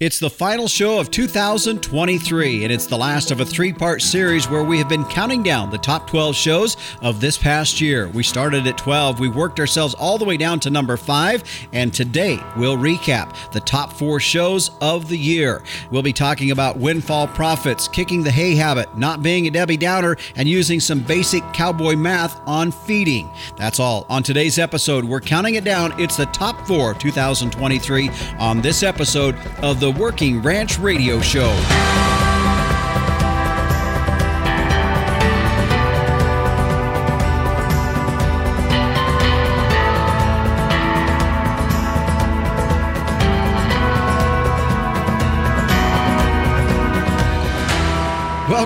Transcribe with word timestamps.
It's 0.00 0.18
the 0.18 0.30
final 0.30 0.66
show 0.66 0.98
of 0.98 1.10
2023, 1.10 2.64
and 2.64 2.72
it's 2.72 2.86
the 2.86 2.96
last 2.96 3.30
of 3.30 3.40
a 3.40 3.44
three 3.44 3.70
part 3.70 4.00
series 4.00 4.48
where 4.48 4.64
we 4.64 4.78
have 4.78 4.88
been 4.88 5.04
counting 5.04 5.42
down 5.42 5.68
the 5.68 5.76
top 5.76 6.06
12 6.06 6.34
shows 6.34 6.78
of 7.02 7.20
this 7.20 7.36
past 7.36 7.82
year. 7.82 8.08
We 8.08 8.22
started 8.22 8.66
at 8.66 8.78
12, 8.78 9.20
we 9.20 9.28
worked 9.28 9.60
ourselves 9.60 9.92
all 9.92 10.16
the 10.16 10.24
way 10.24 10.38
down 10.38 10.58
to 10.60 10.70
number 10.70 10.96
5, 10.96 11.44
and 11.74 11.92
today 11.92 12.42
we'll 12.56 12.78
recap 12.78 13.52
the 13.52 13.60
top 13.60 13.92
four 13.92 14.20
shows 14.20 14.70
of 14.80 15.10
the 15.10 15.18
year. 15.18 15.62
We'll 15.90 16.00
be 16.00 16.14
talking 16.14 16.50
about 16.50 16.78
windfall 16.78 17.28
profits, 17.28 17.86
kicking 17.86 18.22
the 18.22 18.30
hay 18.30 18.54
habit, 18.54 18.96
not 18.96 19.22
being 19.22 19.48
a 19.48 19.50
Debbie 19.50 19.76
Downer, 19.76 20.16
and 20.34 20.48
using 20.48 20.80
some 20.80 21.00
basic 21.00 21.42
cowboy 21.52 21.94
math 21.94 22.40
on 22.46 22.72
feeding. 22.72 23.28
That's 23.58 23.78
all. 23.78 24.06
On 24.08 24.22
today's 24.22 24.58
episode, 24.58 25.04
we're 25.04 25.20
counting 25.20 25.56
it 25.56 25.64
down. 25.64 25.92
It's 26.00 26.16
the 26.16 26.24
top 26.24 26.66
four 26.66 26.92
of 26.92 26.98
2023 27.00 28.08
on 28.38 28.62
this 28.62 28.82
episode 28.82 29.36
of 29.62 29.78
the 29.78 29.89
Working 29.90 30.42
Ranch 30.42 30.78
Radio 30.78 31.20
Show. 31.20 32.19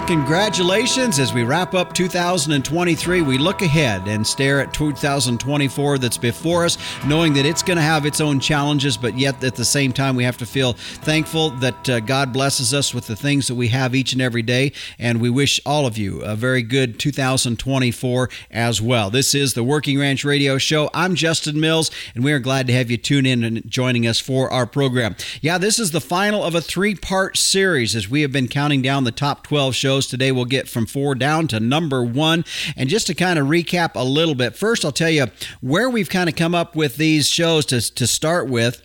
Congratulations. 0.06 1.18
As 1.18 1.32
we 1.32 1.44
wrap 1.44 1.72
up 1.72 1.94
2023, 1.94 3.22
we 3.22 3.38
look 3.38 3.62
ahead 3.62 4.06
and 4.06 4.26
stare 4.26 4.60
at 4.60 4.74
2024 4.74 5.98
that's 5.98 6.18
before 6.18 6.66
us, 6.66 6.76
knowing 7.06 7.32
that 7.34 7.46
it's 7.46 7.62
going 7.62 7.78
to 7.78 7.82
have 7.82 8.04
its 8.04 8.20
own 8.20 8.38
challenges, 8.38 8.98
but 8.98 9.18
yet 9.18 9.42
at 9.42 9.54
the 9.54 9.64
same 9.64 9.92
time, 9.92 10.14
we 10.14 10.24
have 10.24 10.36
to 10.38 10.46
feel 10.46 10.74
thankful 10.74 11.50
that 11.50 11.88
uh, 11.88 12.00
God 12.00 12.32
blesses 12.32 12.74
us 12.74 12.92
with 12.92 13.06
the 13.06 13.16
things 13.16 13.46
that 13.46 13.54
we 13.54 13.68
have 13.68 13.94
each 13.94 14.12
and 14.12 14.20
every 14.20 14.42
day. 14.42 14.72
And 14.98 15.20
we 15.20 15.30
wish 15.30 15.58
all 15.64 15.86
of 15.86 15.96
you 15.96 16.20
a 16.20 16.36
very 16.36 16.62
good 16.62 16.98
2024 16.98 18.28
as 18.50 18.82
well. 18.82 19.10
This 19.10 19.34
is 19.34 19.54
the 19.54 19.64
Working 19.64 19.98
Ranch 19.98 20.24
Radio 20.24 20.58
Show. 20.58 20.90
I'm 20.92 21.14
Justin 21.14 21.58
Mills, 21.58 21.90
and 22.14 22.22
we 22.22 22.32
are 22.32 22.40
glad 22.40 22.66
to 22.66 22.74
have 22.74 22.90
you 22.90 22.98
tune 22.98 23.24
in 23.24 23.42
and 23.42 23.68
joining 23.70 24.06
us 24.06 24.20
for 24.20 24.50
our 24.50 24.66
program. 24.66 25.16
Yeah, 25.40 25.56
this 25.56 25.78
is 25.78 25.92
the 25.92 26.00
final 26.00 26.42
of 26.42 26.54
a 26.54 26.60
three 26.60 26.94
part 26.94 27.38
series 27.38 27.96
as 27.96 28.10
we 28.10 28.20
have 28.22 28.32
been 28.32 28.48
counting 28.48 28.82
down 28.82 29.04
the 29.04 29.12
top 29.12 29.44
12 29.44 29.74
shows. 29.74 29.93
Today 30.02 30.32
we'll 30.32 30.44
get 30.44 30.68
from 30.68 30.86
four 30.86 31.14
down 31.14 31.48
to 31.48 31.60
number 31.60 32.02
one. 32.02 32.44
And 32.76 32.88
just 32.88 33.06
to 33.06 33.14
kind 33.14 33.38
of 33.38 33.46
recap 33.46 33.92
a 33.94 34.04
little 34.04 34.34
bit, 34.34 34.56
first 34.56 34.84
I'll 34.84 34.92
tell 34.92 35.10
you 35.10 35.26
where 35.60 35.88
we've 35.88 36.10
kind 36.10 36.28
of 36.28 36.36
come 36.36 36.54
up 36.54 36.76
with 36.76 36.96
these 36.96 37.28
shows 37.28 37.64
to, 37.66 37.80
to 37.94 38.06
start 38.06 38.48
with 38.48 38.82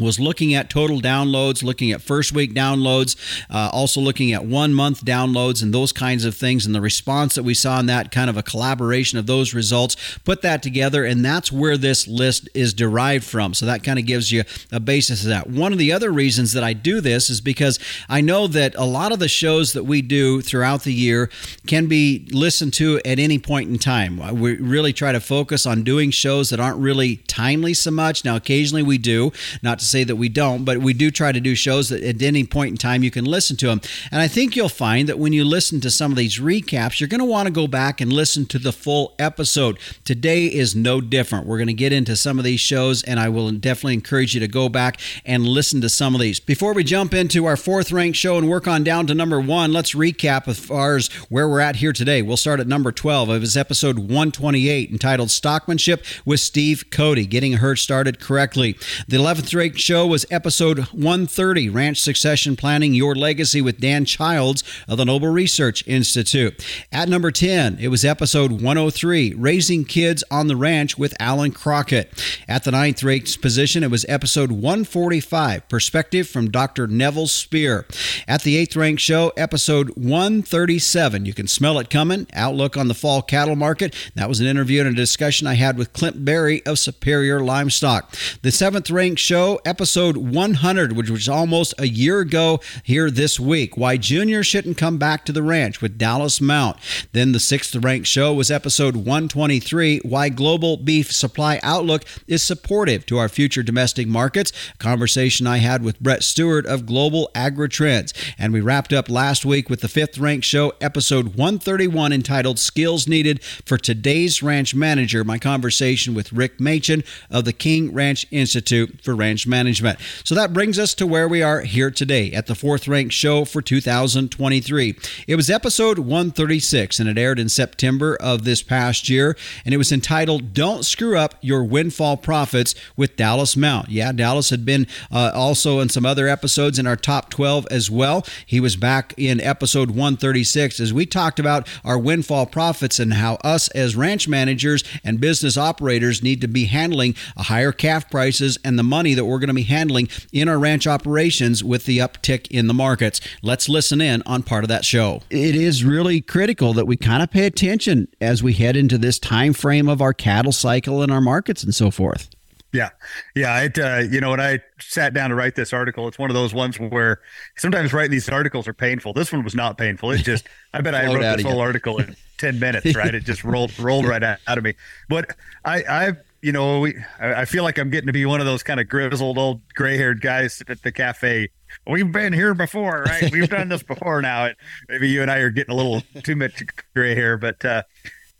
was 0.00 0.18
looking 0.18 0.54
at 0.54 0.70
total 0.70 1.00
downloads, 1.00 1.62
looking 1.62 1.92
at 1.92 2.02
first 2.02 2.32
week 2.32 2.54
downloads, 2.54 3.16
uh, 3.50 3.70
also 3.72 4.00
looking 4.00 4.32
at 4.32 4.44
one 4.44 4.74
month 4.74 5.04
downloads 5.04 5.62
and 5.62 5.72
those 5.72 5.92
kinds 5.92 6.24
of 6.24 6.34
things, 6.34 6.66
and 6.66 6.74
the 6.74 6.80
response 6.80 7.34
that 7.34 7.42
we 7.42 7.54
saw 7.54 7.78
in 7.78 7.86
that 7.86 8.10
kind 8.10 8.30
of 8.30 8.36
a 8.36 8.42
collaboration 8.42 9.18
of 9.18 9.26
those 9.26 9.54
results. 9.54 9.96
Put 10.24 10.42
that 10.42 10.62
together, 10.62 11.04
and 11.04 11.24
that's 11.24 11.52
where 11.52 11.76
this 11.76 12.08
list 12.08 12.48
is 12.54 12.74
derived 12.74 13.24
from. 13.24 13.54
So 13.54 13.66
that 13.66 13.82
kind 13.82 13.98
of 13.98 14.06
gives 14.06 14.32
you 14.32 14.44
a 14.72 14.80
basis 14.80 15.22
of 15.22 15.28
that. 15.28 15.48
One 15.48 15.72
of 15.72 15.78
the 15.78 15.92
other 15.92 16.10
reasons 16.10 16.52
that 16.52 16.64
I 16.64 16.72
do 16.72 17.00
this 17.00 17.30
is 17.30 17.40
because 17.40 17.78
I 18.08 18.20
know 18.20 18.46
that 18.46 18.74
a 18.76 18.84
lot 18.84 19.12
of 19.12 19.18
the 19.18 19.28
shows 19.28 19.72
that 19.74 19.84
we 19.84 20.02
do 20.02 20.40
throughout 20.40 20.82
the 20.82 20.92
year 20.92 21.30
can 21.66 21.86
be 21.86 22.26
listened 22.32 22.72
to 22.74 23.00
at 23.04 23.18
any 23.18 23.38
point 23.38 23.70
in 23.70 23.78
time. 23.78 24.18
We 24.38 24.56
really 24.56 24.92
try 24.92 25.12
to 25.12 25.20
focus 25.20 25.66
on 25.66 25.82
doing 25.82 26.10
shows 26.10 26.50
that 26.50 26.60
aren't 26.60 26.78
really 26.78 27.16
timely 27.16 27.74
so 27.74 27.90
much. 27.90 28.24
Now, 28.24 28.36
occasionally 28.36 28.82
we 28.82 28.98
do, 28.98 29.32
not 29.62 29.78
to 29.80 29.84
say 29.90 30.04
that 30.04 30.16
we 30.16 30.28
don't, 30.28 30.64
but 30.64 30.78
we 30.78 30.92
do 30.92 31.10
try 31.10 31.32
to 31.32 31.40
do 31.40 31.54
shows 31.54 31.88
that 31.88 32.02
at 32.02 32.22
any 32.22 32.44
point 32.44 32.70
in 32.70 32.76
time 32.76 33.02
you 33.02 33.10
can 33.10 33.24
listen 33.24 33.56
to 33.58 33.66
them. 33.66 33.80
And 34.10 34.20
I 34.20 34.28
think 34.28 34.56
you'll 34.56 34.68
find 34.68 35.08
that 35.08 35.18
when 35.18 35.32
you 35.32 35.44
listen 35.44 35.80
to 35.82 35.90
some 35.90 36.10
of 36.10 36.16
these 36.16 36.38
recaps, 36.38 37.00
you're 37.00 37.08
going 37.08 37.20
to 37.20 37.24
want 37.24 37.46
to 37.46 37.52
go 37.52 37.66
back 37.66 38.00
and 38.00 38.12
listen 38.12 38.46
to 38.46 38.58
the 38.58 38.72
full 38.72 39.14
episode. 39.18 39.78
Today 40.04 40.46
is 40.46 40.74
no 40.76 41.00
different. 41.00 41.46
We're 41.46 41.58
going 41.58 41.66
to 41.68 41.74
get 41.74 41.92
into 41.92 42.16
some 42.16 42.38
of 42.38 42.44
these 42.44 42.60
shows, 42.60 43.02
and 43.02 43.18
I 43.18 43.28
will 43.28 43.50
definitely 43.50 43.94
encourage 43.94 44.34
you 44.34 44.40
to 44.40 44.48
go 44.48 44.68
back 44.68 45.00
and 45.24 45.46
listen 45.46 45.80
to 45.80 45.88
some 45.88 46.14
of 46.14 46.20
these. 46.20 46.40
Before 46.40 46.72
we 46.72 46.84
jump 46.84 47.14
into 47.14 47.46
our 47.46 47.56
fourth 47.56 47.92
ranked 47.92 48.18
show 48.18 48.38
and 48.38 48.48
work 48.48 48.68
on 48.68 48.84
down 48.84 49.06
to 49.08 49.14
number 49.14 49.40
one, 49.40 49.72
let's 49.72 49.94
recap 49.94 50.48
as 50.48 50.58
far 50.58 50.96
as 50.96 51.08
where 51.28 51.48
we're 51.48 51.60
at 51.60 51.76
here 51.76 51.92
today. 51.92 52.22
We'll 52.22 52.36
start 52.36 52.60
at 52.60 52.66
number 52.66 52.92
12 52.92 53.28
of 53.28 53.42
his 53.42 53.56
episode 53.56 53.98
128 53.98 54.90
entitled 54.90 55.28
Stockmanship 55.28 56.04
with 56.24 56.40
Steve 56.40 56.84
Cote, 56.90 57.28
getting 57.28 57.54
a 57.54 57.56
herd 57.58 57.78
started 57.78 58.20
correctly. 58.20 58.78
The 59.08 59.16
11th 59.16 59.54
ranked 59.54 59.79
show 59.80 60.06
was 60.06 60.26
episode 60.30 60.78
130 60.92 61.68
Ranch 61.70 62.00
Succession 62.00 62.56
Planning 62.56 62.94
Your 62.94 63.14
Legacy 63.14 63.60
with 63.60 63.80
Dan 63.80 64.04
Childs 64.04 64.62
of 64.86 64.98
the 64.98 65.04
Noble 65.04 65.28
Research 65.28 65.86
Institute. 65.86 66.64
At 66.92 67.08
number 67.08 67.30
10, 67.30 67.78
it 67.80 67.88
was 67.88 68.04
episode 68.04 68.52
103 68.52 69.34
Raising 69.34 69.84
Kids 69.84 70.22
on 70.30 70.48
the 70.48 70.56
Ranch 70.56 70.98
with 70.98 71.14
Alan 71.20 71.52
Crockett. 71.52 72.12
At 72.48 72.64
the 72.64 72.72
ninth 72.72 73.02
ranked 73.02 73.40
position, 73.40 73.82
it 73.82 73.90
was 73.90 74.04
episode 74.08 74.50
145 74.52 75.68
Perspective 75.68 76.28
from 76.28 76.50
Dr. 76.50 76.86
Nevil 76.86 77.26
Speer. 77.26 77.86
At 78.28 78.42
the 78.42 78.56
eighth 78.56 78.76
ranked 78.76 79.02
show, 79.02 79.32
episode 79.36 79.90
137, 79.96 81.26
you 81.26 81.32
can 81.32 81.46
smell 81.46 81.78
it 81.78 81.90
coming 81.90 82.26
Outlook 82.34 82.76
on 82.76 82.88
the 82.88 82.94
Fall 82.94 83.22
Cattle 83.22 83.56
Market. 83.56 83.94
That 84.14 84.28
was 84.28 84.40
an 84.40 84.46
interview 84.46 84.80
and 84.80 84.90
a 84.90 84.94
discussion 84.94 85.46
I 85.46 85.54
had 85.54 85.78
with 85.78 85.92
Clint 85.92 86.24
Berry 86.24 86.64
of 86.66 86.78
Superior 86.78 87.40
Livestock. 87.40 88.14
The 88.42 88.50
seventh 88.50 88.90
ranked 88.90 89.20
show, 89.20 89.59
episode 89.64 90.16
100, 90.16 90.92
which 90.92 91.10
was 91.10 91.28
almost 91.28 91.74
a 91.78 91.88
year 91.88 92.20
ago 92.20 92.60
here 92.82 93.10
this 93.10 93.38
week. 93.38 93.76
Why 93.76 93.96
Junior 93.96 94.42
shouldn't 94.42 94.78
come 94.78 94.98
back 94.98 95.24
to 95.24 95.32
the 95.32 95.42
ranch 95.42 95.80
with 95.80 95.98
Dallas 95.98 96.40
Mount. 96.40 96.76
Then 97.12 97.32
the 97.32 97.40
sixth 97.40 97.74
ranked 97.76 98.06
show 98.06 98.32
was 98.34 98.50
episode 98.50 98.96
123, 98.96 100.00
Why 100.04 100.28
Global 100.28 100.76
Beef 100.76 101.12
Supply 101.12 101.60
Outlook 101.62 102.04
is 102.26 102.42
Supportive 102.42 103.06
to 103.06 103.18
Our 103.18 103.28
Future 103.28 103.62
Domestic 103.62 104.06
Markets. 104.06 104.52
Conversation 104.78 105.46
I 105.46 105.58
had 105.58 105.82
with 105.82 106.00
Brett 106.00 106.22
Stuart 106.22 106.66
of 106.66 106.86
Global 106.86 107.30
Agri 107.34 107.68
Trends. 107.68 108.12
And 108.38 108.52
we 108.52 108.60
wrapped 108.60 108.92
up 108.92 109.08
last 109.08 109.44
week 109.44 109.70
with 109.70 109.80
the 109.80 109.88
fifth 109.88 110.18
ranked 110.18 110.46
show, 110.46 110.72
episode 110.80 111.36
131, 111.36 112.12
entitled 112.12 112.58
Skills 112.58 113.06
Needed 113.06 113.42
for 113.42 113.78
Today's 113.78 114.42
Ranch 114.42 114.74
Manager. 114.74 115.24
My 115.24 115.38
conversation 115.38 116.14
with 116.14 116.32
Rick 116.32 116.60
Machen 116.60 117.04
of 117.30 117.44
the 117.44 117.52
King 117.52 117.92
Ranch 117.92 118.26
Institute 118.30 119.00
for 119.02 119.14
Ranch 119.14 119.46
Management. 119.50 119.98
So 120.24 120.34
that 120.34 120.52
brings 120.52 120.78
us 120.78 120.94
to 120.94 121.06
where 121.06 121.28
we 121.28 121.42
are 121.42 121.60
here 121.60 121.90
today 121.90 122.32
at 122.32 122.46
the 122.46 122.54
fourth 122.54 122.88
ranked 122.88 123.12
show 123.12 123.44
for 123.44 123.60
2023. 123.60 124.96
It 125.26 125.36
was 125.36 125.50
episode 125.50 125.98
136 125.98 126.98
and 127.00 127.08
it 127.08 127.18
aired 127.18 127.38
in 127.38 127.48
September 127.48 128.16
of 128.20 128.44
this 128.44 128.62
past 128.62 129.08
year. 129.08 129.36
And 129.64 129.74
it 129.74 129.78
was 129.78 129.92
entitled 129.92 130.54
Don't 130.54 130.84
Screw 130.84 131.18
Up 131.18 131.34
Your 131.40 131.64
Windfall 131.64 132.16
Profits 132.16 132.74
with 132.96 133.16
Dallas 133.16 133.56
Mount. 133.56 133.88
Yeah, 133.88 134.12
Dallas 134.12 134.50
had 134.50 134.64
been 134.64 134.86
uh, 135.10 135.32
also 135.34 135.80
in 135.80 135.88
some 135.88 136.06
other 136.06 136.28
episodes 136.28 136.78
in 136.78 136.86
our 136.86 136.96
top 136.96 137.30
12 137.30 137.66
as 137.70 137.90
well. 137.90 138.24
He 138.46 138.60
was 138.60 138.76
back 138.76 139.12
in 139.16 139.40
episode 139.40 139.90
136 139.90 140.78
as 140.80 140.92
we 140.92 141.04
talked 141.04 141.40
about 141.40 141.68
our 141.84 141.98
windfall 141.98 142.46
profits 142.46 142.98
and 142.98 143.14
how 143.14 143.34
us 143.42 143.68
as 143.70 143.96
ranch 143.96 144.28
managers 144.28 144.84
and 145.02 145.20
business 145.20 145.56
operators 145.56 146.22
need 146.22 146.40
to 146.40 146.48
be 146.48 146.66
handling 146.66 147.14
higher 147.36 147.72
calf 147.72 148.10
prices 148.10 148.58
and 148.64 148.78
the 148.78 148.82
money 148.82 149.14
that 149.14 149.24
we're 149.24 149.38
going 149.40 149.48
to 149.48 149.54
be 149.54 149.62
handling 149.62 150.08
in 150.32 150.48
our 150.48 150.58
ranch 150.58 150.86
operations 150.86 151.64
with 151.64 151.86
the 151.86 151.98
uptick 151.98 152.46
in 152.48 152.66
the 152.66 152.74
markets. 152.74 153.20
Let's 153.42 153.68
listen 153.68 154.00
in 154.00 154.22
on 154.26 154.42
part 154.42 154.64
of 154.64 154.68
that 154.68 154.84
show. 154.84 155.22
It 155.30 155.54
is 155.54 155.84
really 155.84 156.20
critical 156.20 156.72
that 156.74 156.86
we 156.86 156.96
kind 156.96 157.22
of 157.22 157.30
pay 157.30 157.46
attention 157.46 158.08
as 158.20 158.42
we 158.42 158.52
head 158.52 158.76
into 158.76 158.98
this 158.98 159.18
time 159.18 159.52
frame 159.52 159.88
of 159.88 160.00
our 160.00 160.14
cattle 160.14 160.52
cycle 160.52 161.02
and 161.02 161.10
our 161.10 161.20
markets 161.20 161.62
and 161.62 161.74
so 161.74 161.90
forth. 161.90 162.28
Yeah. 162.72 162.90
Yeah. 163.34 163.62
It, 163.62 163.78
uh, 163.78 164.02
you 164.08 164.20
know, 164.20 164.30
when 164.30 164.40
I 164.40 164.60
sat 164.78 165.12
down 165.12 165.30
to 165.30 165.36
write 165.36 165.56
this 165.56 165.72
article, 165.72 166.06
it's 166.06 166.18
one 166.18 166.30
of 166.30 166.34
those 166.34 166.54
ones 166.54 166.78
where 166.78 167.20
sometimes 167.56 167.92
writing 167.92 168.12
these 168.12 168.28
articles 168.28 168.68
are 168.68 168.74
painful. 168.74 169.12
This 169.12 169.32
one 169.32 169.42
was 169.42 169.54
not 169.54 169.76
painful. 169.76 170.12
It 170.12 170.18
just, 170.18 170.46
I 170.72 170.80
bet 170.80 170.94
I 170.94 171.06
wrote 171.12 171.36
this 171.36 171.42
whole 171.42 171.60
article 171.60 171.98
in 171.98 172.14
10 172.38 172.60
minutes, 172.60 172.94
right? 172.94 173.14
It 173.14 173.24
just 173.24 173.42
rolled, 173.44 173.76
rolled 173.78 174.06
right 174.06 174.22
out, 174.22 174.38
out 174.46 174.58
of 174.58 174.64
me. 174.64 174.74
But 175.08 175.34
I, 175.64 175.84
I've, 175.88 176.18
you 176.42 176.52
know, 176.52 176.80
we, 176.80 176.94
I 177.18 177.44
feel 177.44 177.64
like 177.64 177.78
I'm 177.78 177.90
getting 177.90 178.06
to 178.06 178.12
be 178.12 178.24
one 178.24 178.40
of 178.40 178.46
those 178.46 178.62
kind 178.62 178.80
of 178.80 178.88
grizzled 178.88 179.36
old 179.36 179.60
gray 179.74 179.96
haired 179.96 180.20
guys 180.20 180.62
at 180.68 180.82
the 180.82 180.92
cafe. 180.92 181.50
We've 181.86 182.10
been 182.10 182.32
here 182.32 182.54
before, 182.54 183.02
right? 183.02 183.30
We've 183.32 183.48
done 183.48 183.68
this 183.68 183.82
before 183.82 184.22
now. 184.22 184.50
maybe 184.88 185.08
you 185.08 185.22
and 185.22 185.30
I 185.30 185.38
are 185.38 185.50
getting 185.50 185.72
a 185.72 185.76
little 185.76 186.02
too 186.22 186.36
much 186.36 186.62
gray 186.94 187.14
hair, 187.14 187.36
but, 187.36 187.64
uh, 187.64 187.82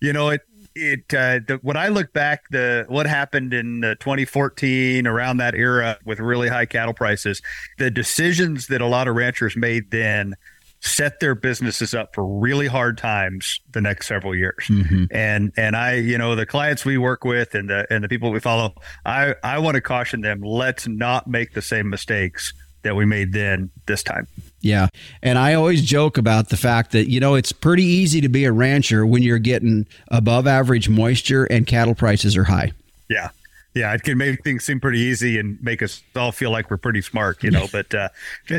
you 0.01 0.13
know, 0.13 0.31
it, 0.31 0.41
it 0.75 1.13
uh, 1.13 1.41
the, 1.47 1.59
when 1.63 1.77
I 1.77 1.89
look 1.89 2.13
back, 2.13 2.49
the 2.51 2.87
what 2.89 3.07
happened 3.07 3.53
in 3.53 3.85
uh, 3.85 3.95
2014 3.97 5.07
around 5.07 5.39
that 5.39 5.55
era 5.55 5.99
with 6.05 6.21
really 6.21 6.49
high 6.49 6.67
cattle 6.67 6.95
prices, 6.95 7.43
the 7.79 7.91
decisions 7.91 8.69
that 8.69 8.81
a 8.81 8.87
lot 8.87 9.09
of 9.09 9.17
ranchers 9.17 9.57
made 9.57 9.91
then 9.91 10.37
set 10.81 11.21
their 11.21 11.35
businesses 11.35 11.95
up 11.95 12.15
for 12.15 12.25
really 12.25 12.67
hard 12.67 12.97
times 12.97 13.61
the 13.73 13.81
next 13.81 14.07
several 14.07 14.35
years. 14.35 14.65
Mm-hmm. 14.69 15.05
And 15.11 15.53
and 15.57 15.77
I, 15.77 15.95
you 15.95 16.19
know, 16.19 16.35
the 16.35 16.47
clients 16.47 16.85
we 16.85 16.99
work 16.99 17.25
with 17.25 17.55
and 17.55 17.69
the 17.69 17.87
and 17.91 18.03
the 18.03 18.09
people 18.09 18.31
we 18.31 18.41
follow, 18.41 18.75
I 19.05 19.35
I 19.43 19.59
want 19.59 19.75
to 19.77 19.81
caution 19.81 20.23
them, 20.23 20.41
let's 20.41 20.89
not 20.89 21.27
make 21.27 21.53
the 21.53 21.63
same 21.63 21.89
mistakes 21.91 22.53
that 22.83 22.97
we 22.97 23.05
made 23.05 23.35
then 23.35 23.71
this 23.87 24.03
time. 24.03 24.27
Yeah. 24.63 24.89
And 25.23 25.39
I 25.39 25.53
always 25.53 25.85
joke 25.85 26.17
about 26.17 26.49
the 26.49 26.57
fact 26.57 26.93
that, 26.93 27.11
you 27.11 27.21
know, 27.21 27.35
it's 27.35 27.53
pretty 27.53 27.85
easy 27.85 28.23
to 28.23 28.29
be 28.31 28.47
a 28.47 28.53
rancher 28.53 29.05
when 29.05 29.23
you're 29.23 29.39
getting 29.39 29.87
above 30.09 30.47
average 30.47 30.89
moisture 30.89 31.45
and 31.45 31.67
cattle 31.67 31.95
prices 31.95 32.39
are 32.39 32.45
high. 32.45 32.73
Yeah 33.11 33.31
yeah, 33.75 33.95
it 33.95 34.03
can 34.03 34.19
make 34.19 34.43
things 34.43 34.65
seem 34.65 34.81
pretty 34.81 34.99
easy 34.99 35.39
and 35.39 35.63
make 35.63 35.81
us 35.81 36.03
all 36.17 36.33
feel 36.33 36.51
like 36.51 36.71
we're 36.71 36.77
pretty 36.77 37.03
smart, 37.03 37.45
you 37.45 37.53
know. 37.53 37.69
But 37.71 37.95
uh, 37.95 38.09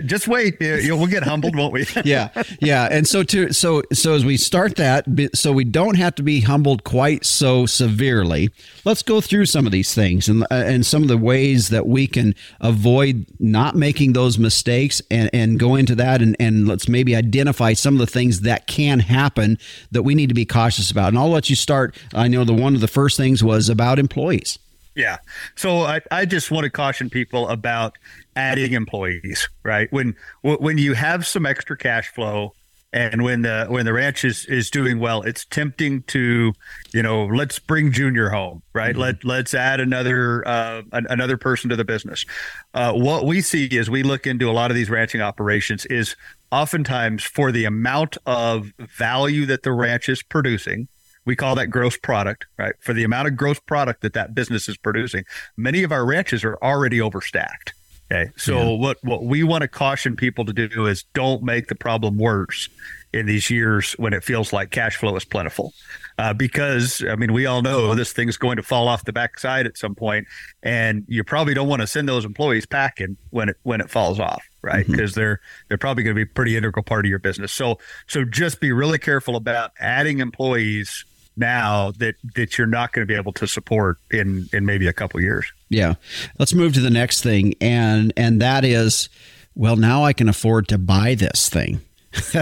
just 0.06 0.30
wait, 0.30 0.56
you 0.62 0.88
know, 0.88 0.96
we'll 0.96 1.08
get 1.08 1.24
humbled, 1.24 1.56
won't 1.56 1.74
we? 1.74 1.86
yeah, 2.06 2.30
yeah. 2.62 2.88
And 2.90 3.06
so 3.06 3.22
to 3.24 3.52
so 3.52 3.84
so 3.92 4.14
as 4.14 4.24
we 4.24 4.38
start 4.38 4.78
that, 4.78 5.06
so 5.34 5.52
we 5.52 5.66
don't 5.66 5.98
have 5.98 6.16
to 6.16 6.24
be 6.24 6.40
humbled 6.40 6.86
quite 6.86 7.26
so 7.26 7.66
severely. 7.66 8.52
Let's 8.86 9.04
go 9.04 9.20
through 9.20 9.48
some 9.48 9.66
of 9.66 9.74
these 9.74 9.94
things 9.94 10.30
and 10.30 10.44
uh, 10.44 10.64
and 10.66 10.86
some 10.86 11.02
of 11.02 11.10
the 11.10 11.18
ways 11.18 11.70
that 11.70 11.88
we 11.88 12.08
can 12.08 12.34
avoid 12.62 13.26
not 13.38 13.76
making 13.76 14.14
those 14.14 14.38
mistakes 14.38 15.02
and 15.12 15.30
and 15.34 15.60
go 15.60 15.76
into 15.76 15.94
that 15.96 16.22
and 16.22 16.38
and 16.40 16.70
let's 16.70 16.88
maybe 16.88 17.18
identify 17.18 17.74
some 17.74 17.96
of 17.96 18.00
the 18.00 18.08
things 18.08 18.42
that 18.42 18.66
can 18.66 19.02
happen 19.02 19.58
that 19.92 20.04
we 20.04 20.16
need 20.16 20.30
to 20.30 20.36
be 20.36 20.46
cautious 20.46 20.90
about. 20.90 21.10
And 21.10 21.18
I'll 21.18 21.30
let 21.30 21.50
you 21.50 21.58
start. 21.58 21.98
I 22.14 22.30
know 22.30 22.46
the 22.46 22.54
one 22.54 22.76
of 22.76 22.82
the 22.82 22.88
first 22.88 23.18
things 23.18 23.44
was 23.44 23.68
about 23.68 24.00
employees. 24.00 24.58
Yeah. 24.96 25.18
So 25.56 25.82
I, 25.82 26.02
I 26.12 26.26
just 26.26 26.52
want 26.52 26.66
to 26.66 26.70
caution 26.70 27.10
people 27.10 27.48
about 27.48 27.98
adding 28.36 28.74
employees, 28.74 29.48
right? 29.64 29.92
When 29.92 30.16
when 30.42 30.78
you 30.78 30.94
have 30.94 31.26
some 31.26 31.46
extra 31.46 31.78
cash 31.78 32.10
flow 32.10 32.54
and 32.94 33.24
when 33.24 33.42
the 33.44 33.68
when 33.70 33.86
the 33.86 33.94
ranch 33.94 34.26
is 34.26 34.46
is 34.46 34.70
doing 34.70 35.00
well, 35.00 35.22
it's 35.22 35.46
tempting 35.46 36.04
to, 36.04 36.52
you 36.94 37.02
know, 37.02 37.26
let's 37.26 37.58
bring 37.58 37.92
Junior 37.92 38.30
home, 38.30 38.62
right? 38.74 38.92
Mm-hmm. 38.92 39.02
Let 39.02 39.24
let's 39.24 39.54
add 39.54 39.80
another 39.80 40.46
uh, 40.46 40.82
another 40.92 41.38
person 41.38 41.70
to 41.70 41.78
the 41.78 41.86
business. 41.86 42.26
Uh, 42.74 42.92
what 42.94 43.26
we 43.26 43.42
see 43.42 43.78
as 43.78 43.90
we 43.90 44.04
look 44.04 44.28
into 44.28 44.50
a 44.50 44.52
lot 44.52 44.72
of 44.72 44.76
these 44.76 44.90
ranching 44.90 45.22
operations 45.22 45.86
is 45.86 46.18
oftentimes 46.52 47.24
for 47.24 47.52
the 47.52 47.64
amount 47.64 48.18
of 48.26 48.74
value 48.98 49.46
that 49.46 49.64
the 49.64 49.72
ranch 49.72 50.10
is 50.10 50.22
producing, 50.22 50.90
we 51.26 51.36
call 51.36 51.56
that 51.56 51.68
gross 51.68 51.98
product, 51.98 52.46
right? 52.58 52.74
For 52.80 52.94
the 52.94 53.04
amount 53.04 53.28
of 53.28 53.36
gross 53.36 53.60
product 53.60 54.02
that 54.02 54.14
that 54.14 54.34
business 54.34 54.68
is 54.68 54.78
producing, 54.78 55.24
many 55.58 55.84
of 55.84 55.92
our 55.92 56.06
ranches 56.06 56.44
are 56.44 56.58
already 56.62 57.00
overstacked. 57.00 57.72
Okay. 58.12 58.32
So 58.36 58.58
yeah. 58.58 58.78
what, 58.78 58.98
what 59.04 59.24
we 59.24 59.44
want 59.44 59.62
to 59.62 59.68
caution 59.68 60.16
people 60.16 60.44
to 60.46 60.54
do 60.54 60.86
is 60.86 61.04
don't 61.14 61.44
make 61.44 61.68
the 61.68 61.76
problem 61.76 62.18
worse 62.18 62.68
in 63.14 63.26
these 63.26 63.50
years 63.50 63.94
when 63.94 64.14
it 64.14 64.24
feels 64.24 64.54
like 64.54 64.72
cash 64.72 64.96
flow 64.96 65.16
is 65.16 65.26
plentiful. 65.26 65.74
Uh, 66.18 66.34
because 66.34 67.04
I 67.10 67.16
mean, 67.16 67.34
we 67.34 67.46
all 67.46 67.62
know 67.62 67.96
this 67.96 68.14
thing's 68.14 68.38
going 68.38 68.58
to 68.58 68.64
fall 68.64 68.88
off 68.88 69.06
the 69.06 69.14
backside 69.14 69.66
at 69.66 69.78
some 69.78 69.96
point, 69.96 70.28
and 70.62 71.04
you 71.08 71.24
probably 71.24 71.54
don't 71.54 71.68
want 71.68 71.82
to 71.82 71.88
send 71.88 72.08
those 72.08 72.26
employees 72.26 72.66
packing 72.66 73.18
when 73.32 73.50
it 73.50 73.58
when 73.64 73.82
it 73.82 73.90
falls 73.90 74.20
off, 74.20 74.44
right? 74.62 74.86
Because 74.86 75.12
mm-hmm. 75.12 75.22
they're 75.22 75.42
they're 75.68 75.78
probably 75.78 76.04
going 76.04 76.16
to 76.16 76.26
be 76.26 76.30
a 76.30 76.34
pretty 76.34 76.56
integral 76.56 76.84
part 76.84 77.06
of 77.06 77.10
your 77.10 77.20
business. 77.20 77.52
So 77.52 77.80
so 78.08 78.24
just 78.24 78.60
be 78.60 78.72
really 78.72 79.00
careful 79.00 79.36
about 79.36 79.72
adding 79.80 80.20
employees 80.20 81.06
now 81.38 81.92
that 81.98 82.16
that 82.36 82.58
you're 82.58 82.68
not 82.68 82.92
going 82.94 83.06
to 83.06 83.12
be 83.12 83.18
able 83.18 83.34
to 83.34 83.48
support 83.48 83.98
in 84.12 84.48
in 84.54 84.66
maybe 84.66 84.88
a 84.88 84.94
couple 84.94 85.20
years. 85.22 85.52
Yeah. 85.70 85.96
Let's 86.40 86.54
move 86.54 86.74
to 86.74 86.82
the 86.82 86.90
next 86.90 87.22
thing 87.22 87.54
and 87.62 88.12
and 88.18 88.42
that 88.42 88.64
is 88.66 89.10
well 89.56 89.76
now 89.76 90.04
I 90.04 90.14
can 90.14 90.28
afford 90.30 90.68
to 90.70 90.78
buy 90.78 91.16
this 91.16 91.50
thing. 91.50 91.82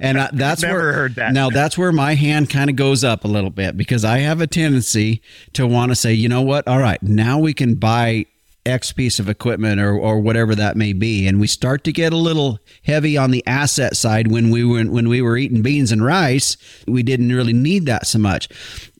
and 0.00 0.18
uh, 0.18 0.28
that's 0.34 0.62
Never 0.62 0.78
where 0.78 0.92
heard 0.92 1.14
that. 1.14 1.32
now 1.32 1.48
that's 1.50 1.78
where 1.78 1.92
my 1.92 2.14
hand 2.14 2.50
kind 2.50 2.68
of 2.68 2.76
goes 2.76 3.02
up 3.02 3.24
a 3.24 3.28
little 3.28 3.50
bit 3.50 3.76
because 3.76 4.04
I 4.04 4.18
have 4.18 4.40
a 4.42 4.46
tendency 4.46 5.22
to 5.54 5.66
want 5.66 5.90
to 5.90 5.96
say, 5.96 6.12
you 6.12 6.28
know 6.28 6.42
what? 6.42 6.68
All 6.68 6.78
right, 6.78 7.02
now 7.02 7.38
we 7.38 7.54
can 7.54 7.76
buy 7.76 8.26
X 8.66 8.92
piece 8.92 9.18
of 9.18 9.28
equipment 9.28 9.80
or, 9.80 9.96
or 9.96 10.20
whatever 10.20 10.54
that 10.54 10.76
may 10.76 10.92
be. 10.92 11.26
And 11.26 11.40
we 11.40 11.46
start 11.46 11.84
to 11.84 11.92
get 11.92 12.12
a 12.12 12.16
little 12.16 12.58
heavy 12.84 13.16
on 13.16 13.30
the 13.30 13.46
asset 13.46 13.96
side 13.96 14.30
when 14.30 14.50
we 14.50 14.64
were 14.64 14.84
when 14.84 15.08
we 15.08 15.22
were 15.22 15.36
eating 15.36 15.62
beans 15.62 15.90
and 15.92 16.04
rice. 16.04 16.56
We 16.86 17.02
didn't 17.02 17.32
really 17.32 17.52
need 17.52 17.86
that 17.86 18.06
so 18.06 18.18
much. 18.18 18.48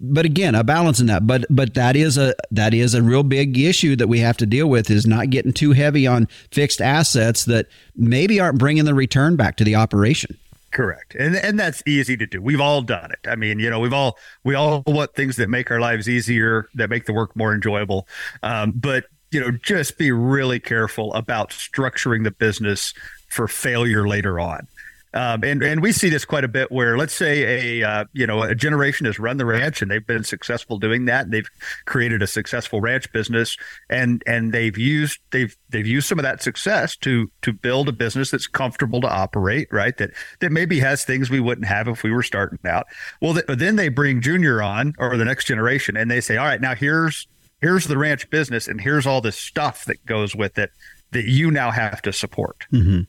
But 0.00 0.24
again, 0.24 0.54
a 0.54 0.64
balance 0.64 1.00
in 1.00 1.06
that. 1.06 1.26
But 1.26 1.44
but 1.50 1.74
that 1.74 1.96
is 1.96 2.16
a 2.16 2.34
that 2.50 2.74
is 2.74 2.94
a 2.94 3.02
real 3.02 3.22
big 3.22 3.58
issue 3.58 3.96
that 3.96 4.08
we 4.08 4.20
have 4.20 4.36
to 4.38 4.46
deal 4.46 4.68
with 4.68 4.90
is 4.90 5.06
not 5.06 5.30
getting 5.30 5.52
too 5.52 5.72
heavy 5.72 6.06
on 6.06 6.28
fixed 6.50 6.80
assets 6.80 7.44
that 7.46 7.66
maybe 7.96 8.40
aren't 8.40 8.58
bringing 8.58 8.84
the 8.84 8.94
return 8.94 9.36
back 9.36 9.56
to 9.56 9.64
the 9.64 9.74
operation. 9.74 10.38
Correct. 10.70 11.14
And 11.14 11.34
and 11.36 11.58
that's 11.58 11.82
easy 11.86 12.16
to 12.16 12.26
do. 12.26 12.42
We've 12.42 12.60
all 12.60 12.82
done 12.82 13.10
it. 13.10 13.26
I 13.26 13.36
mean, 13.36 13.58
you 13.58 13.70
know, 13.70 13.80
we've 13.80 13.92
all 13.92 14.18
we 14.44 14.54
all 14.54 14.82
want 14.86 15.14
things 15.14 15.36
that 15.36 15.48
make 15.48 15.70
our 15.70 15.80
lives 15.80 16.08
easier, 16.08 16.68
that 16.74 16.90
make 16.90 17.06
the 17.06 17.14
work 17.14 17.34
more 17.34 17.54
enjoyable. 17.54 18.06
Um, 18.42 18.72
but 18.74 19.04
you 19.30 19.40
know, 19.40 19.50
just 19.50 19.98
be 19.98 20.10
really 20.10 20.60
careful 20.60 21.12
about 21.14 21.50
structuring 21.50 22.24
the 22.24 22.30
business 22.30 22.94
for 23.28 23.48
failure 23.48 24.08
later 24.08 24.40
on. 24.40 24.66
Um, 25.14 25.42
and 25.42 25.62
and 25.62 25.80
we 25.80 25.92
see 25.92 26.10
this 26.10 26.26
quite 26.26 26.44
a 26.44 26.48
bit 26.48 26.70
where 26.70 26.98
let's 26.98 27.14
say 27.14 27.80
a 27.80 27.88
uh, 27.88 28.04
you 28.12 28.26
know 28.26 28.42
a 28.42 28.54
generation 28.54 29.06
has 29.06 29.18
run 29.18 29.38
the 29.38 29.46
ranch 29.46 29.80
and 29.80 29.90
they've 29.90 30.06
been 30.06 30.22
successful 30.22 30.78
doing 30.78 31.06
that 31.06 31.24
and 31.24 31.32
they've 31.32 31.48
created 31.86 32.20
a 32.22 32.26
successful 32.26 32.82
ranch 32.82 33.10
business 33.10 33.56
and 33.88 34.22
and 34.26 34.52
they've 34.52 34.76
used 34.76 35.18
they've 35.30 35.56
they've 35.70 35.86
used 35.86 36.06
some 36.06 36.18
of 36.18 36.24
that 36.24 36.42
success 36.42 36.94
to 36.96 37.30
to 37.40 37.54
build 37.54 37.88
a 37.88 37.92
business 37.92 38.30
that's 38.30 38.46
comfortable 38.46 39.00
to 39.00 39.08
operate 39.08 39.66
right 39.72 39.96
that 39.96 40.10
that 40.40 40.52
maybe 40.52 40.78
has 40.78 41.06
things 41.06 41.30
we 41.30 41.40
wouldn't 41.40 41.66
have 41.66 41.88
if 41.88 42.02
we 42.02 42.12
were 42.12 42.22
starting 42.22 42.58
out 42.66 42.86
well 43.22 43.32
th- 43.32 43.46
then 43.48 43.76
they 43.76 43.88
bring 43.88 44.20
junior 44.20 44.60
on 44.60 44.92
or 44.98 45.16
the 45.16 45.24
next 45.24 45.46
generation 45.46 45.96
and 45.96 46.10
they 46.10 46.20
say 46.20 46.36
all 46.36 46.44
right 46.44 46.60
now 46.60 46.74
here's 46.74 47.26
here's 47.60 47.86
the 47.86 47.98
ranch 47.98 48.28
business 48.30 48.68
and 48.68 48.80
here's 48.80 49.06
all 49.06 49.20
this 49.20 49.36
stuff 49.36 49.84
that 49.84 50.04
goes 50.06 50.34
with 50.34 50.58
it 50.58 50.70
that 51.12 51.24
you 51.24 51.50
now 51.50 51.70
have 51.70 52.02
to 52.02 52.12
support 52.12 52.66
mm-hmm. 52.72 53.00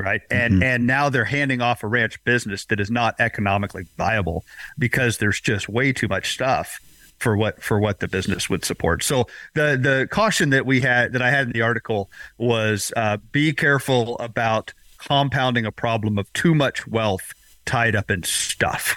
right 0.00 0.22
and 0.30 0.54
mm-hmm. 0.54 0.62
and 0.62 0.86
now 0.86 1.08
they're 1.08 1.24
handing 1.24 1.60
off 1.60 1.82
a 1.82 1.86
ranch 1.86 2.22
business 2.24 2.64
that 2.66 2.80
is 2.80 2.90
not 2.90 3.14
economically 3.18 3.84
viable 3.96 4.44
because 4.78 5.18
there's 5.18 5.40
just 5.40 5.68
way 5.68 5.92
too 5.92 6.08
much 6.08 6.32
stuff 6.32 6.80
for 7.18 7.36
what 7.36 7.62
for 7.62 7.80
what 7.80 8.00
the 8.00 8.08
business 8.08 8.48
would 8.48 8.64
support 8.64 9.02
so 9.02 9.26
the 9.54 9.78
the 9.80 10.08
caution 10.10 10.50
that 10.50 10.66
we 10.66 10.80
had 10.80 11.12
that 11.12 11.22
i 11.22 11.30
had 11.30 11.46
in 11.46 11.52
the 11.52 11.62
article 11.62 12.10
was 12.38 12.92
uh, 12.96 13.16
be 13.32 13.52
careful 13.52 14.16
about 14.18 14.72
compounding 14.98 15.66
a 15.66 15.72
problem 15.72 16.18
of 16.18 16.32
too 16.32 16.54
much 16.54 16.86
wealth 16.86 17.34
tied 17.66 17.96
up 17.96 18.10
in 18.10 18.22
stuff 18.22 18.96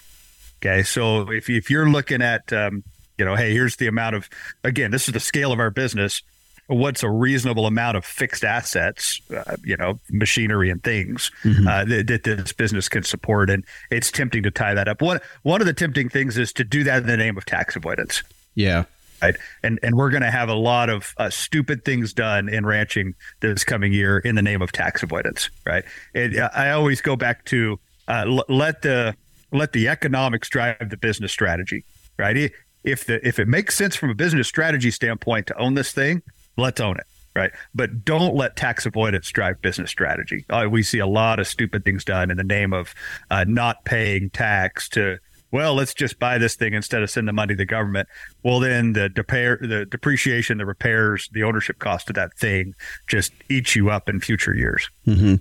okay 0.60 0.84
so 0.84 1.32
if, 1.32 1.50
if 1.50 1.70
you're 1.70 1.90
looking 1.90 2.22
at 2.22 2.54
um, 2.54 2.84
you 3.22 3.26
know, 3.26 3.36
hey, 3.36 3.54
here's 3.54 3.76
the 3.76 3.86
amount 3.86 4.16
of, 4.16 4.28
again, 4.64 4.90
this 4.90 5.08
is 5.08 5.14
the 5.14 5.20
scale 5.20 5.52
of 5.52 5.60
our 5.60 5.70
business. 5.70 6.24
What's 6.66 7.04
a 7.04 7.10
reasonable 7.10 7.68
amount 7.68 7.98
of 7.98 8.04
fixed 8.04 8.44
assets, 8.44 9.22
uh, 9.30 9.58
you 9.64 9.78
know, 9.78 10.00
machinery 10.10 10.72
and 10.72 10.84
things 10.84 11.30
mm-hmm. 11.44 11.68
uh, 11.68 11.86
that, 11.86 12.08
that, 12.08 12.24
this 12.24 12.52
business 12.52 12.90
can 12.90 13.04
support? 13.04 13.52
And 13.52 13.64
it's 13.92 14.10
tempting 14.10 14.42
to 14.42 14.50
tie 14.50 14.74
that 14.74 14.88
up. 14.88 15.04
One 15.04 15.20
one 15.44 15.62
of 15.62 15.68
the 15.68 15.74
tempting 15.74 16.10
things 16.10 16.36
is 16.36 16.52
to 16.54 16.64
do 16.64 16.84
that 16.86 17.04
in 17.04 17.08
the 17.08 17.16
name 17.16 17.38
of 17.38 17.46
tax 17.46 17.76
avoidance. 17.76 18.24
Yeah. 18.56 18.86
Right. 19.22 19.36
And 19.62 19.80
and 19.84 19.98
we're 19.98 20.10
going 20.10 20.24
to 20.24 20.32
have 20.32 20.50
a 20.50 20.56
lot 20.56 20.90
of 20.90 21.14
uh, 21.18 21.30
stupid 21.30 21.86
things 21.86 22.12
done 22.12 22.50
in 22.50 22.66
ranching 22.66 23.14
this 23.42 23.64
coming 23.64 23.94
year 23.94 24.18
in 24.18 24.34
the 24.34 24.42
name 24.42 24.64
of 24.64 24.72
tax 24.72 25.04
avoidance. 25.04 25.52
Right. 25.64 25.84
And 26.16 26.40
I 26.56 26.72
always 26.72 27.02
go 27.02 27.16
back 27.16 27.46
to 27.46 27.80
uh, 28.08 28.24
l- 28.26 28.46
let 28.50 28.82
the 28.82 29.16
let 29.52 29.74
the 29.74 29.90
economics 29.90 30.50
drive 30.50 30.90
the 30.90 30.98
business 30.98 31.32
strategy. 31.32 31.84
Right 32.18 32.36
if 32.84 33.06
the 33.06 33.26
if 33.28 33.40
it 33.40 33.48
makes 33.48 33.76
sense 33.76 33.96
from 33.96 34.10
a 34.10 34.16
business 34.16 34.48
strategy 34.48 34.92
standpoint 34.92 35.48
to 35.48 35.58
own 35.58 35.76
this 35.76 35.92
thing, 35.92 36.22
let's 36.58 36.80
own 36.80 36.98
it. 36.98 37.06
Right. 37.34 37.52
But 37.74 38.04
don't 38.04 38.36
let 38.36 38.58
tax 38.58 38.86
avoidance 38.86 39.30
drive 39.30 39.62
business 39.62 39.90
strategy. 39.90 40.44
Uh, 40.50 40.68
we 40.70 40.84
see 40.84 41.00
a 41.00 41.08
lot 41.08 41.40
of 41.40 41.48
stupid 41.48 41.86
things 41.86 42.04
done 42.04 42.30
in 42.30 42.36
the 42.36 42.44
name 42.44 42.74
of 42.74 42.94
uh, 43.30 43.46
not 43.48 43.86
paying 43.86 44.30
tax 44.32 44.90
to 44.90 45.18
well, 45.52 45.76
let's 45.76 45.94
just 45.94 46.20
buy 46.20 46.38
this 46.38 46.56
thing 46.56 46.74
instead 46.74 47.04
of 47.04 47.10
send 47.10 47.28
the 47.28 47.34
money 47.34 47.54
to 47.54 47.58
the 47.58 47.66
government. 47.66 48.08
Well, 48.44 48.60
then 48.60 48.94
the 48.94 49.10
the 49.10 49.86
depreciation, 49.90 50.58
the 50.58 50.66
repairs, 50.66 51.30
the 51.34 51.44
ownership 51.44 51.80
cost 51.80 52.10
of 52.10 52.16
that 52.16 52.38
thing 52.38 52.74
just 53.08 53.34
eats 53.50 53.76
you 53.76 53.90
up 53.90 54.08
in 54.08 54.20
future 54.20 54.56
years. 54.56 54.90
Mm-hmm. 55.06 55.36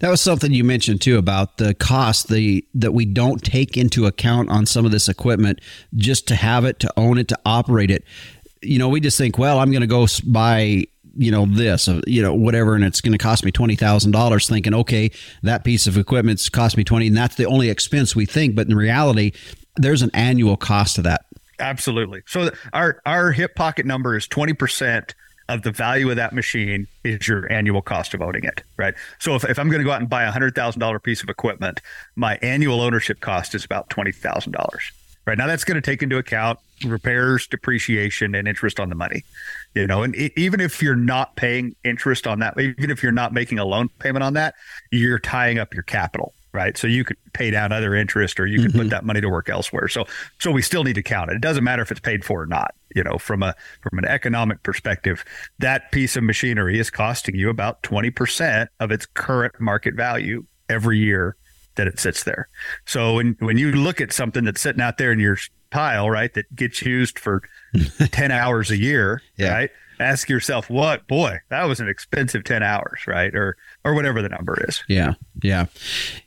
That 0.00 0.10
was 0.10 0.20
something 0.20 0.52
you 0.52 0.64
mentioned 0.64 1.00
too 1.00 1.18
about 1.18 1.56
the 1.56 1.74
cost 1.74 2.28
the 2.28 2.64
that 2.74 2.92
we 2.92 3.04
don't 3.04 3.42
take 3.42 3.76
into 3.76 4.06
account 4.06 4.50
on 4.50 4.66
some 4.66 4.84
of 4.84 4.90
this 4.90 5.08
equipment 5.08 5.60
just 5.94 6.28
to 6.28 6.34
have 6.34 6.64
it, 6.64 6.78
to 6.80 6.92
own 6.96 7.18
it, 7.18 7.28
to 7.28 7.38
operate 7.46 7.90
it. 7.90 8.04
You 8.62 8.78
know, 8.78 8.88
we 8.88 9.00
just 9.00 9.18
think, 9.18 9.38
well, 9.38 9.58
I'm 9.58 9.70
going 9.70 9.82
to 9.82 9.86
go 9.86 10.06
buy 10.26 10.86
you 11.16 11.30
know 11.30 11.46
this 11.46 11.88
uh, 11.88 12.00
you 12.06 12.22
know 12.22 12.34
whatever 12.34 12.74
and 12.74 12.84
it's 12.84 13.00
going 13.00 13.12
to 13.12 13.18
cost 13.18 13.44
me 13.44 13.52
$20000 13.52 14.48
thinking 14.48 14.74
okay 14.74 15.10
that 15.42 15.64
piece 15.64 15.86
of 15.86 15.96
equipment's 15.96 16.48
cost 16.48 16.76
me 16.76 16.84
20 16.84 17.08
and 17.08 17.16
that's 17.16 17.36
the 17.36 17.46
only 17.46 17.70
expense 17.70 18.14
we 18.14 18.26
think 18.26 18.54
but 18.54 18.68
in 18.68 18.74
reality 18.74 19.32
there's 19.76 20.02
an 20.02 20.10
annual 20.14 20.56
cost 20.56 20.96
to 20.96 21.02
that 21.02 21.26
absolutely 21.58 22.22
so 22.26 22.50
our 22.72 23.00
our 23.06 23.32
hip 23.32 23.54
pocket 23.54 23.86
number 23.86 24.16
is 24.16 24.26
20% 24.28 25.12
of 25.48 25.62
the 25.62 25.70
value 25.70 26.10
of 26.10 26.16
that 26.16 26.32
machine 26.32 26.86
is 27.04 27.28
your 27.28 27.50
annual 27.52 27.82
cost 27.82 28.14
of 28.14 28.22
owning 28.22 28.44
it, 28.44 28.62
right? 28.76 28.94
So 29.18 29.34
if, 29.34 29.44
if 29.44 29.58
I'm 29.58 29.68
going 29.68 29.80
to 29.80 29.84
go 29.84 29.90
out 29.90 30.00
and 30.00 30.08
buy 30.08 30.24
a 30.24 30.30
hundred 30.30 30.54
thousand 30.54 30.80
dollar 30.80 30.98
piece 30.98 31.22
of 31.22 31.28
equipment, 31.28 31.80
my 32.16 32.38
annual 32.40 32.80
ownership 32.80 33.20
cost 33.20 33.54
is 33.54 33.64
about 33.64 33.90
twenty 33.90 34.12
thousand 34.12 34.52
dollars. 34.52 34.90
Right 35.26 35.38
now, 35.38 35.46
that's 35.46 35.64
going 35.64 35.76
to 35.76 35.80
take 35.80 36.02
into 36.02 36.18
account 36.18 36.58
repairs, 36.84 37.46
depreciation, 37.46 38.34
and 38.34 38.46
interest 38.46 38.78
on 38.78 38.88
the 38.88 38.94
money. 38.94 39.24
You 39.74 39.86
know, 39.86 40.02
and 40.02 40.14
it, 40.14 40.32
even 40.36 40.60
if 40.60 40.82
you're 40.82 40.94
not 40.94 41.34
paying 41.36 41.74
interest 41.84 42.26
on 42.26 42.38
that, 42.40 42.58
even 42.58 42.90
if 42.90 43.02
you're 43.02 43.12
not 43.12 43.32
making 43.32 43.58
a 43.58 43.64
loan 43.64 43.88
payment 43.98 44.22
on 44.22 44.34
that, 44.34 44.54
you're 44.92 45.18
tying 45.18 45.58
up 45.58 45.74
your 45.74 45.82
capital 45.82 46.32
right? 46.54 46.78
So 46.78 46.86
you 46.86 47.04
could 47.04 47.16
pay 47.32 47.50
down 47.50 47.72
other 47.72 47.94
interest 47.94 48.38
or 48.38 48.46
you 48.46 48.62
could 48.62 48.70
mm-hmm. 48.70 48.82
put 48.82 48.90
that 48.90 49.04
money 49.04 49.20
to 49.20 49.28
work 49.28 49.50
elsewhere. 49.50 49.88
So 49.88 50.06
so 50.38 50.50
we 50.52 50.62
still 50.62 50.84
need 50.84 50.94
to 50.94 51.02
count 51.02 51.30
it. 51.30 51.34
It 51.34 51.40
doesn't 51.42 51.64
matter 51.64 51.82
if 51.82 51.90
it's 51.90 52.00
paid 52.00 52.24
for 52.24 52.42
or 52.42 52.46
not. 52.46 52.74
You 52.94 53.02
know, 53.02 53.18
from 53.18 53.42
a 53.42 53.54
from 53.82 53.98
an 53.98 54.04
economic 54.04 54.62
perspective, 54.62 55.24
that 55.58 55.90
piece 55.90 56.16
of 56.16 56.22
machinery 56.22 56.78
is 56.78 56.90
costing 56.90 57.34
you 57.34 57.50
about 57.50 57.82
20% 57.82 58.68
of 58.78 58.92
its 58.92 59.04
current 59.04 59.60
market 59.60 59.94
value 59.94 60.46
every 60.68 60.98
year 60.98 61.36
that 61.74 61.88
it 61.88 61.98
sits 61.98 62.22
there. 62.22 62.48
So 62.86 63.14
when 63.14 63.36
when 63.40 63.58
you 63.58 63.72
look 63.72 64.00
at 64.00 64.12
something 64.12 64.44
that's 64.44 64.60
sitting 64.60 64.80
out 64.80 64.96
there 64.96 65.10
in 65.10 65.18
your 65.18 65.36
pile, 65.74 66.08
right, 66.08 66.32
that 66.34 66.54
gets 66.54 66.80
used 66.82 67.18
for 67.18 67.42
10 68.12 68.30
hours 68.30 68.70
a 68.70 68.76
year, 68.76 69.20
yeah. 69.36 69.52
right? 69.52 69.70
ask 70.00 70.28
yourself 70.28 70.68
what 70.68 71.06
boy 71.06 71.38
that 71.50 71.64
was 71.66 71.78
an 71.78 71.88
expensive 71.88 72.42
10 72.42 72.64
hours 72.64 73.06
right 73.06 73.32
or 73.32 73.56
or 73.84 73.94
whatever 73.94 74.22
the 74.22 74.28
number 74.28 74.60
is 74.66 74.82
yeah 74.88 75.14
yeah 75.40 75.66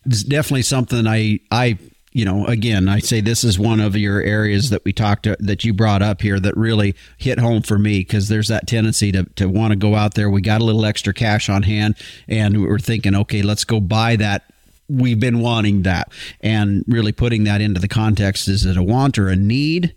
it's 0.05 0.23
definitely 0.23 0.61
something 0.61 1.05
i 1.05 1.37
i 1.51 1.77
you 2.13 2.23
know 2.23 2.45
again 2.45 2.87
i 2.87 2.97
say 2.99 3.19
this 3.19 3.43
is 3.43 3.59
one 3.59 3.81
of 3.81 3.93
your 3.97 4.21
areas 4.21 4.69
that 4.69 4.85
we 4.85 4.93
talked 4.93 5.23
to, 5.23 5.35
that 5.41 5.65
you 5.65 5.73
brought 5.73 6.01
up 6.01 6.21
here 6.21 6.39
that 6.39 6.55
really 6.55 6.95
hit 7.17 7.39
home 7.39 7.61
for 7.61 7.77
me 7.77 7.99
because 7.99 8.29
there's 8.29 8.47
that 8.47 8.67
tendency 8.67 9.11
to, 9.11 9.25
to 9.35 9.49
want 9.49 9.71
to 9.71 9.75
go 9.75 9.95
out 9.95 10.13
there 10.13 10.29
we 10.29 10.39
got 10.39 10.61
a 10.61 10.63
little 10.63 10.85
extra 10.85 11.13
cash 11.13 11.49
on 11.49 11.63
hand 11.63 11.97
and 12.29 12.61
we're 12.61 12.79
thinking 12.79 13.13
okay 13.13 13.41
let's 13.41 13.65
go 13.65 13.81
buy 13.81 14.15
that 14.15 14.49
we've 14.89 15.19
been 15.19 15.39
wanting 15.39 15.83
that. 15.83 16.11
And 16.41 16.83
really 16.87 17.11
putting 17.11 17.43
that 17.45 17.61
into 17.61 17.79
the 17.79 17.87
context 17.87 18.47
is 18.47 18.65
it 18.65 18.77
a 18.77 18.83
want 18.83 19.17
or 19.17 19.29
a 19.29 19.35
need? 19.35 19.95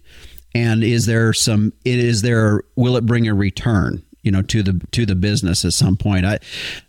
And 0.54 0.82
is 0.82 1.06
there 1.06 1.32
some 1.32 1.72
is 1.84 2.22
there 2.22 2.62
will 2.76 2.96
it 2.96 3.06
bring 3.06 3.28
a 3.28 3.34
return 3.34 4.02
you 4.22 4.30
know 4.30 4.42
to 4.42 4.62
the 4.62 4.84
to 4.90 5.06
the 5.06 5.14
business 5.14 5.64
at 5.64 5.72
some 5.72 5.96
point? 5.96 6.26
I 6.26 6.40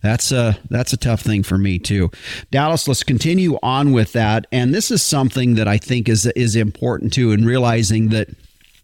that's 0.01 0.31
a 0.31 0.57
that's 0.69 0.93
a 0.93 0.97
tough 0.97 1.21
thing 1.21 1.43
for 1.43 1.59
me 1.59 1.77
too. 1.77 2.09
Dallas 2.49 2.87
let's 2.87 3.03
continue 3.03 3.59
on 3.61 3.91
with 3.91 4.13
that. 4.13 4.47
And 4.51 4.73
this 4.73 4.89
is 4.89 5.03
something 5.03 5.55
that 5.55 5.67
i 5.67 5.77
think 5.77 6.09
is 6.09 6.25
is 6.25 6.55
important 6.55 7.13
too 7.13 7.31
in 7.31 7.45
realizing 7.45 8.09
that 8.09 8.29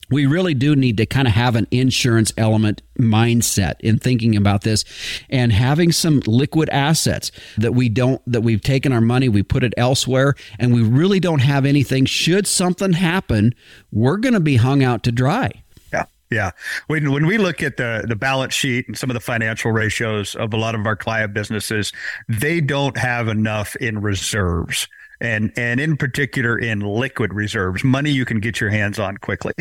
we 0.09 0.25
really 0.25 0.53
do 0.53 0.75
need 0.75 0.97
to 0.97 1.05
kind 1.05 1.27
of 1.27 1.33
have 1.33 1.55
an 1.55 1.67
insurance 1.71 2.31
element 2.37 2.81
mindset 2.99 3.75
in 3.81 3.97
thinking 3.97 4.35
about 4.35 4.61
this 4.61 4.85
and 5.29 5.51
having 5.51 5.91
some 5.91 6.21
liquid 6.25 6.69
assets 6.69 7.31
that 7.57 7.73
we 7.73 7.89
don't 7.89 8.21
that 8.25 8.41
we've 8.41 8.61
taken 8.61 8.91
our 8.91 9.01
money 9.01 9.29
we 9.29 9.43
put 9.43 9.63
it 9.63 9.73
elsewhere 9.77 10.35
and 10.59 10.73
we 10.73 10.81
really 10.81 11.19
don't 11.19 11.41
have 11.41 11.65
anything. 11.65 12.05
Should 12.05 12.47
something 12.47 12.93
happen 12.93 13.53
we're 13.91 14.17
going 14.17 14.33
to 14.33 14.39
be 14.39 14.57
hung 14.57 14.83
out 14.83 15.03
to 15.03 15.11
dry. 15.11 15.51
Yeah 15.93 16.05
yeah. 16.29 16.51
When 16.87 17.11
when 17.11 17.25
we 17.25 17.37
look 17.37 17.63
at 17.63 17.77
the 17.77 18.03
the 18.07 18.15
balance 18.15 18.53
sheet 18.53 18.87
and 18.87 18.97
some 18.97 19.09
of 19.09 19.13
the 19.13 19.19
financial 19.21 19.71
ratios 19.71 20.35
of 20.35 20.53
a 20.53 20.57
lot 20.57 20.75
of 20.75 20.85
our 20.85 20.95
client 20.95 21.33
businesses 21.33 21.93
they 22.27 22.59
don't 22.59 22.97
have 22.97 23.27
enough 23.27 23.75
in 23.77 24.01
reserves 24.01 24.87
and 25.19 25.51
and 25.57 25.79
in 25.79 25.97
particular 25.97 26.57
in 26.57 26.81
liquid 26.81 27.33
reserves, 27.33 27.83
money 27.83 28.11
you 28.11 28.25
can 28.25 28.39
get 28.39 28.59
your 28.59 28.69
hands 28.69 28.99
on 28.99 29.17
quickly. 29.17 29.53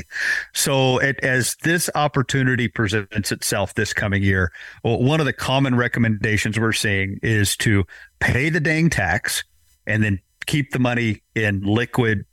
So 0.55 0.99
it, 0.99 1.19
as 1.23 1.57
this 1.63 1.89
opportunity 1.95 2.69
presents 2.69 3.33
itself 3.33 3.75
this 3.75 3.93
coming 3.93 4.23
year, 4.23 4.53
well, 4.85 5.03
one 5.03 5.21
of 5.21 5.27
the 5.27 5.33
common 5.33 5.75
recommendations 5.75 6.59
we're 6.59 6.73
seeing 6.73 7.19
is 7.23 7.57
to 7.59 7.85
pay 8.21 8.49
the 8.49 8.61
dang 8.61 8.91
tax 8.91 9.45
and 9.87 10.03
then 10.03 10.21
keep 10.47 10.73
the 10.73 10.79
money 10.79 11.23
in 11.35 11.63
liquid 11.63 12.25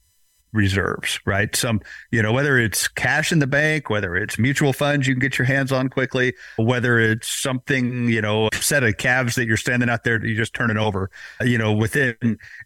reserves, 0.54 1.20
right? 1.26 1.56
Some, 1.56 1.82
you 2.12 2.22
know, 2.22 2.32
whether 2.32 2.58
it's 2.58 2.88
cash 2.88 3.32
in 3.32 3.40
the 3.40 3.48
bank, 3.48 3.90
whether 3.90 4.16
it's 4.16 4.40
mutual 4.40 4.72
funds 4.72 5.08
you 5.08 5.16
can 5.16 5.20
get 5.20 5.38
your 5.38 5.46
hands 5.46 5.72
on 5.72 5.90
quickly, 5.90 6.34
whether 6.58 7.00
it's 7.00 7.28
something, 7.28 8.08
you 8.08 8.22
know, 8.22 8.50
a 8.54 8.56
set 8.56 8.84
of 8.84 8.98
calves 8.98 9.36
that 9.36 9.46
you're 9.46 9.58
standing 9.58 9.90
out 9.90 10.04
there, 10.04 10.24
you 10.26 10.36
just 10.36 10.54
turn 10.54 10.72
it 10.72 10.78
over, 10.78 11.10
uh, 11.42 11.46
you 11.46 11.58
know, 11.58 11.74
within, 11.74 12.16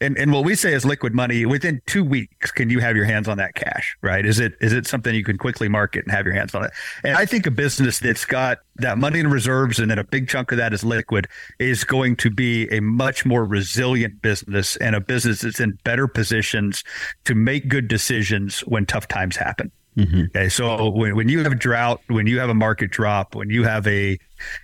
and, 0.01 0.17
and 0.17 0.31
what 0.31 0.43
we 0.43 0.53
say 0.53 0.73
is 0.73 0.85
liquid 0.85 1.15
money 1.15 1.45
within 1.45 1.81
two 1.87 2.03
weeks, 2.03 2.51
can 2.51 2.69
you 2.69 2.79
have 2.79 2.95
your 2.95 3.05
hands 3.05 3.27
on 3.27 3.37
that 3.37 3.55
cash, 3.55 3.97
right? 4.01 4.25
Is 4.25 4.39
it, 4.39 4.55
is 4.61 4.73
it 4.73 4.85
something 4.85 5.15
you 5.15 5.23
can 5.23 5.37
quickly 5.37 5.69
market 5.69 6.05
and 6.05 6.11
have 6.11 6.25
your 6.25 6.35
hands 6.35 6.53
on 6.53 6.65
it? 6.65 6.71
And 7.03 7.15
I 7.15 7.25
think 7.25 7.47
a 7.47 7.51
business 7.51 7.99
that's 7.99 8.25
got 8.25 8.59
that 8.79 8.97
money 8.97 9.19
in 9.19 9.29
reserves 9.29 9.79
and 9.79 9.89
then 9.89 9.99
a 9.99 10.03
big 10.03 10.27
chunk 10.27 10.51
of 10.51 10.57
that 10.57 10.73
is 10.73 10.83
liquid 10.83 11.27
is 11.59 11.83
going 11.83 12.15
to 12.17 12.29
be 12.29 12.67
a 12.71 12.79
much 12.79 13.25
more 13.25 13.43
resilient 13.45 14.21
business 14.21 14.75
and 14.77 14.95
a 14.95 15.01
business 15.01 15.41
that's 15.41 15.59
in 15.59 15.77
better 15.83 16.07
positions 16.07 16.83
to 17.25 17.35
make 17.35 17.67
good 17.67 17.87
decisions 17.87 18.61
when 18.61 18.85
tough 18.85 19.07
times 19.07 19.35
happen. 19.35 19.71
Mm-hmm. 19.97 20.25
Okay. 20.25 20.49
So 20.49 20.91
when, 20.91 21.15
when 21.15 21.27
you 21.27 21.41
have 21.41 21.51
a 21.51 21.55
drought, 21.55 22.01
when 22.07 22.27
you 22.27 22.39
have 22.39 22.49
a 22.49 22.53
market 22.53 22.91
drop, 22.91 23.33
when 23.33 23.49
you 23.49 23.63
have 23.63 23.87
a, 23.87 24.19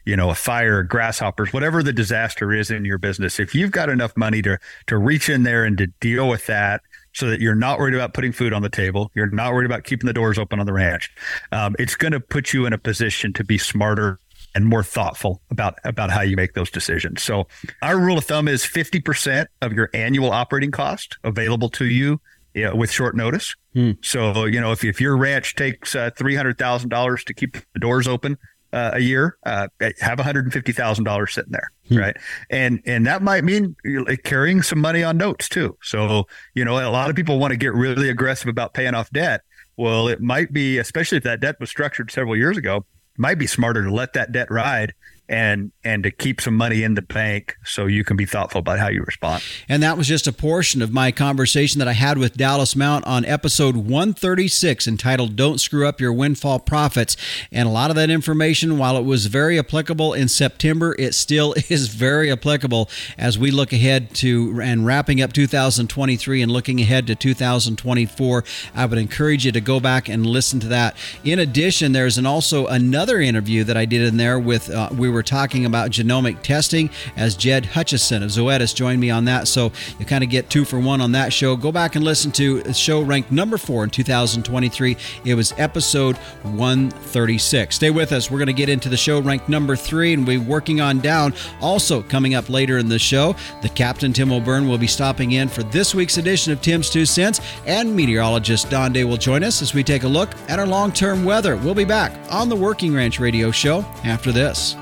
you 0.06 0.16
know, 0.16 0.30
a 0.30 0.36
fire, 0.36 0.84
grasshoppers, 0.84 1.52
whatever 1.52 1.82
the 1.82 1.94
disaster 1.94 2.54
is 2.54 2.70
in 2.70 2.86
your 2.86 3.00
business, 3.00 3.40
if 3.40 3.56
you've 3.56 3.72
got 3.72 3.90
enough 3.90 4.16
money 4.16 4.44
to 4.44 4.60
to 4.88 4.98
reach 4.98 5.30
in 5.30 5.42
there 5.42 5.64
and 5.64 5.78
to 5.80 5.88
deal 6.00 6.30
with 6.30 6.46
that 6.46 6.82
so 7.14 7.30
that 7.30 7.40
you're 7.40 7.56
not 7.56 7.80
worried 7.80 7.94
about 7.94 8.14
putting 8.14 8.32
food 8.32 8.54
on 8.54 8.62
the 8.62 8.70
table. 8.70 9.12
You're 9.16 9.30
not 9.30 9.54
worried 9.54 9.66
about 9.66 9.84
keeping 9.84 10.08
the 10.08 10.14
doors 10.14 10.38
open 10.38 10.60
on 10.60 10.66
the 10.66 10.74
ranch. 10.74 11.12
Um, 11.52 11.76
it's 11.80 11.96
going 11.96 12.12
to 12.12 12.20
put 12.20 12.54
you 12.54 12.66
in 12.66 12.74
a 12.74 12.78
position 12.78 13.34
to 13.34 13.44
be 13.44 13.58
smarter 13.58 14.20
and 14.56 14.66
more 14.66 14.84
thoughtful 14.84 15.42
about 15.50 15.80
about 15.84 16.12
how 16.12 16.22
you 16.22 16.36
make 16.36 16.54
those 16.54 16.70
decisions. 16.70 17.24
So 17.24 17.48
our 17.82 17.98
rule 18.00 18.18
of 18.18 18.26
thumb 18.26 18.48
is 18.48 18.64
50% 18.64 19.48
of 19.62 19.74
your 19.74 19.90
annual 19.94 20.32
operating 20.32 20.72
cost 20.72 21.18
available 21.24 21.70
to 21.72 21.86
you, 21.86 22.22
you 22.54 22.66
know, 22.66 22.76
with 22.76 22.92
short 22.92 23.16
notice. 23.16 23.56
Hmm. 23.74 23.92
So, 24.02 24.46
you 24.46 24.62
know, 24.62 24.72
if, 24.72 24.84
if 24.84 25.02
your 25.02 25.18
ranch 25.18 25.56
takes 25.56 25.96
uh, 25.96 26.12
$300,000 26.12 27.26
to 27.26 27.34
keep 27.34 27.58
the 27.74 27.80
doors 27.80 28.08
open, 28.08 28.38
uh, 28.74 28.92
a 28.94 29.00
year, 29.00 29.38
uh, 29.46 29.68
have 30.00 30.18
$150,000 30.18 31.30
sitting 31.30 31.52
there. 31.52 31.72
Hmm. 31.88 31.98
Right. 31.98 32.18
And, 32.50 32.82
and 32.86 33.06
that 33.06 33.22
might 33.22 33.44
mean 33.44 33.76
carrying 34.24 34.62
some 34.62 34.80
money 34.80 35.04
on 35.04 35.18
notes 35.18 35.48
too. 35.48 35.78
So, 35.82 36.26
you 36.56 36.66
know, 36.66 36.78
a 36.78 36.90
lot 36.90 37.10
of 37.10 37.16
people 37.16 37.40
want 37.40 37.52
to 37.52 37.58
get 37.58 37.74
really 37.74 38.10
aggressive 38.10 38.48
about 38.48 38.74
paying 38.74 38.96
off 38.96 39.10
debt. 39.12 39.42
Well, 39.78 40.08
it 40.08 40.22
might 40.22 40.52
be, 40.52 40.78
especially 40.80 41.18
if 41.18 41.24
that 41.24 41.40
debt 41.40 41.60
was 41.60 41.70
structured 41.70 42.12
several 42.12 42.36
years 42.36 42.58
ago, 42.58 42.86
might 43.18 43.38
be 43.38 43.48
smarter 43.48 43.84
to 43.84 43.94
let 43.94 44.14
that 44.14 44.32
debt 44.32 44.50
ride 44.50 44.94
and 45.34 45.72
and 45.84 46.04
to 46.04 46.12
keep 46.12 46.40
some 46.40 46.56
money 46.56 46.84
in 46.84 46.94
the 46.94 47.02
bank 47.02 47.56
so 47.66 47.88
you 47.88 48.04
can 48.04 48.16
be 48.16 48.26
thoughtful 48.26 48.60
about 48.60 48.78
how 48.78 48.88
you 48.88 49.02
respond. 49.02 49.44
And 49.68 49.82
that 49.82 49.98
was 49.98 50.08
just 50.08 50.28
a 50.28 50.32
portion 50.32 50.82
of 50.82 50.94
my 50.94 51.12
conversation 51.12 51.80
that 51.80 51.88
I 51.88 51.94
had 51.94 52.20
with 52.20 52.38
Dallas 52.38 52.76
Mount 52.76 53.06
on 53.06 53.26
episode 53.26 53.76
136 53.76 54.88
entitled 54.88 55.36
Don't 55.36 55.60
Screw 55.60 55.88
Up 55.88 56.00
Your 56.00 56.14
Windfall 56.14 56.60
Profits. 56.60 57.18
And 57.52 57.68
a 57.68 57.72
lot 57.72 57.90
of 57.90 57.96
that 57.96 58.12
information 58.12 58.78
while 58.78 58.96
it 58.96 59.04
was 59.04 59.26
very 59.26 59.58
applicable 59.58 60.14
in 60.14 60.28
September, 60.28 60.96
it 61.00 61.16
still 61.16 61.56
is 61.70 61.88
very 61.88 62.32
applicable 62.32 62.90
as 63.18 63.40
we 63.40 63.50
look 63.50 63.74
ahead 63.74 64.14
to 64.16 64.62
and 64.62 64.86
wrapping 64.86 65.20
up 65.20 65.34
2023 65.34 66.44
and 66.44 66.52
looking 66.52 66.80
ahead 66.80 67.08
to 67.08 67.16
2024. 67.16 68.44
I 68.76 68.86
would 68.86 69.00
encourage 69.00 69.46
you 69.46 69.52
to 69.52 69.62
go 69.62 69.80
back 69.80 70.08
and 70.08 70.26
listen 70.26 70.60
to 70.60 70.68
that. 70.68 70.96
In 71.24 71.40
addition, 71.40 71.92
there's 71.92 72.20
an 72.20 72.28
also 72.28 72.68
another 72.68 73.20
interview 73.20 73.64
that 73.64 73.76
I 73.76 73.86
did 73.86 74.04
in 74.04 74.18
there 74.18 74.38
with 74.38 74.70
uh, 74.70 74.90
we 74.94 75.10
were 75.10 75.23
talking 75.24 75.66
about 75.66 75.92
genomic 75.92 76.42
testing 76.42 76.90
as 77.18 77.36
Jed 77.36 77.66
Hutchison 77.66 78.24
of 78.24 78.30
Zoetis 78.30 78.76
joined 78.76 79.00
me 79.00 79.10
on 79.10 79.26
that. 79.26 79.48
So 79.48 79.72
you 80.00 80.06
kind 80.06 80.24
of 80.24 80.30
get 80.30 80.50
two 80.50 80.66
for 80.66 80.80
one 80.80 81.02
on 81.02 81.12
that 81.14 81.34
show. 81.34 81.56
Go 81.56 81.72
back 81.72 81.96
and 81.96 82.04
listen 82.04 82.32
to 82.34 82.60
a 82.66 82.74
show 82.74 83.02
ranked 83.02 83.32
number 83.32 83.58
four 83.58 83.84
in 83.84 83.90
2023. 83.90 84.98
It 85.26 85.36
was 85.36 85.54
episode 85.58 86.18
136. 86.44 87.76
Stay 87.76 87.90
with 87.90 88.12
us. 88.12 88.30
We're 88.30 88.40
going 88.40 88.48
to 88.48 88.54
get 88.54 88.70
into 88.70 88.90
the 88.90 88.98
show 88.98 89.20
ranked 89.22 89.50
number 89.50 89.76
three 89.76 90.14
and 90.14 90.28
we're 90.28 90.42
working 90.42 90.82
on 90.82 91.00
down. 91.00 91.34
Also, 91.62 92.02
coming 92.04 92.36
up 92.36 92.50
later 92.50 92.78
in 92.78 92.90
the 92.90 93.00
show, 93.00 93.36
the 93.62 93.70
Captain 93.70 94.14
Tim 94.14 94.32
O'Byrne 94.32 94.68
will 94.68 94.78
be 94.78 94.88
stopping 94.88 95.34
in 95.34 95.48
for 95.48 95.64
this 95.64 95.96
week's 95.96 96.18
edition 96.18 96.54
of 96.54 96.62
Tim's 96.62 96.90
Two 96.90 97.06
Cents, 97.06 97.42
and 97.66 97.96
meteorologist 97.96 98.70
Don 98.70 98.94
Day 98.94 99.04
will 99.04 99.18
join 99.18 99.44
us 99.44 99.62
as 99.62 99.74
we 99.74 99.84
take 99.84 100.04
a 100.04 100.08
look 100.08 100.30
at 100.48 100.60
our 100.60 100.68
long 100.68 100.92
term 100.92 101.24
weather. 101.24 101.56
We'll 101.58 101.76
be 101.76 101.86
back 101.86 102.14
on 102.32 102.50
the 102.50 102.56
Working 102.56 102.94
Ranch 102.94 103.20
Radio 103.20 103.52
Show 103.52 103.82
after 104.04 104.32
this. 104.32 104.76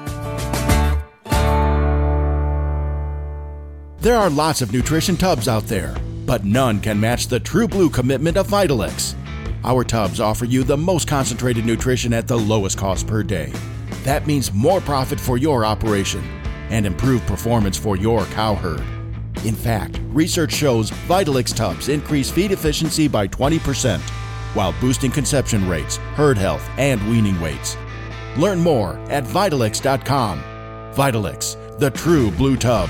There 4.02 4.18
are 4.18 4.32
lots 4.32 4.64
of 4.64 4.74
nutrition 4.74 5.16
tubs 5.16 5.48
out 5.48 5.68
there, 5.68 5.96
but 6.26 6.44
none 6.44 6.80
can 6.80 7.00
match 7.00 7.28
the 7.28 7.40
true 7.40 7.68
blue 7.68 7.88
commitment 7.88 8.36
of 8.36 8.48
Vitalix. 8.48 9.14
Our 9.64 9.84
tubs 9.84 10.20
offer 10.20 10.46
you 10.46 10.64
the 10.64 10.76
most 10.76 11.08
concentrated 11.08 11.66
nutrition 11.66 12.12
at 12.12 12.28
the 12.28 12.38
lowest 12.38 12.80
cost 12.80 13.06
per 13.06 13.22
day. 13.22 13.54
That 14.04 14.26
means 14.26 14.52
more 14.52 14.82
profit 14.82 15.20
for 15.20 15.38
your 15.38 15.66
operation 15.66 16.24
and 16.72 16.88
improved 16.88 17.28
performance 17.28 17.78
for 17.78 17.96
your 17.96 18.26
cow 18.26 18.56
herd. 18.56 18.84
In 19.46 19.54
fact, 19.54 20.00
research 20.08 20.52
shows 20.52 20.90
Vitalix 21.08 21.56
tubs 21.56 21.88
increase 21.88 22.32
feed 22.32 22.52
efficiency 22.52 23.08
by 23.08 23.28
20% 23.28 24.00
while 24.56 24.74
boosting 24.82 25.12
conception 25.12 25.70
rates, 25.70 25.98
herd 26.16 26.38
health, 26.38 26.68
and 26.78 27.02
weaning 27.10 27.40
weights. 27.40 27.78
Learn 28.38 28.60
more 28.60 28.94
at 29.10 29.24
Vitalix.com. 29.24 30.42
Vitalix, 30.94 31.58
the 31.80 31.90
true 31.90 32.32
blue 32.32 32.58
tub. 32.58 32.90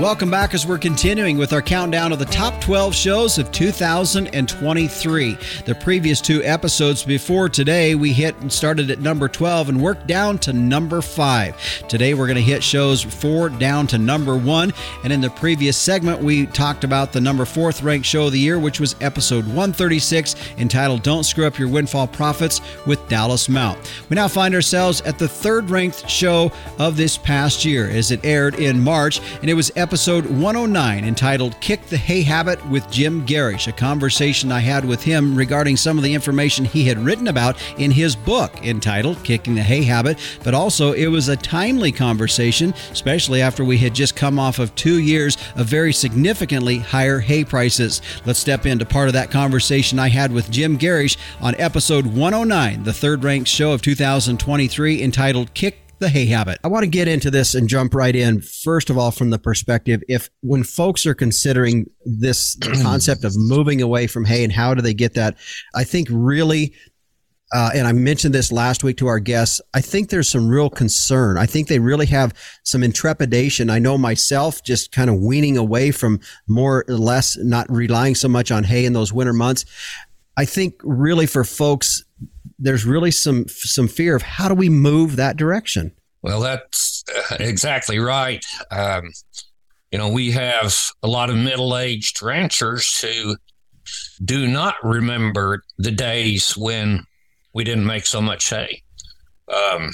Welcome 0.00 0.30
back 0.30 0.54
as 0.54 0.64
we're 0.64 0.78
continuing 0.78 1.38
with 1.38 1.52
our 1.52 1.60
countdown 1.60 2.12
of 2.12 2.20
the 2.20 2.24
top 2.26 2.60
12 2.60 2.94
shows 2.94 3.36
of 3.36 3.50
2023. 3.50 5.38
The 5.64 5.74
previous 5.74 6.20
two 6.20 6.40
episodes 6.44 7.02
before 7.02 7.48
today, 7.48 7.96
we 7.96 8.12
hit 8.12 8.36
and 8.36 8.52
started 8.52 8.92
at 8.92 9.00
number 9.00 9.26
12 9.26 9.70
and 9.70 9.82
worked 9.82 10.06
down 10.06 10.38
to 10.38 10.52
number 10.52 11.02
5. 11.02 11.88
Today, 11.88 12.14
we're 12.14 12.28
going 12.28 12.36
to 12.36 12.42
hit 12.42 12.62
shows 12.62 13.02
4 13.02 13.48
down 13.48 13.88
to 13.88 13.98
number 13.98 14.36
1. 14.36 14.72
And 15.02 15.12
in 15.12 15.20
the 15.20 15.30
previous 15.30 15.76
segment, 15.76 16.22
we 16.22 16.46
talked 16.46 16.84
about 16.84 17.12
the 17.12 17.20
number 17.20 17.44
4th 17.44 17.82
ranked 17.82 18.06
show 18.06 18.26
of 18.26 18.32
the 18.32 18.38
year, 18.38 18.60
which 18.60 18.78
was 18.78 18.94
episode 19.00 19.46
136, 19.46 20.36
entitled 20.58 21.02
Don't 21.02 21.24
Screw 21.24 21.44
Up 21.44 21.58
Your 21.58 21.66
Windfall 21.66 22.06
Profits 22.06 22.60
with 22.86 23.04
Dallas 23.08 23.48
Mount. 23.48 23.76
We 24.08 24.14
now 24.14 24.28
find 24.28 24.54
ourselves 24.54 25.00
at 25.00 25.18
the 25.18 25.26
third 25.26 25.70
ranked 25.70 26.08
show 26.08 26.52
of 26.78 26.96
this 26.96 27.18
past 27.18 27.64
year 27.64 27.90
as 27.90 28.12
it 28.12 28.24
aired 28.24 28.54
in 28.60 28.78
March, 28.78 29.20
and 29.40 29.50
it 29.50 29.54
was 29.54 29.72
episode 29.74 29.87
episode 29.88 30.26
109 30.26 31.02
entitled 31.02 31.58
Kick 31.62 31.80
the 31.86 31.96
Hay 31.96 32.20
Habit 32.20 32.62
with 32.68 32.90
Jim 32.90 33.24
Gerrish, 33.24 33.68
a 33.68 33.72
conversation 33.72 34.52
I 34.52 34.58
had 34.58 34.84
with 34.84 35.02
him 35.02 35.34
regarding 35.34 35.78
some 35.78 35.96
of 35.96 36.04
the 36.04 36.12
information 36.12 36.66
he 36.66 36.84
had 36.84 36.98
written 36.98 37.28
about 37.28 37.56
in 37.78 37.90
his 37.90 38.14
book 38.14 38.52
entitled 38.62 39.24
Kicking 39.24 39.54
the 39.54 39.62
Hay 39.62 39.82
Habit. 39.84 40.18
But 40.44 40.52
also, 40.52 40.92
it 40.92 41.06
was 41.06 41.28
a 41.28 41.36
timely 41.36 41.90
conversation, 41.90 42.74
especially 42.92 43.40
after 43.40 43.64
we 43.64 43.78
had 43.78 43.94
just 43.94 44.14
come 44.14 44.38
off 44.38 44.58
of 44.58 44.74
two 44.74 44.98
years 44.98 45.38
of 45.56 45.68
very 45.68 45.94
significantly 45.94 46.76
higher 46.76 47.20
hay 47.20 47.42
prices. 47.42 48.02
Let's 48.26 48.38
step 48.38 48.66
into 48.66 48.84
part 48.84 49.08
of 49.08 49.14
that 49.14 49.30
conversation 49.30 49.98
I 49.98 50.10
had 50.10 50.32
with 50.32 50.50
Jim 50.50 50.76
Gerrish 50.76 51.16
on 51.40 51.54
episode 51.54 52.04
109, 52.04 52.82
the 52.82 52.92
third 52.92 53.24
ranked 53.24 53.48
show 53.48 53.72
of 53.72 53.80
2023, 53.80 55.02
entitled 55.02 55.54
Kick 55.54 55.87
the 55.98 56.08
hay 56.08 56.26
habit. 56.26 56.58
I 56.64 56.68
want 56.68 56.84
to 56.84 56.88
get 56.88 57.08
into 57.08 57.30
this 57.30 57.54
and 57.54 57.68
jump 57.68 57.94
right 57.94 58.14
in. 58.14 58.40
First 58.40 58.90
of 58.90 58.98
all, 58.98 59.10
from 59.10 59.30
the 59.30 59.38
perspective, 59.38 60.02
if 60.08 60.30
when 60.42 60.64
folks 60.64 61.06
are 61.06 61.14
considering 61.14 61.90
this 62.04 62.56
concept 62.82 63.24
of 63.24 63.36
moving 63.36 63.82
away 63.82 64.06
from 64.06 64.24
hay 64.24 64.44
and 64.44 64.52
how 64.52 64.74
do 64.74 64.82
they 64.82 64.94
get 64.94 65.14
that, 65.14 65.36
I 65.74 65.84
think 65.84 66.08
really 66.10 66.74
uh, 67.52 67.70
and 67.74 67.86
I 67.86 67.92
mentioned 67.92 68.34
this 68.34 68.52
last 68.52 68.84
week 68.84 68.98
to 68.98 69.06
our 69.06 69.18
guests. 69.18 69.60
I 69.72 69.80
think 69.80 70.10
there's 70.10 70.28
some 70.28 70.48
real 70.48 70.68
concern. 70.68 71.38
I 71.38 71.46
think 71.46 71.68
they 71.68 71.78
really 71.78 72.06
have 72.06 72.34
some 72.62 72.82
intrepidation. 72.82 73.70
I 73.70 73.78
know 73.78 73.96
myself 73.96 74.62
just 74.62 74.92
kind 74.92 75.08
of 75.08 75.16
weaning 75.16 75.56
away 75.56 75.90
from 75.90 76.20
more 76.46 76.84
or 76.86 76.94
less 76.94 77.38
not 77.38 77.70
relying 77.70 78.14
so 78.14 78.28
much 78.28 78.50
on 78.50 78.64
hay 78.64 78.84
in 78.84 78.92
those 78.92 79.14
winter 79.14 79.32
months. 79.32 79.64
I 80.36 80.44
think 80.44 80.74
really 80.82 81.26
for 81.26 81.42
folks, 81.42 82.04
there's 82.58 82.84
really 82.84 83.10
some 83.10 83.46
some 83.48 83.88
fear 83.88 84.16
of 84.16 84.22
how 84.22 84.48
do 84.48 84.54
we 84.54 84.68
move 84.68 85.16
that 85.16 85.36
direction. 85.36 85.92
Well, 86.22 86.40
that's 86.40 87.04
uh, 87.30 87.36
exactly 87.40 87.98
right. 87.98 88.44
Um, 88.70 89.12
you 89.92 89.98
know, 89.98 90.08
we 90.08 90.32
have 90.32 90.76
a 91.02 91.08
lot 91.08 91.30
of 91.30 91.36
middle 91.36 91.76
aged 91.76 92.20
ranchers 92.22 93.00
who 93.00 93.36
do 94.22 94.46
not 94.46 94.74
remember 94.82 95.62
the 95.78 95.90
days 95.90 96.56
when 96.56 97.04
we 97.54 97.64
didn't 97.64 97.86
make 97.86 98.06
so 98.06 98.20
much 98.20 98.50
hay. 98.50 98.82
Um, 99.48 99.92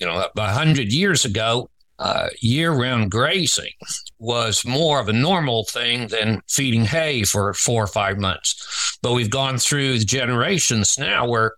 you 0.00 0.06
know, 0.06 0.26
a 0.36 0.52
hundred 0.52 0.92
years 0.92 1.24
ago, 1.24 1.70
uh, 2.00 2.30
year 2.40 2.72
round 2.72 3.10
grazing 3.10 3.72
was 4.18 4.64
more 4.64 5.00
of 5.00 5.08
a 5.08 5.12
normal 5.12 5.64
thing 5.64 6.08
than 6.08 6.40
feeding 6.48 6.86
hay 6.86 7.22
for 7.24 7.52
four 7.52 7.84
or 7.84 7.86
five 7.86 8.18
months. 8.18 8.98
But 9.02 9.12
we've 9.12 9.30
gone 9.30 9.58
through 9.58 9.98
the 9.98 10.04
generations 10.04 10.98
now 10.98 11.28
where 11.28 11.52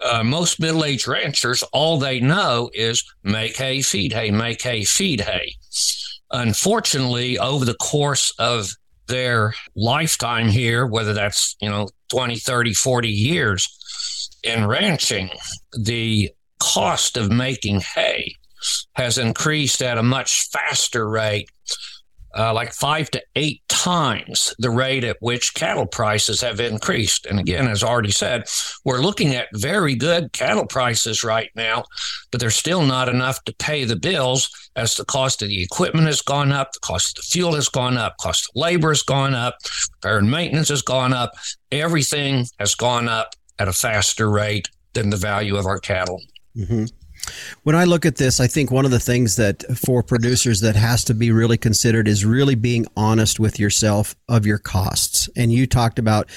uh, 0.00 0.22
most 0.22 0.60
middle 0.60 0.84
aged 0.84 1.08
ranchers, 1.08 1.64
all 1.72 1.98
they 1.98 2.20
know 2.20 2.70
is 2.72 3.02
make 3.24 3.56
hay, 3.56 3.82
feed 3.82 4.12
hay, 4.12 4.30
make 4.30 4.62
hay, 4.62 4.84
feed 4.84 5.20
hay. 5.20 5.56
Unfortunately, 6.30 7.38
over 7.38 7.64
the 7.64 7.74
course 7.74 8.32
of 8.38 8.70
their 9.08 9.54
lifetime 9.74 10.48
here, 10.48 10.86
whether 10.86 11.14
that's, 11.14 11.56
you 11.60 11.68
know, 11.68 11.88
20, 12.10 12.36
30, 12.36 12.74
40 12.74 13.08
years 13.08 13.68
in 14.44 14.66
ranching, 14.66 15.30
the 15.72 16.30
cost 16.60 17.16
of 17.16 17.30
making 17.30 17.80
hay 17.80 18.36
has 18.94 19.18
increased 19.18 19.82
at 19.82 19.98
a 19.98 20.02
much 20.02 20.48
faster 20.50 21.08
rate 21.08 21.50
uh, 22.36 22.52
like 22.52 22.72
five 22.72 23.10
to 23.10 23.22
eight 23.36 23.62
times 23.68 24.54
the 24.58 24.70
rate 24.70 25.04
at 25.04 25.16
which 25.20 25.54
cattle 25.54 25.86
prices 25.86 26.40
have 26.40 26.58
increased. 26.58 27.26
And 27.26 27.38
again, 27.38 27.68
as 27.68 27.84
already 27.84 28.10
said, 28.10 28.44
we're 28.84 29.00
looking 29.00 29.34
at 29.34 29.48
very 29.54 29.94
good 29.94 30.32
cattle 30.32 30.66
prices 30.66 31.22
right 31.22 31.50
now, 31.54 31.84
but 32.30 32.40
they're 32.40 32.50
still 32.50 32.84
not 32.84 33.08
enough 33.08 33.42
to 33.44 33.54
pay 33.54 33.84
the 33.84 33.96
bills 33.96 34.50
as 34.76 34.96
the 34.96 35.04
cost 35.04 35.42
of 35.42 35.48
the 35.48 35.62
equipment 35.62 36.06
has 36.06 36.22
gone 36.22 36.50
up, 36.50 36.72
the 36.72 36.80
cost 36.80 37.10
of 37.10 37.22
the 37.22 37.28
fuel 37.28 37.54
has 37.54 37.68
gone 37.68 37.96
up, 37.96 38.16
cost 38.18 38.48
of 38.48 38.60
labor 38.60 38.88
has 38.88 39.02
gone 39.02 39.34
up, 39.34 39.56
repair 40.02 40.18
and 40.18 40.30
maintenance 40.30 40.68
has 40.68 40.82
gone 40.82 41.12
up. 41.12 41.32
Everything 41.70 42.46
has 42.58 42.74
gone 42.74 43.08
up 43.08 43.34
at 43.58 43.68
a 43.68 43.72
faster 43.72 44.28
rate 44.28 44.68
than 44.94 45.10
the 45.10 45.16
value 45.16 45.56
of 45.56 45.66
our 45.66 45.78
cattle. 45.78 46.20
Mm-hmm. 46.56 46.86
When 47.62 47.74
I 47.74 47.84
look 47.84 48.04
at 48.04 48.16
this, 48.16 48.40
I 48.40 48.46
think 48.46 48.70
one 48.70 48.84
of 48.84 48.90
the 48.90 49.00
things 49.00 49.36
that 49.36 49.64
for 49.76 50.02
producers 50.02 50.60
that 50.60 50.76
has 50.76 51.04
to 51.04 51.14
be 51.14 51.30
really 51.30 51.56
considered 51.56 52.06
is 52.08 52.24
really 52.24 52.54
being 52.54 52.86
honest 52.96 53.40
with 53.40 53.58
yourself 53.58 54.14
of 54.28 54.44
your 54.46 54.58
costs. 54.58 55.28
And 55.36 55.52
you 55.52 55.66
talked 55.66 55.98
about 55.98 56.28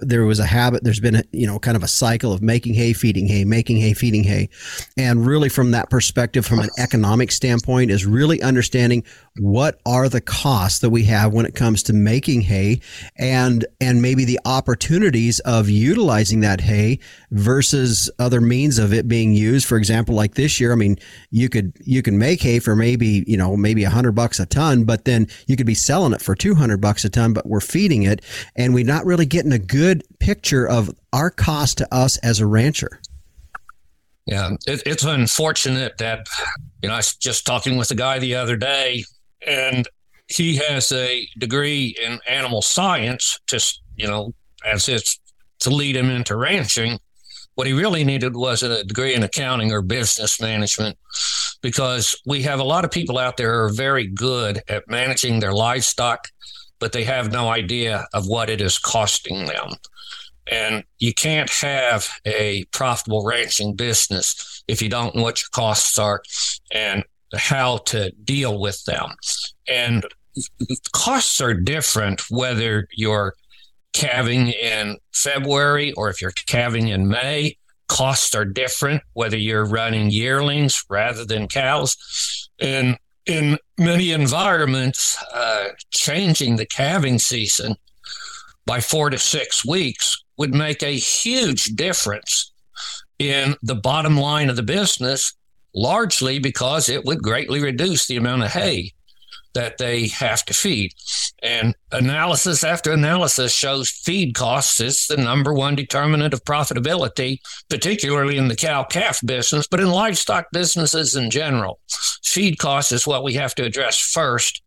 there 0.00 0.24
was 0.24 0.38
a 0.38 0.46
habit, 0.46 0.84
there's 0.84 1.00
been 1.00 1.16
a, 1.16 1.22
you 1.32 1.46
know, 1.46 1.58
kind 1.58 1.76
of 1.76 1.82
a 1.82 1.88
cycle 1.88 2.32
of 2.32 2.42
making 2.42 2.74
hay, 2.74 2.92
feeding 2.92 3.26
hay, 3.26 3.44
making 3.44 3.78
hay, 3.78 3.94
feeding 3.94 4.24
hay. 4.24 4.48
And 4.96 5.24
really 5.26 5.48
from 5.48 5.70
that 5.70 5.90
perspective, 5.90 6.44
from 6.44 6.58
an 6.58 6.70
economic 6.78 7.32
standpoint, 7.32 7.90
is 7.90 8.04
really 8.04 8.42
understanding 8.42 9.04
what 9.38 9.80
are 9.86 10.08
the 10.08 10.20
costs 10.20 10.80
that 10.80 10.90
we 10.90 11.04
have 11.04 11.32
when 11.32 11.46
it 11.46 11.54
comes 11.54 11.82
to 11.84 11.92
making 11.92 12.42
hay 12.42 12.80
and 13.16 13.66
and 13.80 14.00
maybe 14.00 14.24
the 14.24 14.40
opportunities 14.44 15.40
of 15.40 15.68
utilizing 15.68 16.40
that 16.40 16.60
hay 16.60 16.98
versus 17.30 18.10
other 18.18 18.40
means 18.40 18.78
of 18.78 18.92
it 18.92 19.08
being 19.08 19.32
used. 19.32 19.66
For 19.66 19.76
example, 19.76 20.14
like 20.14 20.25
like 20.26 20.34
this 20.34 20.58
year, 20.58 20.72
I 20.72 20.74
mean, 20.74 20.98
you 21.30 21.48
could 21.48 21.72
you 21.84 22.02
can 22.02 22.18
make 22.18 22.42
hay 22.42 22.58
for 22.58 22.74
maybe 22.74 23.22
you 23.28 23.36
know 23.36 23.56
maybe 23.56 23.84
a 23.84 23.90
hundred 23.90 24.12
bucks 24.12 24.40
a 24.40 24.46
ton, 24.46 24.82
but 24.82 25.04
then 25.04 25.28
you 25.46 25.56
could 25.56 25.66
be 25.66 25.74
selling 25.74 26.12
it 26.12 26.20
for 26.20 26.34
two 26.34 26.56
hundred 26.56 26.80
bucks 26.80 27.04
a 27.04 27.08
ton. 27.08 27.32
But 27.32 27.46
we're 27.46 27.60
feeding 27.60 28.02
it, 28.02 28.22
and 28.56 28.74
we're 28.74 28.84
not 28.84 29.06
really 29.06 29.24
getting 29.24 29.52
a 29.52 29.58
good 29.58 30.02
picture 30.18 30.68
of 30.68 30.90
our 31.12 31.30
cost 31.30 31.78
to 31.78 31.94
us 31.94 32.16
as 32.18 32.40
a 32.40 32.46
rancher. 32.46 33.00
Yeah, 34.26 34.50
it, 34.66 34.82
it's 34.84 35.04
unfortunate 35.04 35.98
that 35.98 36.26
you 36.82 36.88
know 36.88 36.94
I 36.94 36.98
was 36.98 37.14
just 37.14 37.46
talking 37.46 37.76
with 37.76 37.92
a 37.92 37.94
guy 37.94 38.18
the 38.18 38.34
other 38.34 38.56
day, 38.56 39.04
and 39.46 39.86
he 40.26 40.56
has 40.56 40.90
a 40.90 41.28
degree 41.38 41.94
in 42.02 42.18
animal 42.26 42.62
science, 42.62 43.38
just 43.46 43.80
you 43.94 44.08
know, 44.08 44.34
as 44.64 44.88
it's 44.88 45.20
to 45.60 45.70
lead 45.70 45.94
him 45.94 46.10
into 46.10 46.34
ranching. 46.36 46.98
What 47.56 47.66
he 47.66 47.72
really 47.72 48.04
needed 48.04 48.36
was 48.36 48.62
a 48.62 48.84
degree 48.84 49.14
in 49.14 49.22
accounting 49.22 49.72
or 49.72 49.82
business 49.82 50.40
management 50.40 50.98
because 51.62 52.14
we 52.26 52.42
have 52.42 52.60
a 52.60 52.64
lot 52.64 52.84
of 52.84 52.90
people 52.90 53.18
out 53.18 53.38
there 53.38 53.52
who 53.52 53.58
are 53.60 53.74
very 53.74 54.06
good 54.06 54.62
at 54.68 54.88
managing 54.88 55.40
their 55.40 55.54
livestock, 55.54 56.28
but 56.78 56.92
they 56.92 57.04
have 57.04 57.32
no 57.32 57.48
idea 57.48 58.06
of 58.12 58.26
what 58.26 58.50
it 58.50 58.60
is 58.60 58.78
costing 58.78 59.46
them. 59.46 59.72
And 60.50 60.84
you 60.98 61.14
can't 61.14 61.50
have 61.50 62.08
a 62.26 62.64
profitable 62.72 63.24
ranching 63.24 63.74
business 63.74 64.62
if 64.68 64.82
you 64.82 64.88
don't 64.88 65.16
know 65.16 65.22
what 65.22 65.40
your 65.40 65.48
costs 65.52 65.98
are 65.98 66.22
and 66.70 67.04
how 67.34 67.78
to 67.78 68.12
deal 68.22 68.60
with 68.60 68.84
them. 68.84 69.10
And 69.66 70.04
costs 70.92 71.40
are 71.40 71.54
different 71.54 72.22
whether 72.30 72.86
you're 72.92 73.34
calving 73.96 74.48
in 74.48 74.98
February 75.12 75.92
or 75.92 76.10
if 76.10 76.20
you're 76.20 76.32
calving 76.46 76.88
in 76.88 77.08
May, 77.08 77.56
costs 77.88 78.34
are 78.34 78.44
different, 78.44 79.02
whether 79.14 79.38
you're 79.38 79.64
running 79.64 80.10
yearlings 80.10 80.84
rather 80.90 81.24
than 81.24 81.48
cows. 81.48 81.96
And 82.60 82.98
in 83.24 83.58
many 83.78 84.12
environments, 84.12 85.16
uh, 85.32 85.68
changing 85.90 86.56
the 86.56 86.66
calving 86.66 87.18
season 87.18 87.76
by 88.66 88.80
four 88.80 89.08
to 89.10 89.18
six 89.18 89.64
weeks 89.64 90.22
would 90.36 90.54
make 90.54 90.82
a 90.82 90.96
huge 90.96 91.64
difference 91.74 92.52
in 93.18 93.54
the 93.62 93.74
bottom 93.74 94.18
line 94.18 94.50
of 94.50 94.56
the 94.56 94.62
business, 94.62 95.32
largely 95.74 96.38
because 96.38 96.90
it 96.90 97.04
would 97.04 97.22
greatly 97.22 97.62
reduce 97.62 98.06
the 98.06 98.16
amount 98.16 98.42
of 98.42 98.52
hay 98.52 98.92
that 99.56 99.78
they 99.78 100.06
have 100.08 100.44
to 100.44 100.54
feed. 100.54 100.92
And 101.42 101.74
analysis 101.90 102.62
after 102.62 102.92
analysis 102.92 103.54
shows 103.54 103.90
feed 103.90 104.34
costs 104.34 104.80
is 104.80 105.06
the 105.06 105.16
number 105.16 105.54
one 105.54 105.74
determinant 105.74 106.34
of 106.34 106.44
profitability, 106.44 107.38
particularly 107.70 108.36
in 108.36 108.48
the 108.48 108.54
cow 108.54 108.84
calf 108.84 109.18
business, 109.24 109.66
but 109.66 109.80
in 109.80 109.90
livestock 109.90 110.46
businesses 110.52 111.16
in 111.16 111.30
general. 111.30 111.80
Feed 112.22 112.58
costs 112.58 112.92
is 112.92 113.06
what 113.06 113.24
we 113.24 113.32
have 113.32 113.54
to 113.54 113.64
address 113.64 113.98
first 113.98 114.62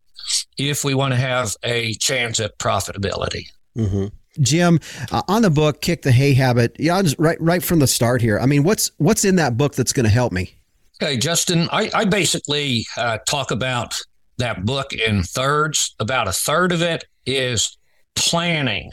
if 0.58 0.84
we 0.84 0.94
want 0.94 1.14
to 1.14 1.20
have 1.20 1.54
a 1.62 1.94
chance 1.94 2.40
at 2.40 2.58
profitability. 2.58 3.44
Mm-hmm. 3.78 4.06
Jim, 4.40 4.80
uh, 5.12 5.22
on 5.28 5.42
the 5.42 5.50
book 5.50 5.80
"Kick 5.80 6.02
the 6.02 6.12
Hay 6.12 6.34
Habit," 6.34 6.74
yeah, 6.78 7.00
right 7.18 7.40
right 7.40 7.62
from 7.62 7.78
the 7.78 7.86
start 7.86 8.20
here. 8.22 8.38
I 8.38 8.46
mean, 8.46 8.64
what's 8.64 8.90
what's 8.98 9.24
in 9.24 9.36
that 9.36 9.56
book 9.56 9.74
that's 9.74 9.92
going 9.92 10.04
to 10.04 10.10
help 10.10 10.32
me? 10.32 10.54
Okay, 11.02 11.16
Justin, 11.16 11.68
I, 11.72 11.90
I 11.94 12.04
basically 12.04 12.84
uh, 12.96 13.18
talk 13.26 13.50
about 13.50 13.98
that 14.40 14.64
book 14.64 14.92
in 14.92 15.22
thirds. 15.22 15.94
About 15.98 16.28
a 16.28 16.32
third 16.32 16.72
of 16.72 16.82
it 16.82 17.04
is 17.24 17.78
planning 18.14 18.90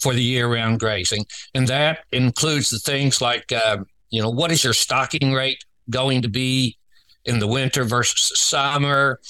for 0.00 0.14
the 0.14 0.22
year 0.22 0.52
round 0.52 0.80
grazing. 0.80 1.26
And 1.54 1.66
that 1.68 2.00
includes 2.12 2.70
the 2.70 2.78
things 2.78 3.20
like, 3.20 3.50
uh, 3.52 3.78
you 4.10 4.22
know, 4.22 4.30
what 4.30 4.52
is 4.52 4.62
your 4.64 4.72
stocking 4.72 5.32
rate 5.32 5.64
going 5.90 6.22
to 6.22 6.28
be 6.28 6.76
in 7.24 7.38
the 7.38 7.46
winter 7.46 7.84
versus 7.84 8.38
summer? 8.38 9.20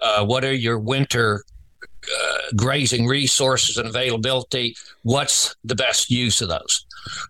Uh, 0.00 0.24
what 0.24 0.44
are 0.44 0.54
your 0.54 0.78
winter 0.78 1.44
uh, 1.82 2.38
grazing 2.56 3.06
resources 3.06 3.76
and 3.76 3.88
availability? 3.88 4.76
What's 5.02 5.54
the 5.64 5.74
best 5.74 6.10
use 6.10 6.40
of 6.40 6.48
those? 6.48 6.86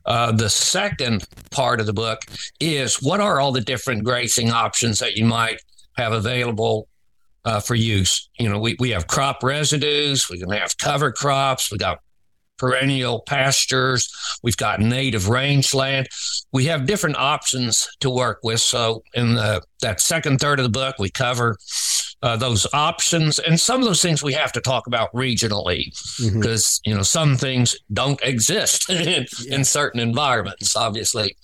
Uh, 0.07 0.33
the 0.33 0.51
second 0.51 1.27
part 1.51 1.81
of 1.81 1.87
the 1.87 1.93
book 1.93 2.23
is 2.61 3.03
what 3.03 3.21
are 3.21 3.41
all 3.41 3.53
the 3.53 3.61
different 3.61 4.05
grazing 4.05 4.51
options 4.51 4.99
that 5.01 5.17
you 5.17 5.25
might 5.25 5.61
have 5.97 6.13
available 6.13 6.89
uh, 7.47 7.61
for 7.61 7.75
use. 7.75 8.29
You 8.39 8.51
know, 8.51 8.59
we, 8.59 8.77
we 8.79 8.91
have 8.91 9.07
crop 9.07 9.43
residues, 9.43 10.29
we 10.29 10.39
can 10.39 10.51
have 10.51 10.77
cover 10.77 11.13
crops, 11.13 11.73
we 11.73 11.79
got 11.79 12.01
perennial 12.59 13.23
pastures. 13.27 14.11
We've 14.43 14.57
got 14.57 14.81
native 14.81 15.29
rangeland. 15.29 16.09
We 16.53 16.67
have 16.67 16.87
different 16.87 17.17
options 17.17 17.89
to 18.01 18.11
work 18.11 18.41
with. 18.43 18.61
So 18.61 19.03
in 19.15 19.35
the, 19.35 19.63
that 19.83 20.01
second 20.01 20.39
third 20.39 20.59
of 20.59 20.65
the 20.65 20.71
book, 20.71 20.97
we 20.99 21.11
cover 21.11 21.57
uh, 22.23 22.37
those 22.37 22.67
options 22.73 23.39
and 23.39 23.61
some 23.61 23.81
of 23.81 23.87
those 23.87 24.01
things 24.01 24.23
we 24.23 24.33
have 24.33 24.53
to 24.53 24.61
talk 24.61 24.87
about 24.87 25.13
regionally 25.13 25.85
because 26.33 26.81
mm-hmm. 26.81 26.91
you 26.91 26.97
know 26.97 27.03
some 27.03 27.37
things 27.37 27.77
don't 27.93 28.21
exist 28.23 28.89
in, 28.91 29.27
yeah. 29.43 29.55
in 29.55 29.65
certain 29.65 30.01
environments 30.01 30.75
obviously 30.75 31.37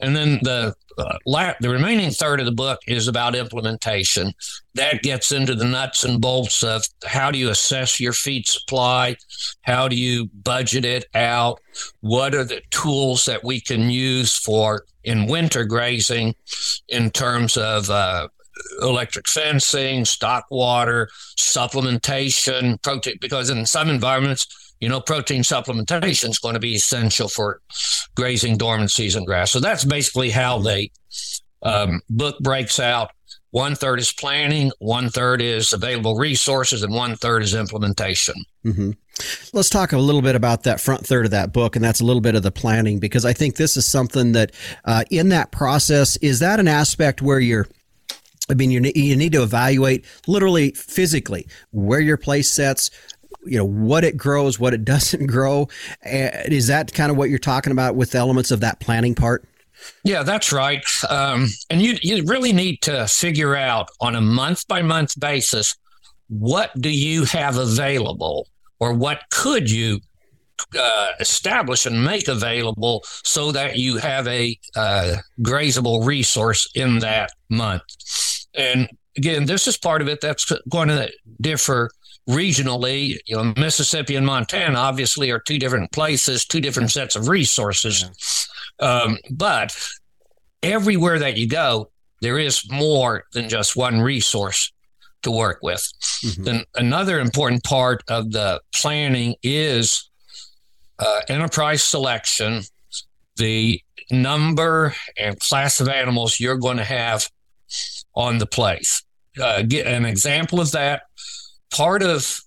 and 0.00 0.14
then 0.14 0.38
the 0.42 0.74
uh, 0.98 1.18
la- 1.26 1.54
the 1.60 1.68
remaining 1.68 2.10
third 2.10 2.40
of 2.40 2.46
the 2.46 2.52
book 2.52 2.78
is 2.86 3.06
about 3.06 3.34
implementation. 3.34 4.32
That 4.74 5.02
gets 5.02 5.30
into 5.30 5.54
the 5.54 5.66
nuts 5.66 6.04
and 6.04 6.20
bolts 6.20 6.62
of 6.62 6.84
how 7.04 7.30
do 7.30 7.38
you 7.38 7.50
assess 7.50 8.00
your 8.00 8.14
feed 8.14 8.46
supply, 8.46 9.16
how 9.62 9.88
do 9.88 9.96
you 9.96 10.30
budget 10.42 10.84
it 10.84 11.04
out, 11.14 11.60
what 12.00 12.34
are 12.34 12.44
the 12.44 12.62
tools 12.70 13.26
that 13.26 13.44
we 13.44 13.60
can 13.60 13.90
use 13.90 14.36
for 14.36 14.84
in 15.04 15.26
winter 15.26 15.64
grazing, 15.64 16.34
in 16.88 17.10
terms 17.10 17.56
of 17.56 17.90
uh, 17.90 18.26
electric 18.80 19.28
fencing, 19.28 20.04
stock 20.04 20.46
water, 20.50 21.08
supplementation, 21.38 22.80
protein, 22.82 23.16
because 23.20 23.50
in 23.50 23.66
some 23.66 23.88
environments 23.88 24.65
you 24.80 24.88
know, 24.88 25.00
protein 25.00 25.42
supplementation 25.42 26.30
is 26.30 26.38
going 26.38 26.54
to 26.54 26.60
be 26.60 26.74
essential 26.74 27.28
for 27.28 27.60
grazing 28.14 28.56
dormant 28.56 28.90
season 28.90 29.24
grass. 29.24 29.50
So 29.50 29.60
that's 29.60 29.84
basically 29.84 30.30
how 30.30 30.58
the 30.58 30.90
um, 31.62 32.00
book 32.10 32.38
breaks 32.40 32.78
out. 32.78 33.10
One 33.50 33.74
third 33.74 34.00
is 34.00 34.12
planning, 34.12 34.70
one 34.80 35.08
third 35.08 35.40
is 35.40 35.72
available 35.72 36.16
resources, 36.16 36.82
and 36.82 36.92
one 36.92 37.16
third 37.16 37.42
is 37.42 37.54
implementation. 37.54 38.34
Mm-hmm. 38.66 38.90
Let's 39.54 39.70
talk 39.70 39.92
a 39.92 39.98
little 39.98 40.20
bit 40.20 40.34
about 40.34 40.64
that 40.64 40.78
front 40.78 41.06
third 41.06 41.24
of 41.24 41.30
that 41.30 41.54
book, 41.54 41.74
and 41.74 41.82
that's 41.82 42.00
a 42.00 42.04
little 42.04 42.20
bit 42.20 42.34
of 42.34 42.42
the 42.42 42.50
planning 42.50 42.98
because 42.98 43.24
I 43.24 43.32
think 43.32 43.56
this 43.56 43.78
is 43.78 43.86
something 43.86 44.32
that 44.32 44.52
uh, 44.84 45.04
in 45.10 45.30
that 45.30 45.52
process 45.52 46.16
is 46.18 46.40
that 46.40 46.60
an 46.60 46.68
aspect 46.68 47.22
where 47.22 47.40
you're 47.40 47.66
I 48.48 48.54
mean, 48.54 48.70
you, 48.70 48.80
you 48.94 49.16
need 49.16 49.32
to 49.32 49.42
evaluate 49.42 50.04
literally 50.26 50.70
physically 50.72 51.48
where 51.72 52.00
your 52.00 52.16
place 52.16 52.48
sets, 52.48 52.90
you 53.46 53.58
know 53.58 53.64
what 53.64 54.04
it 54.04 54.16
grows, 54.16 54.58
what 54.58 54.74
it 54.74 54.84
doesn't 54.84 55.26
grow. 55.26 55.68
And 56.02 56.52
is 56.52 56.66
that 56.68 56.92
kind 56.92 57.10
of 57.10 57.16
what 57.16 57.30
you're 57.30 57.38
talking 57.38 57.72
about 57.72 57.96
with 57.96 58.14
elements 58.14 58.50
of 58.50 58.60
that 58.60 58.80
planning 58.80 59.14
part? 59.14 59.46
Yeah, 60.04 60.22
that's 60.22 60.52
right. 60.52 60.84
Um, 61.08 61.48
and 61.70 61.82
you 61.82 61.96
you 62.02 62.24
really 62.24 62.52
need 62.52 62.82
to 62.82 63.06
figure 63.06 63.54
out 63.54 63.90
on 64.00 64.16
a 64.16 64.20
month 64.20 64.66
by 64.66 64.82
month 64.82 65.18
basis 65.18 65.76
what 66.28 66.70
do 66.80 66.90
you 66.90 67.24
have 67.24 67.56
available, 67.56 68.48
or 68.80 68.92
what 68.92 69.22
could 69.30 69.70
you 69.70 70.00
uh, 70.78 71.12
establish 71.20 71.86
and 71.86 72.04
make 72.04 72.28
available 72.28 73.04
so 73.24 73.52
that 73.52 73.76
you 73.76 73.98
have 73.98 74.26
a 74.26 74.58
uh, 74.74 75.16
grazable 75.42 76.06
resource 76.06 76.68
in 76.74 76.98
that 77.00 77.30
month. 77.48 77.82
And 78.54 78.88
again, 79.16 79.46
this 79.46 79.66
is 79.66 79.76
part 79.76 80.02
of 80.02 80.08
it 80.08 80.20
that's 80.20 80.50
going 80.68 80.88
to 80.88 81.10
differ 81.40 81.90
regionally, 82.28 83.18
you 83.26 83.36
know, 83.36 83.52
Mississippi 83.56 84.16
and 84.16 84.26
Montana 84.26 84.78
obviously 84.78 85.30
are 85.30 85.38
two 85.38 85.58
different 85.58 85.92
places, 85.92 86.44
two 86.44 86.60
different 86.60 86.90
sets 86.90 87.16
of 87.16 87.28
resources. 87.28 88.04
Yeah. 88.80 88.86
Um, 88.86 89.18
but 89.30 89.76
everywhere 90.62 91.18
that 91.20 91.36
you 91.36 91.48
go, 91.48 91.90
there 92.20 92.38
is 92.38 92.68
more 92.70 93.24
than 93.32 93.48
just 93.48 93.76
one 93.76 94.00
resource 94.00 94.72
to 95.22 95.30
work 95.30 95.58
with. 95.62 95.88
Mm-hmm. 96.24 96.42
Then 96.42 96.64
another 96.74 97.20
important 97.20 97.62
part 97.64 98.02
of 98.08 98.32
the 98.32 98.60
planning 98.74 99.36
is 99.42 100.10
uh, 100.98 101.20
enterprise 101.28 101.82
selection, 101.82 102.62
the 103.36 103.80
number 104.10 104.94
and 105.18 105.38
class 105.40 105.80
of 105.80 105.88
animals 105.88 106.40
you're 106.40 106.56
going 106.56 106.78
to 106.78 106.84
have 106.84 107.28
on 108.14 108.38
the 108.38 108.46
place. 108.46 109.02
Uh, 109.40 109.62
get 109.62 109.86
an 109.86 110.06
example 110.06 110.60
of 110.60 110.72
that 110.72 111.02
part 111.70 112.02
of 112.02 112.40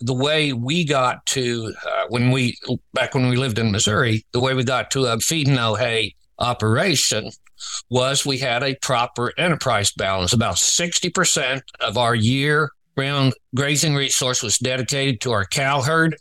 the 0.00 0.14
way 0.14 0.52
we 0.52 0.84
got 0.84 1.24
to 1.26 1.72
uh, 1.86 2.04
when 2.08 2.30
we 2.30 2.56
back 2.92 3.14
when 3.14 3.28
we 3.28 3.36
lived 3.36 3.58
in 3.58 3.70
Missouri, 3.70 4.24
the 4.32 4.40
way 4.40 4.54
we 4.54 4.64
got 4.64 4.90
to 4.92 5.04
a 5.06 5.18
feed 5.18 5.48
no 5.48 5.74
hay 5.74 6.14
operation 6.38 7.30
was 7.90 8.26
we 8.26 8.38
had 8.38 8.64
a 8.64 8.74
proper 8.82 9.32
enterprise 9.38 9.92
balance. 9.92 10.32
About 10.32 10.58
sixty 10.58 11.08
percent 11.08 11.62
of 11.80 11.96
our 11.96 12.14
year 12.14 12.70
round 12.96 13.34
grazing 13.54 13.94
resource 13.94 14.42
was 14.42 14.58
dedicated 14.58 15.20
to 15.20 15.32
our 15.32 15.44
cow 15.44 15.82
herd, 15.82 16.16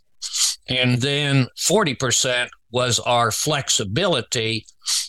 and 0.70 1.02
then 1.02 1.48
forty 1.58 1.96
percent 1.96 2.52
was 2.72 3.00
our 3.00 3.32
flexibility, 3.32 4.66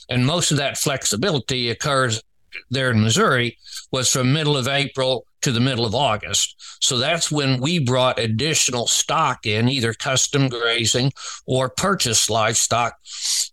and 0.08 0.26
most 0.26 0.50
of 0.50 0.56
that 0.56 0.78
flexibility 0.78 1.68
occurs 1.68 2.22
there 2.70 2.90
in 2.90 3.00
Missouri 3.00 3.58
was 3.90 4.10
from 4.10 4.32
middle 4.32 4.56
of 4.56 4.68
April 4.68 5.26
to 5.42 5.52
the 5.52 5.60
middle 5.60 5.84
of 5.84 5.94
August. 5.94 6.56
So 6.80 6.98
that's 6.98 7.30
when 7.30 7.60
we 7.60 7.78
brought 7.78 8.18
additional 8.18 8.86
stock 8.86 9.44
in, 9.44 9.68
either 9.68 9.92
custom 9.92 10.48
grazing 10.48 11.12
or 11.46 11.68
purchased 11.68 12.30
livestock. 12.30 12.96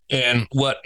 And 0.10 0.48
what 0.52 0.78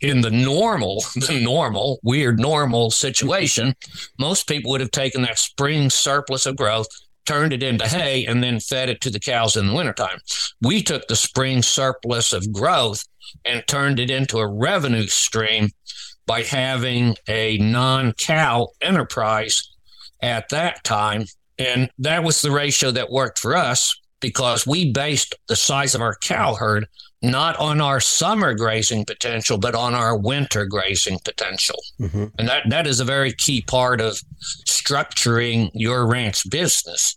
in 0.00 0.20
the 0.20 0.30
normal, 0.30 1.02
the 1.14 1.40
normal, 1.42 1.98
weird 2.02 2.38
normal 2.38 2.90
situation, 2.90 3.74
most 4.18 4.46
people 4.46 4.70
would 4.70 4.80
have 4.80 4.90
taken 4.90 5.22
that 5.22 5.38
spring 5.38 5.90
surplus 5.90 6.46
of 6.46 6.56
growth, 6.56 6.86
turned 7.26 7.52
it 7.52 7.62
into 7.62 7.86
hay, 7.86 8.26
and 8.26 8.42
then 8.42 8.60
fed 8.60 8.88
it 8.88 9.00
to 9.00 9.10
the 9.10 9.20
cows 9.20 9.56
in 9.56 9.66
the 9.66 9.74
wintertime. 9.74 10.18
We 10.62 10.82
took 10.82 11.06
the 11.08 11.16
spring 11.16 11.62
surplus 11.62 12.32
of 12.32 12.52
growth 12.52 13.04
and 13.44 13.66
turned 13.66 14.00
it 14.00 14.10
into 14.10 14.38
a 14.38 14.48
revenue 14.48 15.06
stream 15.06 15.70
by 16.30 16.44
having 16.44 17.16
a 17.26 17.58
non 17.58 18.12
cow 18.12 18.68
enterprise 18.80 19.68
at 20.22 20.48
that 20.50 20.84
time. 20.84 21.24
And 21.58 21.90
that 21.98 22.22
was 22.22 22.40
the 22.40 22.52
ratio 22.52 22.92
that 22.92 23.10
worked 23.10 23.40
for 23.40 23.56
us 23.56 23.92
because 24.20 24.64
we 24.64 24.92
based 24.92 25.34
the 25.48 25.56
size 25.56 25.96
of 25.96 26.00
our 26.00 26.14
cow 26.22 26.54
herd 26.54 26.86
not 27.20 27.56
on 27.56 27.80
our 27.80 27.98
summer 27.98 28.54
grazing 28.54 29.06
potential, 29.06 29.58
but 29.58 29.74
on 29.74 29.92
our 29.92 30.16
winter 30.16 30.66
grazing 30.66 31.18
potential. 31.24 31.80
Mm-hmm. 32.00 32.26
And 32.38 32.48
that, 32.48 32.62
that 32.70 32.86
is 32.86 33.00
a 33.00 33.04
very 33.04 33.32
key 33.32 33.62
part 33.62 34.00
of 34.00 34.16
structuring 34.68 35.68
your 35.74 36.06
ranch 36.06 36.48
business 36.48 37.16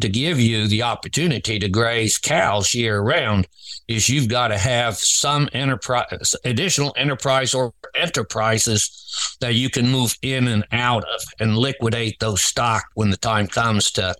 to 0.00 0.08
give 0.08 0.40
you 0.40 0.66
the 0.66 0.82
opportunity 0.82 1.58
to 1.58 1.68
graze 1.68 2.18
cows 2.18 2.74
year 2.74 3.00
round 3.00 3.46
is 3.88 4.08
you've 4.08 4.28
got 4.28 4.48
to 4.48 4.58
have 4.58 4.96
some 4.96 5.48
enterprise 5.52 6.34
additional 6.44 6.94
enterprise 6.96 7.54
or 7.54 7.72
enterprises 7.94 9.36
that 9.40 9.54
you 9.54 9.70
can 9.70 9.88
move 9.88 10.16
in 10.22 10.48
and 10.48 10.66
out 10.72 11.04
of 11.04 11.22
and 11.38 11.56
liquidate 11.56 12.18
those 12.20 12.42
stock 12.42 12.84
when 12.94 13.10
the 13.10 13.16
time 13.16 13.46
comes 13.46 13.90
to 13.92 14.14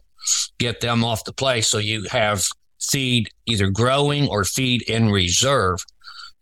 get 0.58 0.80
them 0.80 1.04
off 1.04 1.24
the 1.24 1.32
place 1.32 1.68
so 1.68 1.78
you 1.78 2.04
have 2.04 2.44
feed 2.80 3.28
either 3.46 3.70
growing 3.70 4.28
or 4.28 4.44
feed 4.44 4.82
in 4.82 5.10
reserve 5.10 5.84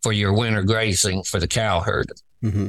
for 0.02 0.12
your 0.12 0.32
winter 0.32 0.62
grazing 0.62 1.22
for 1.22 1.38
the 1.38 1.48
cow 1.48 1.80
herd. 1.80 2.10
Mm-hmm. 2.42 2.68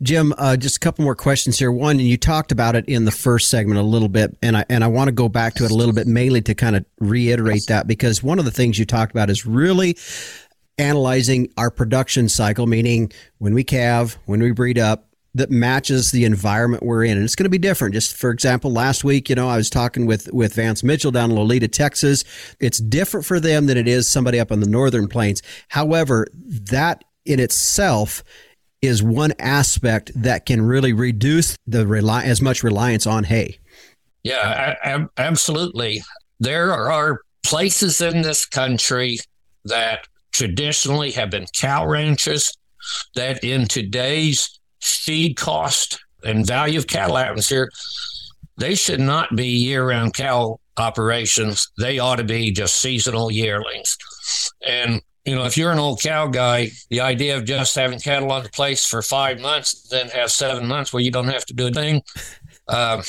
Jim, 0.00 0.32
uh, 0.38 0.56
just 0.56 0.76
a 0.76 0.80
couple 0.80 1.04
more 1.04 1.16
questions 1.16 1.58
here. 1.58 1.72
One, 1.72 1.98
and 1.98 2.06
you 2.06 2.16
talked 2.16 2.52
about 2.52 2.76
it 2.76 2.84
in 2.86 3.04
the 3.04 3.10
first 3.10 3.48
segment 3.48 3.80
a 3.80 3.82
little 3.82 4.08
bit, 4.08 4.36
and 4.42 4.56
I 4.56 4.64
and 4.68 4.84
I 4.84 4.86
want 4.86 5.08
to 5.08 5.12
go 5.12 5.28
back 5.28 5.54
to 5.54 5.64
it 5.64 5.70
a 5.70 5.74
little 5.74 5.94
bit, 5.94 6.06
mainly 6.06 6.40
to 6.42 6.54
kind 6.54 6.76
of 6.76 6.84
reiterate 7.00 7.66
that 7.66 7.86
because 7.86 8.22
one 8.22 8.38
of 8.38 8.44
the 8.44 8.50
things 8.50 8.78
you 8.78 8.84
talked 8.84 9.10
about 9.10 9.30
is 9.30 9.44
really 9.44 9.96
analyzing 10.78 11.52
our 11.56 11.70
production 11.70 12.28
cycle, 12.28 12.66
meaning 12.66 13.12
when 13.38 13.54
we 13.54 13.64
calve, 13.64 14.16
when 14.26 14.40
we 14.40 14.52
breed 14.52 14.78
up, 14.78 15.08
that 15.34 15.50
matches 15.50 16.10
the 16.10 16.24
environment 16.24 16.82
we're 16.82 17.04
in. 17.04 17.16
And 17.16 17.24
it's 17.24 17.34
going 17.34 17.44
to 17.44 17.50
be 17.50 17.58
different. 17.58 17.94
Just 17.94 18.16
for 18.16 18.30
example, 18.30 18.72
last 18.72 19.04
week, 19.04 19.28
you 19.28 19.34
know, 19.34 19.48
I 19.48 19.56
was 19.56 19.68
talking 19.68 20.06
with, 20.06 20.32
with 20.32 20.54
Vance 20.54 20.82
Mitchell 20.82 21.10
down 21.10 21.30
in 21.30 21.36
Lolita, 21.36 21.68
Texas. 21.68 22.24
It's 22.60 22.78
different 22.78 23.26
for 23.26 23.40
them 23.40 23.66
than 23.66 23.76
it 23.76 23.88
is 23.88 24.08
somebody 24.08 24.40
up 24.40 24.52
on 24.52 24.60
the 24.60 24.68
northern 24.68 25.08
plains. 25.08 25.42
However, 25.68 26.26
that 26.34 27.04
in 27.24 27.40
itself 27.40 28.22
is 28.80 29.02
one 29.02 29.32
aspect 29.38 30.10
that 30.14 30.46
can 30.46 30.62
really 30.62 30.92
reduce 30.92 31.56
the 31.66 31.86
rely 31.86 32.24
as 32.24 32.40
much 32.40 32.62
reliance 32.62 33.06
on 33.06 33.24
hay. 33.24 33.58
Yeah, 34.22 35.06
absolutely. 35.16 36.02
There 36.40 36.72
are 36.72 37.20
places 37.42 38.00
in 38.00 38.22
this 38.22 38.46
country 38.46 39.18
that 39.64 40.06
traditionally 40.32 41.10
have 41.12 41.30
been 41.30 41.46
cow 41.54 41.86
ranches 41.86 42.52
that 43.14 43.42
in 43.42 43.66
today's 43.66 44.60
feed 44.80 45.36
cost 45.36 45.98
and 46.24 46.46
value 46.46 46.78
of 46.78 46.86
cattle 46.86 47.18
atmosphere, 47.18 47.70
they 48.58 48.74
should 48.74 49.00
not 49.00 49.34
be 49.34 49.46
year 49.46 49.88
round 49.88 50.14
cow 50.14 50.60
operations. 50.76 51.66
They 51.78 51.98
ought 51.98 52.16
to 52.16 52.24
be 52.24 52.52
just 52.52 52.78
seasonal 52.80 53.30
yearlings. 53.30 53.96
And, 54.66 55.00
you 55.28 55.34
know, 55.34 55.44
if 55.44 55.58
you're 55.58 55.72
an 55.72 55.78
old 55.78 56.00
cow 56.00 56.26
guy, 56.26 56.70
the 56.88 57.00
idea 57.00 57.36
of 57.36 57.44
just 57.44 57.74
having 57.74 57.98
cattle 57.98 58.32
on 58.32 58.44
the 58.44 58.48
place 58.48 58.86
for 58.86 59.02
five 59.02 59.38
months, 59.40 59.88
then 59.88 60.08
have 60.08 60.32
seven 60.32 60.66
months 60.66 60.90
where 60.90 61.02
you 61.02 61.10
don't 61.10 61.28
have 61.28 61.44
to 61.44 61.54
do 61.54 61.66
a 61.66 61.70
thing, 61.70 62.02
uh, 62.66 63.02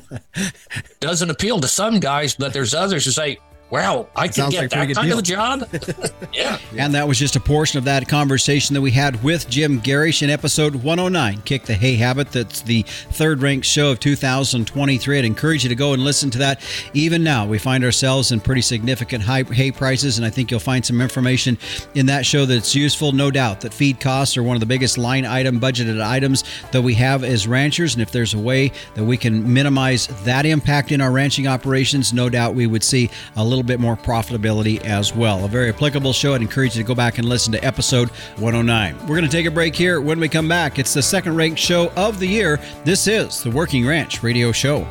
doesn't 1.00 1.30
appeal 1.30 1.60
to 1.60 1.68
some 1.68 2.00
guys, 2.00 2.34
but 2.34 2.54
there's 2.54 2.72
others 2.72 3.04
who 3.04 3.10
say, 3.10 3.38
wow, 3.74 4.06
I 4.14 4.28
can 4.28 4.50
get 4.50 4.60
like 4.60 4.70
that 4.70 4.94
kind 4.94 5.08
deal. 5.08 5.18
of 5.18 5.24
job. 5.24 5.68
yeah. 6.32 6.58
And 6.78 6.94
that 6.94 7.08
was 7.08 7.18
just 7.18 7.34
a 7.34 7.40
portion 7.40 7.76
of 7.76 7.84
that 7.86 8.06
conversation 8.06 8.72
that 8.74 8.80
we 8.80 8.92
had 8.92 9.20
with 9.24 9.50
Jim 9.50 9.80
Gerrish 9.80 10.22
in 10.22 10.30
episode 10.30 10.76
109, 10.76 11.42
Kick 11.42 11.64
the 11.64 11.74
Hay 11.74 11.96
Habit. 11.96 12.30
That's 12.30 12.60
the 12.60 12.82
third 12.82 13.42
ranked 13.42 13.66
show 13.66 13.90
of 13.90 13.98
2023. 13.98 15.18
I'd 15.18 15.24
encourage 15.24 15.64
you 15.64 15.68
to 15.70 15.74
go 15.74 15.92
and 15.92 16.04
listen 16.04 16.30
to 16.30 16.38
that. 16.38 16.60
Even 16.92 17.24
now, 17.24 17.46
we 17.46 17.58
find 17.58 17.82
ourselves 17.84 18.30
in 18.30 18.38
pretty 18.38 18.60
significant 18.60 19.24
high 19.24 19.42
hay 19.42 19.72
prices, 19.72 20.18
and 20.18 20.24
I 20.24 20.30
think 20.30 20.52
you'll 20.52 20.60
find 20.60 20.86
some 20.86 21.00
information 21.00 21.58
in 21.96 22.06
that 22.06 22.24
show 22.24 22.46
that's 22.46 22.76
useful. 22.76 23.10
No 23.10 23.32
doubt 23.32 23.60
that 23.62 23.74
feed 23.74 23.98
costs 23.98 24.36
are 24.36 24.44
one 24.44 24.54
of 24.54 24.60
the 24.60 24.66
biggest 24.66 24.98
line 24.98 25.26
item 25.26 25.58
budgeted 25.58 26.00
items 26.00 26.44
that 26.70 26.82
we 26.82 26.94
have 26.94 27.24
as 27.24 27.48
ranchers. 27.48 27.94
And 27.94 28.02
if 28.02 28.12
there's 28.12 28.34
a 28.34 28.38
way 28.38 28.70
that 28.94 29.02
we 29.02 29.16
can 29.16 29.52
minimize 29.52 30.06
that 30.22 30.46
impact 30.46 30.92
in 30.92 31.00
our 31.00 31.10
ranching 31.10 31.48
operations, 31.48 32.12
no 32.12 32.28
doubt 32.28 32.54
we 32.54 32.68
would 32.68 32.84
see 32.84 33.10
a 33.34 33.44
little 33.44 33.63
bit 33.64 33.80
more 33.80 33.96
profitability 33.96 34.80
as 34.84 35.14
well. 35.14 35.44
A 35.44 35.48
very 35.48 35.68
applicable 35.68 36.12
show. 36.12 36.34
I'd 36.34 36.42
encourage 36.42 36.76
you 36.76 36.82
to 36.82 36.86
go 36.86 36.94
back 36.94 37.18
and 37.18 37.28
listen 37.28 37.52
to 37.52 37.64
episode 37.64 38.08
109. 38.38 38.98
We're 39.00 39.16
going 39.16 39.22
to 39.22 39.28
take 39.28 39.46
a 39.46 39.50
break 39.50 39.74
here. 39.74 40.00
When 40.00 40.20
we 40.20 40.28
come 40.28 40.48
back, 40.48 40.78
it's 40.78 40.94
the 40.94 41.02
second 41.02 41.36
ranked 41.36 41.58
show 41.58 41.90
of 41.96 42.18
the 42.18 42.26
year. 42.26 42.60
This 42.84 43.06
is 43.06 43.42
the 43.42 43.50
Working 43.50 43.86
Ranch 43.86 44.22
Radio 44.22 44.52
Show. 44.52 44.86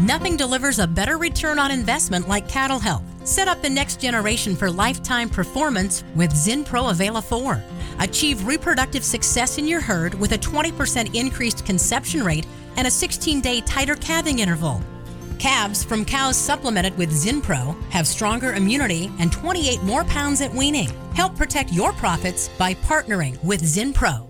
Nothing 0.00 0.36
delivers 0.36 0.78
a 0.78 0.86
better 0.86 1.18
return 1.18 1.58
on 1.58 1.70
investment 1.70 2.28
like 2.28 2.48
cattle 2.48 2.78
health. 2.78 3.02
Set 3.28 3.46
up 3.46 3.60
the 3.60 3.68
next 3.68 4.00
generation 4.00 4.56
for 4.56 4.70
lifetime 4.70 5.28
performance 5.28 6.02
with 6.16 6.32
Zinpro 6.32 6.90
Availa 6.92 7.22
4. 7.22 7.62
Achieve 7.98 8.46
reproductive 8.46 9.04
success 9.04 9.58
in 9.58 9.66
your 9.66 9.80
herd 9.80 10.14
with 10.14 10.32
a 10.32 10.38
20% 10.38 11.14
increased 11.14 11.66
conception 11.66 12.22
rate 12.22 12.46
and 12.78 12.86
a 12.86 12.90
16 12.90 13.40
day 13.42 13.60
tighter 13.60 13.96
calving 13.96 14.38
interval. 14.38 14.80
Calves 15.38 15.84
from 15.84 16.04
cows 16.04 16.36
supplemented 16.36 16.96
with 16.96 17.10
Zinpro 17.10 17.80
have 17.90 18.06
stronger 18.06 18.54
immunity 18.54 19.10
and 19.18 19.30
28 19.30 19.82
more 19.82 20.04
pounds 20.04 20.40
at 20.40 20.54
weaning. 20.54 20.88
Help 21.14 21.36
protect 21.36 21.72
your 21.72 21.92
profits 21.92 22.48
by 22.56 22.74
partnering 22.74 23.42
with 23.44 23.62
Zinpro. 23.62 24.27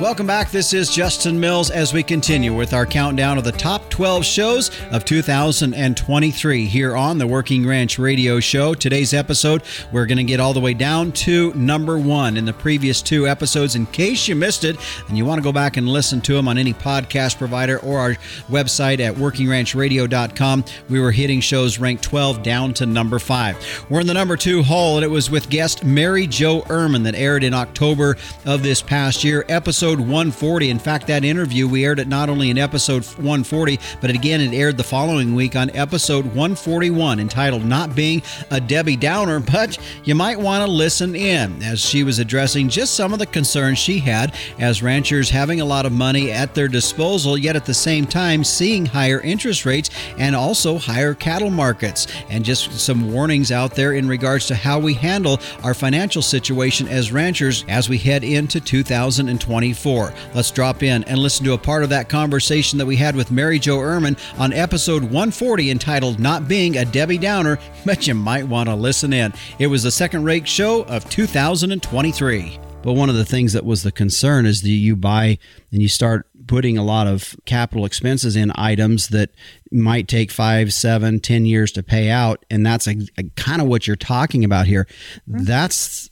Welcome 0.00 0.28
back. 0.28 0.52
This 0.52 0.74
is 0.74 0.94
Justin 0.94 1.40
Mills 1.40 1.72
as 1.72 1.92
we 1.92 2.04
continue 2.04 2.54
with 2.54 2.72
our 2.72 2.86
countdown 2.86 3.36
of 3.36 3.42
the 3.42 3.50
top 3.50 3.90
12 3.90 4.24
shows 4.24 4.70
of 4.92 5.04
2023 5.04 6.66
here 6.66 6.96
on 6.96 7.18
the 7.18 7.26
Working 7.26 7.66
Ranch 7.66 7.98
Radio 7.98 8.38
Show. 8.38 8.74
Today's 8.74 9.12
episode, 9.12 9.64
we're 9.90 10.06
going 10.06 10.18
to 10.18 10.24
get 10.24 10.38
all 10.38 10.52
the 10.52 10.60
way 10.60 10.72
down 10.72 11.10
to 11.12 11.52
number 11.54 11.98
one. 11.98 12.36
In 12.36 12.44
the 12.44 12.52
previous 12.52 13.02
two 13.02 13.26
episodes, 13.26 13.74
in 13.74 13.86
case 13.86 14.28
you 14.28 14.36
missed 14.36 14.62
it 14.62 14.76
and 15.08 15.18
you 15.18 15.24
want 15.24 15.40
to 15.40 15.42
go 15.42 15.50
back 15.50 15.76
and 15.76 15.88
listen 15.88 16.20
to 16.20 16.34
them 16.34 16.46
on 16.46 16.58
any 16.58 16.72
podcast 16.72 17.36
provider 17.36 17.78
or 17.80 17.98
our 17.98 18.14
website 18.48 19.00
at 19.00 19.16
workingranchradio.com, 19.16 20.64
we 20.88 21.00
were 21.00 21.10
hitting 21.10 21.40
shows 21.40 21.80
ranked 21.80 22.04
12 22.04 22.44
down 22.44 22.72
to 22.74 22.86
number 22.86 23.18
five. 23.18 23.56
We're 23.90 24.02
in 24.02 24.06
the 24.06 24.14
number 24.14 24.36
two 24.36 24.62
hole, 24.62 24.94
and 24.96 25.04
it 25.04 25.10
was 25.10 25.28
with 25.28 25.50
guest 25.50 25.82
Mary 25.84 26.28
Jo 26.28 26.60
Ehrman 26.62 27.02
that 27.02 27.16
aired 27.16 27.42
in 27.42 27.52
October 27.52 28.16
of 28.46 28.62
this 28.62 28.80
past 28.80 29.24
year. 29.24 29.44
Episode 29.48 29.87
episode 29.88 30.00
140. 30.00 30.68
In 30.68 30.78
fact, 30.78 31.06
that 31.06 31.24
interview, 31.24 31.66
we 31.66 31.86
aired 31.86 31.98
it 31.98 32.08
not 32.08 32.28
only 32.28 32.50
in 32.50 32.58
episode 32.58 33.06
140, 33.06 33.78
but 34.02 34.10
again, 34.10 34.38
it 34.42 34.52
aired 34.52 34.76
the 34.76 34.84
following 34.84 35.34
week 35.34 35.56
on 35.56 35.70
episode 35.70 36.26
141, 36.26 37.18
entitled 37.18 37.64
Not 37.64 37.94
Being 37.94 38.20
a 38.50 38.60
Debbie 38.60 38.96
Downer. 38.96 39.40
But 39.40 39.78
you 40.04 40.14
might 40.14 40.38
want 40.38 40.62
to 40.62 40.70
listen 40.70 41.16
in 41.16 41.62
as 41.62 41.80
she 41.80 42.04
was 42.04 42.18
addressing 42.18 42.68
just 42.68 42.96
some 42.96 43.14
of 43.14 43.18
the 43.18 43.24
concerns 43.24 43.78
she 43.78 43.98
had 43.98 44.34
as 44.58 44.82
ranchers 44.82 45.30
having 45.30 45.62
a 45.62 45.64
lot 45.64 45.86
of 45.86 45.92
money 45.92 46.32
at 46.32 46.54
their 46.54 46.68
disposal, 46.68 47.38
yet 47.38 47.56
at 47.56 47.64
the 47.64 47.72
same 47.72 48.04
time 48.04 48.44
seeing 48.44 48.84
higher 48.84 49.22
interest 49.22 49.64
rates 49.64 49.88
and 50.18 50.36
also 50.36 50.76
higher 50.76 51.14
cattle 51.14 51.48
markets. 51.48 52.08
And 52.28 52.44
just 52.44 52.78
some 52.78 53.10
warnings 53.10 53.50
out 53.50 53.74
there 53.74 53.94
in 53.94 54.06
regards 54.06 54.48
to 54.48 54.54
how 54.54 54.78
we 54.78 54.92
handle 54.92 55.40
our 55.64 55.72
financial 55.72 56.20
situation 56.20 56.88
as 56.88 57.10
ranchers 57.10 57.64
as 57.68 57.88
we 57.88 57.96
head 57.96 58.22
into 58.22 58.60
2024. 58.60 59.77
24. 59.78 60.12
Let's 60.34 60.50
drop 60.50 60.82
in 60.82 61.04
and 61.04 61.18
listen 61.18 61.44
to 61.46 61.52
a 61.52 61.58
part 61.58 61.82
of 61.82 61.90
that 61.90 62.08
conversation 62.08 62.78
that 62.78 62.86
we 62.86 62.96
had 62.96 63.14
with 63.14 63.30
Mary 63.30 63.58
Jo 63.58 63.78
Ehrman 63.78 64.18
on 64.38 64.52
episode 64.52 65.02
140 65.02 65.70
entitled 65.70 66.18
Not 66.18 66.48
Being 66.48 66.76
a 66.76 66.84
Debbie 66.84 67.18
Downer, 67.18 67.58
but 67.84 68.06
you 68.06 68.14
might 68.14 68.46
want 68.46 68.68
to 68.68 68.74
listen 68.74 69.12
in. 69.12 69.32
It 69.58 69.68
was 69.68 69.82
the 69.82 69.90
second 69.90 70.24
rate 70.24 70.48
show 70.48 70.82
of 70.84 71.08
2023. 71.10 72.58
But 72.82 72.92
one 72.94 73.08
of 73.08 73.16
the 73.16 73.24
things 73.24 73.52
that 73.52 73.64
was 73.64 73.82
the 73.82 73.92
concern 73.92 74.46
is 74.46 74.62
that 74.62 74.68
you 74.68 74.96
buy 74.96 75.38
and 75.72 75.82
you 75.82 75.88
start 75.88 76.26
putting 76.46 76.78
a 76.78 76.84
lot 76.84 77.06
of 77.06 77.36
capital 77.44 77.84
expenses 77.84 78.34
in 78.34 78.50
items 78.54 79.08
that 79.08 79.30
might 79.70 80.08
take 80.08 80.30
five, 80.30 80.72
seven, 80.72 81.20
ten 81.20 81.44
years 81.44 81.70
to 81.72 81.82
pay 81.82 82.08
out, 82.08 82.44
and 82.50 82.64
that's 82.64 82.86
a, 82.86 82.96
a 83.18 83.24
kind 83.36 83.60
of 83.60 83.68
what 83.68 83.86
you're 83.86 83.96
talking 83.96 84.44
about 84.44 84.66
here. 84.66 84.86
Mm-hmm. 85.28 85.44
That's 85.44 86.08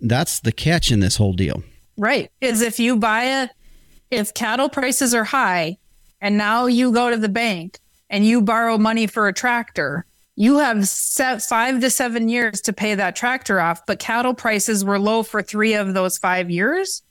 that's 0.00 0.40
the 0.40 0.52
catch 0.52 0.92
in 0.92 1.00
this 1.00 1.16
whole 1.16 1.32
deal. 1.32 1.62
Right. 2.00 2.32
Is 2.40 2.62
if 2.62 2.80
you 2.80 2.96
buy 2.96 3.42
it, 3.42 3.50
if 4.10 4.32
cattle 4.32 4.70
prices 4.70 5.14
are 5.14 5.24
high 5.24 5.76
and 6.18 6.38
now 6.38 6.64
you 6.64 6.92
go 6.92 7.10
to 7.10 7.18
the 7.18 7.28
bank 7.28 7.78
and 8.08 8.24
you 8.24 8.40
borrow 8.40 8.78
money 8.78 9.06
for 9.06 9.28
a 9.28 9.34
tractor, 9.34 10.06
you 10.34 10.60
have 10.60 10.88
set 10.88 11.42
five 11.42 11.82
to 11.82 11.90
seven 11.90 12.30
years 12.30 12.62
to 12.62 12.72
pay 12.72 12.94
that 12.94 13.16
tractor 13.16 13.60
off, 13.60 13.84
but 13.84 13.98
cattle 13.98 14.32
prices 14.32 14.82
were 14.82 14.98
low 14.98 15.22
for 15.22 15.42
three 15.42 15.74
of 15.74 15.92
those 15.92 16.16
five 16.16 16.50
years. 16.50 17.02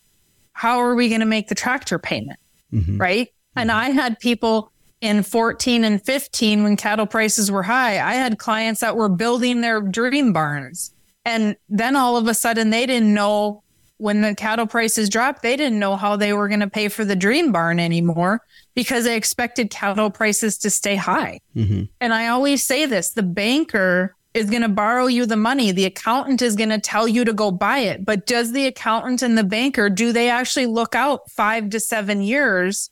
How 0.53 0.79
are 0.79 0.95
we 0.95 1.07
going 1.07 1.19
to 1.19 1.27
make 1.27 1.49
the 1.49 1.55
tractor 1.55 1.99
payment? 1.99 2.39
Mm-hmm. 2.73 2.97
Right. 2.97 3.27
Mm-hmm. 3.27 3.59
And 3.59 3.71
I 3.71 3.91
had 3.91 4.19
people 4.19 4.71
in 5.01 5.21
14 5.21 5.83
and 5.83 6.03
15 6.03 6.63
when 6.63 6.75
cattle 6.75 7.05
prices 7.05 7.51
were 7.51 7.61
high. 7.61 7.99
I 7.99 8.15
had 8.15 8.39
clients 8.39 8.81
that 8.81 8.95
were 8.95 9.07
building 9.07 9.61
their 9.61 9.81
dream 9.81 10.33
barns. 10.33 10.95
And 11.25 11.55
then 11.69 11.95
all 11.95 12.17
of 12.17 12.27
a 12.27 12.33
sudden 12.33 12.71
they 12.71 12.87
didn't 12.87 13.13
know 13.13 13.61
when 13.99 14.21
the 14.21 14.33
cattle 14.33 14.65
prices 14.65 15.09
dropped, 15.09 15.43
they 15.43 15.57
didn't 15.57 15.77
know 15.77 15.97
how 15.97 16.15
they 16.15 16.31
were 16.31 16.47
going 16.47 16.61
to 16.61 16.69
pay 16.69 16.87
for 16.87 17.03
the 17.03 17.17
dream 17.17 17.51
barn 17.51 17.79
anymore 17.79 18.41
because 18.73 19.03
they 19.03 19.15
expected 19.15 19.69
cattle 19.69 20.09
prices 20.09 20.57
to 20.59 20.69
stay 20.69 20.95
high. 20.95 21.41
Mm-hmm. 21.55 21.83
And 21.99 22.13
I 22.13 22.27
always 22.27 22.65
say 22.65 22.85
this 22.85 23.11
the 23.11 23.23
banker 23.23 24.15
is 24.33 24.49
going 24.49 24.61
to 24.61 24.69
borrow 24.69 25.07
you 25.07 25.25
the 25.25 25.35
money. 25.35 25.73
The 25.73 25.85
accountant 25.85 26.41
is 26.41 26.55
going 26.55 26.69
to 26.69 26.79
tell 26.79 27.09
you 27.09 27.25
to 27.25 27.33
go 27.33 27.51
buy 27.51 27.79
it. 27.79 28.05
But 28.05 28.25
does 28.25 28.53
the 28.53 28.67
accountant 28.67 29.21
and 29.21 29.37
the 29.37 29.43
banker, 29.43 29.89
do 29.89 30.13
they 30.13 30.29
actually 30.29 30.67
look 30.67 30.95
out 30.95 31.29
five 31.29 31.69
to 31.71 31.79
seven 31.79 32.21
years 32.21 32.89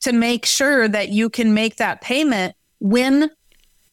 to 0.00 0.12
make 0.12 0.44
sure 0.44 0.88
that 0.88 1.08
you 1.08 1.30
can 1.30 1.54
make 1.54 1.76
that 1.76 2.02
payment 2.02 2.54
when 2.80 3.30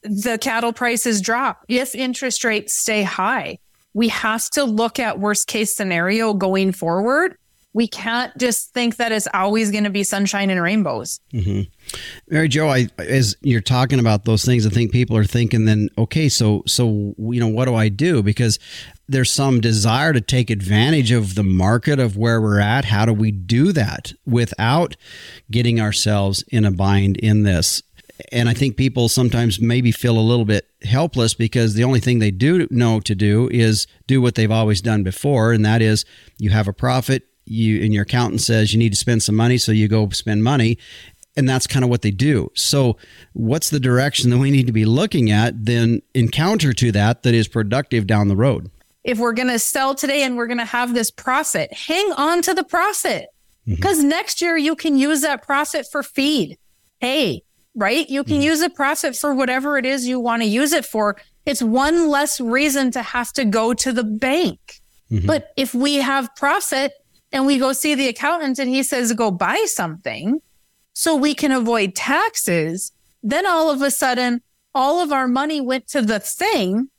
the 0.03 0.37
cattle 0.37 0.73
prices 0.73 1.21
drop, 1.21 1.63
if 1.69 1.95
interest 1.95 2.43
rates 2.43 2.73
stay 2.73 3.03
high? 3.03 3.59
We 3.97 4.09
have 4.09 4.47
to 4.51 4.63
look 4.63 4.99
at 4.99 5.19
worst 5.19 5.47
case 5.47 5.75
scenario 5.75 6.31
going 6.35 6.71
forward. 6.71 7.35
We 7.73 7.87
can't 7.87 8.31
just 8.37 8.71
think 8.71 8.97
that 8.97 9.11
it's 9.11 9.27
always 9.33 9.71
going 9.71 9.85
to 9.85 9.89
be 9.89 10.03
sunshine 10.03 10.51
and 10.51 10.61
rainbows. 10.61 11.19
Mm-hmm. 11.33 11.61
Mary 12.29 12.47
Jo, 12.47 12.69
I, 12.69 12.89
as 12.99 13.35
you're 13.41 13.59
talking 13.59 13.97
about 13.97 14.25
those 14.25 14.45
things, 14.45 14.67
I 14.67 14.69
think 14.69 14.91
people 14.91 15.17
are 15.17 15.23
thinking 15.23 15.65
then, 15.65 15.89
okay, 15.97 16.29
so 16.29 16.61
so 16.67 17.15
you 17.17 17.39
know, 17.39 17.47
what 17.47 17.65
do 17.65 17.73
I 17.73 17.89
do? 17.89 18.21
Because 18.21 18.59
there's 19.09 19.31
some 19.31 19.61
desire 19.61 20.13
to 20.13 20.21
take 20.21 20.51
advantage 20.51 21.11
of 21.11 21.33
the 21.33 21.43
market 21.43 21.99
of 21.99 22.15
where 22.15 22.39
we're 22.39 22.59
at. 22.59 22.85
How 22.85 23.03
do 23.03 23.13
we 23.13 23.31
do 23.31 23.71
that 23.71 24.13
without 24.27 24.95
getting 25.49 25.81
ourselves 25.81 26.43
in 26.49 26.65
a 26.65 26.71
bind 26.71 27.17
in 27.17 27.41
this? 27.41 27.81
And 28.31 28.49
I 28.49 28.53
think 28.53 28.77
people 28.77 29.09
sometimes 29.09 29.59
maybe 29.59 29.91
feel 29.91 30.17
a 30.17 30.21
little 30.21 30.45
bit 30.45 30.67
helpless 30.83 31.33
because 31.33 31.73
the 31.73 31.83
only 31.83 31.99
thing 31.99 32.19
they 32.19 32.31
do 32.31 32.67
know 32.71 32.99
to 33.01 33.15
do 33.15 33.49
is 33.51 33.87
do 34.07 34.21
what 34.21 34.35
they've 34.35 34.51
always 34.51 34.81
done 34.81 35.03
before, 35.03 35.51
and 35.51 35.65
that 35.65 35.81
is 35.81 36.05
you 36.37 36.49
have 36.49 36.67
a 36.67 36.73
profit, 36.73 37.23
you 37.45 37.83
and 37.83 37.93
your 37.93 38.03
accountant 38.03 38.41
says 38.41 38.73
you 38.73 38.79
need 38.79 38.91
to 38.91 38.97
spend 38.97 39.23
some 39.23 39.35
money, 39.35 39.57
so 39.57 39.71
you 39.71 39.87
go 39.87 40.09
spend 40.09 40.43
money, 40.43 40.77
and 41.35 41.47
that's 41.47 41.67
kind 41.67 41.83
of 41.83 41.89
what 41.89 42.01
they 42.01 42.11
do. 42.11 42.51
So, 42.55 42.97
what's 43.33 43.69
the 43.69 43.79
direction 43.79 44.29
that 44.31 44.37
we 44.37 44.51
need 44.51 44.67
to 44.67 44.73
be 44.73 44.85
looking 44.85 45.31
at 45.31 45.65
then 45.65 46.01
in 46.13 46.29
counter 46.29 46.73
to 46.73 46.91
that 46.93 47.23
that 47.23 47.33
is 47.33 47.47
productive 47.47 48.07
down 48.07 48.27
the 48.27 48.35
road? 48.35 48.71
if 49.07 49.17
we're 49.17 49.33
going 49.33 49.47
to 49.47 49.57
sell 49.57 49.95
today 49.95 50.23
and 50.23 50.35
we're 50.35 50.47
going 50.47 50.57
to 50.57 50.65
have 50.65 50.93
this 50.93 51.09
profit, 51.09 51.73
hang 51.73 52.11
on 52.17 52.41
to 52.41 52.53
the 52.53 52.63
profit 52.63 53.29
because 53.65 53.99
mm-hmm. 53.99 54.09
next 54.09 54.41
year 54.41 54.57
you 54.57 54.75
can 54.75 54.97
use 54.97 55.21
that 55.21 55.41
profit 55.41 55.87
for 55.89 56.03
feed. 56.03 56.57
Hey, 56.99 57.43
right? 57.77 58.09
You 58.09 58.23
can 58.23 58.37
mm-hmm. 58.37 58.43
use 58.43 58.61
a 58.61 58.69
profit 58.69 59.15
for 59.15 59.33
whatever 59.33 59.77
it 59.77 59.85
is 59.85 60.07
you 60.07 60.19
want 60.19 60.41
to 60.41 60.47
use 60.47 60.73
it 60.73 60.83
for. 60.83 61.15
It's 61.45 61.61
one 61.61 62.09
less 62.09 62.41
reason 62.41 62.91
to 62.91 63.01
have 63.01 63.31
to 63.33 63.45
go 63.45 63.73
to 63.75 63.93
the 63.93 64.03
bank. 64.03 64.81
Mm-hmm. 65.11 65.27
But 65.27 65.53
if 65.55 65.73
we 65.73 65.97
have 65.97 66.35
profit 66.35 66.91
and 67.31 67.45
we 67.45 67.59
go 67.59 67.71
see 67.73 67.95
the 67.95 68.09
accountant 68.09 68.59
and 68.59 68.69
he 68.69 68.83
says, 68.83 69.13
go 69.13 69.31
buy 69.31 69.63
something 69.67 70.41
so 70.93 71.15
we 71.15 71.35
can 71.35 71.51
avoid 71.51 71.95
taxes, 71.95 72.91
then 73.21 73.45
all 73.45 73.69
of 73.69 73.81
a 73.81 73.91
sudden, 73.91 74.41
all 74.73 74.99
of 75.01 75.11
our 75.11 75.27
money 75.27 75.61
went 75.61 75.87
to 75.89 76.01
the 76.01 76.19
thing. 76.19 76.89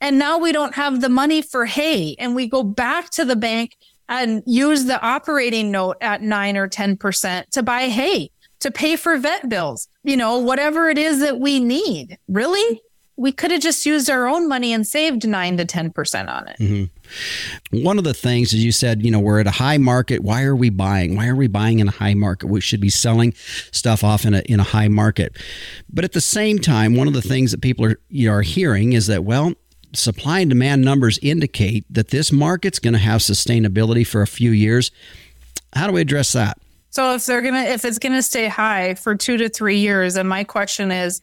And 0.00 0.18
now 0.18 0.38
we 0.38 0.52
don't 0.52 0.74
have 0.74 1.02
the 1.02 1.08
money 1.08 1.42
for 1.42 1.66
hay. 1.66 2.16
And 2.18 2.34
we 2.34 2.48
go 2.48 2.62
back 2.62 3.10
to 3.10 3.24
the 3.24 3.36
bank 3.36 3.76
and 4.08 4.42
use 4.46 4.84
the 4.84 5.00
operating 5.00 5.70
note 5.70 5.96
at 6.00 6.22
nine 6.22 6.56
or 6.56 6.68
10% 6.68 7.50
to 7.50 7.62
buy 7.62 7.88
hay, 7.88 8.30
to 8.64 8.70
pay 8.70 8.96
for 8.96 9.16
vet 9.16 9.48
bills, 9.48 9.88
you 10.02 10.16
know, 10.16 10.38
whatever 10.38 10.90
it 10.90 10.98
is 10.98 11.20
that 11.20 11.38
we 11.38 11.60
need. 11.60 12.18
Really? 12.28 12.82
we 13.16 13.30
could 13.30 13.52
have 13.52 13.60
just 13.60 13.86
used 13.86 14.10
our 14.10 14.26
own 14.26 14.48
money 14.48 14.72
and 14.72 14.86
saved 14.86 15.26
9 15.26 15.56
to 15.58 15.64
10% 15.64 16.28
on 16.28 16.48
it. 16.48 16.56
Mm-hmm. 16.58 17.84
One 17.84 17.96
of 17.96 18.04
the 18.04 18.14
things 18.14 18.52
is 18.52 18.64
you 18.64 18.72
said, 18.72 19.04
you 19.04 19.10
know, 19.10 19.20
we're 19.20 19.38
at 19.38 19.46
a 19.46 19.52
high 19.52 19.78
market. 19.78 20.22
Why 20.22 20.42
are 20.42 20.56
we 20.56 20.68
buying? 20.68 21.14
Why 21.14 21.28
are 21.28 21.36
we 21.36 21.46
buying 21.46 21.78
in 21.78 21.88
a 21.88 21.92
high 21.92 22.14
market? 22.14 22.48
We 22.48 22.60
should 22.60 22.80
be 22.80 22.90
selling 22.90 23.32
stuff 23.70 24.02
off 24.02 24.24
in 24.24 24.34
a, 24.34 24.40
in 24.40 24.58
a 24.58 24.64
high 24.64 24.88
market. 24.88 25.36
But 25.92 26.04
at 26.04 26.12
the 26.12 26.20
same 26.20 26.58
time, 26.58 26.96
one 26.96 27.06
of 27.06 27.14
the 27.14 27.22
things 27.22 27.52
that 27.52 27.60
people 27.60 27.84
are, 27.84 28.00
you 28.08 28.28
know, 28.28 28.34
are 28.34 28.42
hearing 28.42 28.94
is 28.94 29.06
that, 29.06 29.22
well, 29.22 29.54
supply 29.92 30.40
and 30.40 30.50
demand 30.50 30.82
numbers 30.82 31.20
indicate 31.22 31.84
that 31.88 32.08
this 32.08 32.32
market's 32.32 32.80
going 32.80 32.94
to 32.94 32.98
have 32.98 33.20
sustainability 33.20 34.04
for 34.04 34.22
a 34.22 34.26
few 34.26 34.50
years. 34.50 34.90
How 35.72 35.86
do 35.86 35.92
we 35.92 36.00
address 36.00 36.32
that? 36.32 36.58
So 36.94 37.12
if 37.14 37.26
they're 37.26 37.40
to, 37.42 37.56
if 37.56 37.84
it's 37.84 37.98
going 37.98 38.12
to 38.12 38.22
stay 38.22 38.46
high 38.46 38.94
for 38.94 39.16
two 39.16 39.36
to 39.38 39.48
three 39.48 39.78
years, 39.78 40.14
and 40.14 40.28
my 40.28 40.44
question 40.44 40.92
is, 40.92 41.20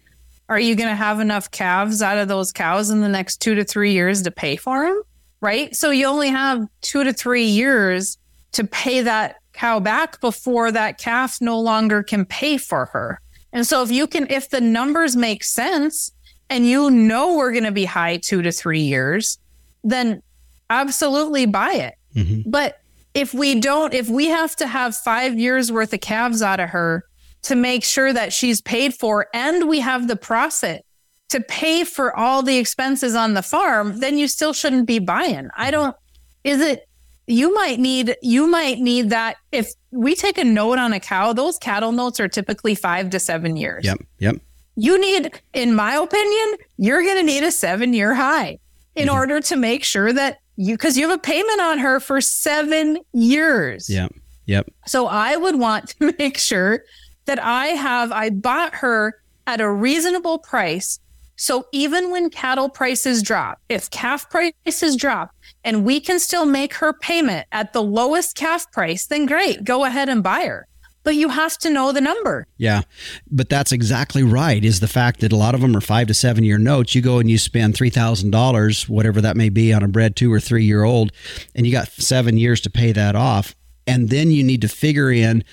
are 0.49 0.60
you 0.60 0.75
going 0.75 0.89
to 0.89 0.95
have 0.95 1.21
enough 1.21 1.49
calves 1.49 2.01
out 2.01 2.17
of 2.17 2.27
those 2.27 2.51
cows 2.51 2.89
in 2.89 2.99
the 2.99 3.07
next 3.07 3.38
two 3.38 3.55
to 3.55 3.63
three 3.63 3.93
years 3.93 4.21
to 4.23 4.31
pay 4.31 4.57
for 4.57 4.86
them? 4.86 5.01
Right. 5.39 5.73
So 5.73 5.89
you 5.89 6.07
only 6.07 6.27
have 6.27 6.67
two 6.81 7.05
to 7.05 7.13
three 7.13 7.45
years 7.45 8.17
to 8.51 8.65
pay 8.65 8.99
that 8.99 9.38
cow 9.53 9.79
back 9.79 10.19
before 10.19 10.73
that 10.73 10.97
calf 10.97 11.39
no 11.39 11.57
longer 11.57 12.03
can 12.03 12.25
pay 12.25 12.57
for 12.57 12.88
her. 12.88 13.21
And 13.53 13.65
so 13.65 13.81
if 13.81 13.91
you 13.91 14.07
can, 14.07 14.27
if 14.29 14.49
the 14.49 14.60
numbers 14.60 15.15
make 15.15 15.41
sense 15.41 16.12
and 16.49 16.67
you 16.67 16.91
know 16.91 17.38
we're 17.38 17.53
going 17.53 17.63
to 17.63 17.71
be 17.71 17.86
high 17.86 18.17
two 18.17 18.41
to 18.41 18.51
three 18.51 18.81
years, 18.81 19.39
then 19.86 20.21
absolutely 20.69 21.45
buy 21.45 21.71
it. 21.75 21.95
Mm-hmm. 22.13 22.49
But 22.49 22.81
if 23.13 23.34
we 23.34 23.60
don't, 23.60 23.93
if 23.93 24.10
we 24.10 24.28
have 24.28 24.56
to 24.58 24.67
have 24.67 24.95
five 24.95 25.38
years 25.38 25.71
worth 25.71 25.93
of 25.93 26.02
calves 26.02 26.41
out 26.41 26.60
of 26.60 26.69
her 26.69 27.06
to 27.43 27.56
make 27.56 27.84
sure 27.84 28.13
that 28.13 28.32
she's 28.32 28.62
paid 28.62 28.93
for 28.93 29.28
and 29.34 29.67
we 29.67 29.80
have 29.80 30.08
the 30.08 30.15
profit 30.15 30.86
to 31.30 31.41
pay 31.41 31.84
for 31.84 32.15
all 32.15 32.43
the 32.43 32.58
expenses 32.58 33.15
on 33.15 33.34
the 33.34 33.41
farm, 33.41 34.00
then 34.00 34.17
you 34.17 34.28
still 34.28 34.54
shouldn't 34.54 34.86
be 34.86 35.00
buying. 35.00 35.50
I 35.56 35.71
don't, 35.71 35.95
is 36.43 36.60
it, 36.60 36.88
you 37.26 37.54
might 37.54 37.80
need, 37.80 38.15
you 38.21 38.47
might 38.47 38.80
need 38.80 39.10
that. 39.12 39.38
If 39.52 39.71
we 39.91 40.15
take 40.15 40.38
a 40.38 40.43
note 40.43 40.78
on 40.78 40.91
a 40.91 41.00
cow, 41.00 41.34
those 41.34 41.58
cattle 41.58 41.93
notes 41.93 42.19
are 42.19 42.28
typically 42.28 42.76
five 42.76 43.10
to 43.12 43.19
seven 43.19 43.56
years. 43.56 43.86
Yep. 43.86 44.00
Yep. 44.19 44.36
You 44.76 45.00
need, 45.00 45.41
in 45.54 45.74
my 45.74 45.95
opinion, 45.95 46.58
you're 46.78 47.02
going 47.02 47.17
to 47.17 47.24
need 47.24 47.43
a 47.43 47.52
seven 47.52 47.93
year 47.93 48.13
high 48.13 48.60
in 48.95 49.08
mm-hmm. 49.08 49.15
order 49.15 49.39
to 49.41 49.56
make 49.56 49.84
sure 49.84 50.12
that 50.12 50.39
you, 50.56 50.76
because 50.76 50.98
you 50.98 51.08
have 51.08 51.18
a 51.18 51.22
payment 51.22 51.62
on 51.62 51.80
her 51.80 52.00
for 52.00 52.22
seven 52.22 53.00
years. 53.14 53.90
Yep. 53.90 54.14
Yep. 54.46 54.70
So 54.88 55.08
I 55.08 55.38
would 55.38 55.58
want 55.58 55.90
to 55.90 56.14
make 56.20 56.38
sure 56.38 56.84
that 57.26 57.42
I 57.42 57.68
have, 57.68 58.12
I 58.12 58.30
bought 58.30 58.76
her 58.76 59.22
at 59.48 59.62
a 59.62 59.70
reasonable 59.70 60.40
price. 60.40 61.00
So 61.36 61.66
even 61.72 62.12
when 62.12 62.30
cattle 62.30 62.70
prices 62.70 63.24
drop, 63.24 63.60
if 63.70 63.90
calf 63.90 64.30
prices 64.30 64.96
drop 64.96 65.32
and 65.64 65.86
we 65.86 66.00
can 66.00 66.20
still 66.20 66.46
make 66.46 66.74
her 66.76 66.94
payment 66.94 67.48
at 67.52 67.74
the 67.74 67.82
lowest 67.82 68.36
calf 68.36 68.72
price, 68.72 69.08
then 69.08 69.26
great, 69.26 69.64
go 69.64 69.86
ahead 69.86 70.10
and 70.10 70.22
buy 70.22 70.46
her. 70.46 70.68
But 71.04 71.16
you 71.16 71.30
have 71.30 71.58
to 71.60 71.70
know 71.70 71.92
the 71.92 72.02
number. 72.02 72.48
Yeah. 72.58 72.82
But 73.30 73.50
that's 73.50 73.72
exactly 73.72 74.24
right. 74.24 74.64
Is 74.64 74.80
the 74.80 74.88
fact 74.88 75.20
that 75.22 75.32
a 75.32 75.36
lot 75.36 75.56
of 75.56 75.62
them 75.62 75.76
are 75.76 75.82
five 75.82 76.08
to 76.08 76.14
seven 76.14 76.44
year 76.44 76.58
notes. 76.58 76.94
You 76.94 77.02
go 77.02 77.20
and 77.20 77.30
you 77.30 77.38
spend 77.38 77.74
$3,000, 77.74 78.90
whatever 78.90 79.22
that 79.22 79.38
may 79.38 79.50
be, 79.50 79.74
on 79.74 79.84
a 79.84 79.88
bred 79.88 80.16
two 80.16 80.32
or 80.32 80.40
three 80.40 80.66
year 80.66 80.84
old, 80.84 81.12
and 81.56 81.66
you 81.66 81.72
got 81.72 81.88
seven 81.88 82.38
years 82.38 82.62
to 82.62 82.70
pay 82.70 82.92
that 82.92 83.16
off. 83.16 83.56
And 83.88 84.10
then 84.10 84.32
you 84.32 84.44
need 84.44 84.62
to 84.62 84.68
figure 84.68 85.12
in 85.12 85.44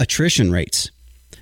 attrition 0.00 0.50
rates 0.50 0.90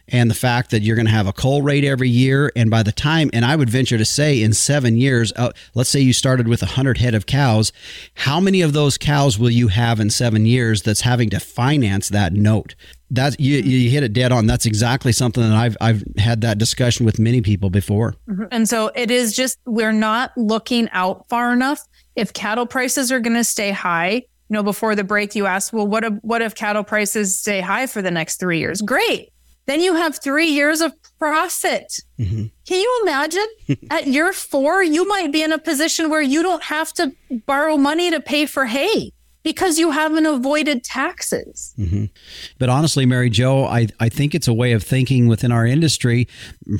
and 0.09 0.31
the 0.31 0.35
fact 0.35 0.71
that 0.71 0.83
you're 0.83 0.97
going 0.97 1.07
to 1.07 1.13
have 1.13 1.27
a 1.27 1.33
cull 1.33 1.63
rate 1.63 1.85
every 1.85 2.09
year 2.09 2.53
and 2.55 2.71
by 2.71 2.83
the 2.83 2.93
time 2.93 3.31
and 3.33 3.45
i 3.45 3.57
would 3.57 3.69
venture 3.69 3.99
to 3.99 4.05
say 4.05 4.41
in 4.41 4.53
seven 4.53 4.97
years 4.97 5.33
uh, 5.37 5.51
let's 5.75 5.91
say 5.91 6.01
you 6.01 6.13
started 6.13 6.49
with 6.49 6.63
100 6.63 6.99
head 6.99 7.15
of 7.15 7.27
cows 7.27 7.73
how 8.15 8.41
many 8.41 8.63
of 8.63 8.73
those 8.73 8.97
cows 8.99 9.39
will 9.39 9.51
you 9.51 9.69
have 9.69 10.01
in 10.01 10.11
seven 10.11 10.47
years 10.47 10.83
that's 10.83 11.03
having 11.03 11.29
to 11.31 11.41
finance 11.41 12.09
that 12.09 12.33
note 12.33 12.75
that's 13.11 13.37
you, 13.39 13.59
you 13.59 13.91
hit 13.91 14.03
it 14.03 14.13
dead 14.13 14.33
on 14.33 14.47
that's 14.47 14.67
exactly 14.67 15.13
something 15.13 15.43
that 15.43 15.53
i've 15.53 15.77
i've 15.81 16.03
had 16.17 16.41
that 16.41 16.59
discussion 16.59 17.07
with 17.07 17.19
many 17.19 17.41
people 17.41 17.71
before 17.71 18.15
mm-hmm. 18.29 18.45
and 18.51 18.69
so 18.69 18.91
it 18.95 19.11
is 19.11 19.35
just 19.35 19.59
we're 19.65 19.93
not 19.93 20.33
looking 20.37 20.89
out 20.91 21.29
far 21.29 21.53
enough 21.53 21.87
if 22.17 22.33
cattle 22.33 22.67
prices 22.67 23.13
are 23.13 23.21
going 23.21 23.37
to 23.37 23.45
stay 23.45 23.71
high 23.71 24.15
you 24.15 24.23
know 24.51 24.63
before 24.63 24.95
the 24.95 25.05
break 25.05 25.35
you 25.35 25.47
asked 25.47 25.73
well 25.73 25.87
what 25.87 26.05
if, 26.05 26.13
what 26.23 26.43
if 26.43 26.55
cattle 26.55 26.85
prices 26.85 27.39
stay 27.39 27.61
high 27.61 27.87
for 27.87 28.03
the 28.03 28.11
next 28.11 28.41
3 28.41 28.59
years 28.59 28.83
great 28.83 29.31
then 29.67 29.81
you 29.81 29.95
have 29.95 30.17
three 30.23 30.47
years 30.47 30.81
of 30.81 30.93
profit. 31.19 31.93
Mm-hmm. 32.19 32.45
Can 32.67 32.81
you 32.81 33.01
imagine? 33.03 33.47
At 33.91 34.07
year 34.07 34.33
four, 34.33 34.83
you 34.83 35.07
might 35.09 35.33
be 35.33 35.43
in 35.43 35.53
a 35.53 35.59
position 35.59 36.09
where 36.09 36.23
you 36.23 36.43
don't 36.43 36.63
have 36.63 36.93
to 36.95 37.13
borrow 37.47 37.77
money 37.77 38.11
to 38.11 38.21
pay 38.21 38.47
for 38.47 38.67
hay 38.67 39.13
because 39.47 39.79
you 39.79 39.93
haven't 39.93 40.27
avoided 40.27 40.83
taxes. 40.83 41.73
Mm-hmm. 41.79 42.07
But 42.59 42.69
honestly, 42.69 43.07
Mary 43.07 43.31
Jo, 43.31 43.65
I, 43.65 43.87
I 44.01 44.09
think 44.09 44.35
it's 44.35 44.49
a 44.49 44.53
way 44.53 44.73
of 44.73 44.83
thinking 44.83 45.29
within 45.29 45.53
our 45.53 45.65
industry. 45.65 46.27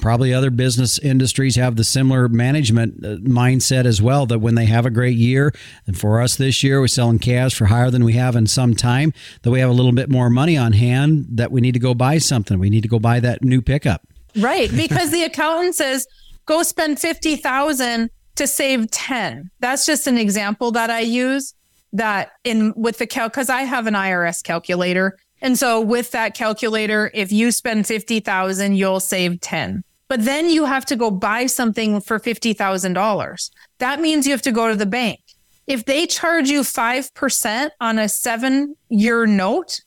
Probably 0.01 0.35
other 0.35 0.51
business 0.51 0.99
industries 0.99 1.55
have 1.55 1.77
the 1.77 1.85
similar 1.85 2.29
management 2.29 3.05
uh, 3.05 3.19
mindset 3.19 3.85
as 3.85 4.03
well 4.03 4.27
that 4.27 4.41
when 4.41 4.57
they 4.57 4.65
have 4.65 4.85
a 4.85 4.91
great 4.91 5.17
year, 5.17 5.55
and 5.87 5.97
for 5.97 6.21
us 6.21 6.35
this 6.35 6.65
year, 6.65 6.81
we're 6.81 6.89
selling 6.89 7.21
calves 7.21 7.55
for 7.55 7.67
higher 7.67 7.89
than 7.89 8.03
we 8.03 8.15
have 8.15 8.35
in 8.35 8.49
some 8.49 8.75
time, 8.75 9.13
that 9.43 9.53
we 9.53 9.61
have 9.61 9.71
a 9.71 9.73
little 9.73 9.93
bit 9.93 10.11
more 10.11 10.29
money 10.29 10.57
on 10.57 10.73
hand 10.73 11.25
that 11.31 11.53
we 11.53 11.61
need 11.61 11.75
to 11.75 11.79
go 11.79 11.95
buy 11.95 12.19
something. 12.19 12.59
We 12.59 12.69
need 12.69 12.83
to 12.83 12.89
go 12.89 12.99
buy 12.99 13.21
that 13.21 13.45
new 13.45 13.63
pickup. 13.63 14.09
Right. 14.37 14.73
Because 14.77 15.13
the 15.13 15.23
accountant 15.23 15.77
says, 15.77 16.09
go 16.47 16.65
spend 16.65 16.99
50,000 16.99 18.11
to 18.35 18.47
save 18.49 18.91
10. 18.91 19.53
That's 19.61 19.87
just 19.87 20.09
an 20.09 20.19
example 20.19 20.73
that 20.73 20.91
I 20.91 20.99
use 21.01 21.55
that 21.93 22.33
in 22.45 22.73
with 22.77 22.99
the 22.99 23.07
cal 23.07 23.29
because 23.29 23.49
I 23.49 23.63
have 23.63 23.87
an 23.87 23.95
IRS 23.95 24.43
calculator. 24.43 25.19
And 25.41 25.59
so 25.59 25.81
with 25.81 26.11
that 26.13 26.35
calculator, 26.35 27.11
if 27.15 27.31
you 27.31 27.53
spend 27.53 27.87
50,000, 27.87 28.75
you'll 28.75 29.01
save 29.01 29.41
10. 29.41 29.83
But 30.09 30.25
then 30.25 30.49
you 30.49 30.65
have 30.65 30.87
to 30.87 30.97
go 30.97 31.11
buy 31.11 31.47
something 31.47 32.01
for 32.01 32.19
$50,000. 32.19 33.51
That 33.79 34.01
means 34.01 34.27
you 34.27 34.33
have 34.33 34.43
to 34.43 34.53
go 34.53 34.69
to 34.69 34.77
the 34.77 34.87
bank. 34.87 35.21
If 35.67 35.85
they 35.85 36.07
charge 36.07 36.49
you 36.49 36.61
5% 36.61 37.71
on 37.81 37.99
a 37.99 38.09
seven 38.09 38.77
year 38.89 39.27
note, 39.27 39.81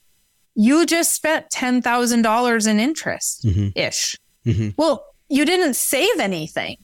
you 0.55 0.85
just 0.85 1.15
spent 1.15 1.49
$10,000 1.49 2.67
in 2.67 2.79
interest 2.79 3.45
ish. 3.45 4.17
Mm-hmm. 4.45 4.49
Mm-hmm. 4.49 4.69
Well, 4.75 5.05
you 5.29 5.45
didn't 5.45 5.75
save 5.75 6.19
anything 6.19 6.77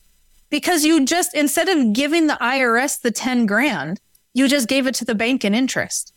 because 0.50 0.86
you 0.86 1.06
just, 1.06 1.36
instead 1.36 1.68
of 1.68 1.92
giving 1.92 2.28
the 2.28 2.38
IRS 2.40 3.02
the 3.02 3.12
10 3.12 3.46
grand, 3.48 4.00
you 4.36 4.48
just 4.48 4.68
gave 4.68 4.86
it 4.86 4.94
to 4.96 5.06
the 5.06 5.16
bank 5.16 5.44
in 5.44 5.56
interest. 5.56 6.14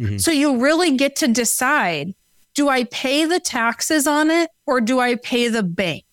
Mm-hmm. 0.00 0.16
So 0.16 0.32
you 0.32 0.58
really 0.58 0.96
get 0.96 1.14
to 1.16 1.28
decide 1.28 2.14
do 2.54 2.68
I 2.68 2.84
pay 2.84 3.24
the 3.24 3.38
taxes 3.38 4.08
on 4.08 4.32
it 4.32 4.50
or 4.66 4.80
do 4.80 4.98
I 4.98 5.14
pay 5.14 5.46
the 5.46 5.62
bank? 5.62 6.04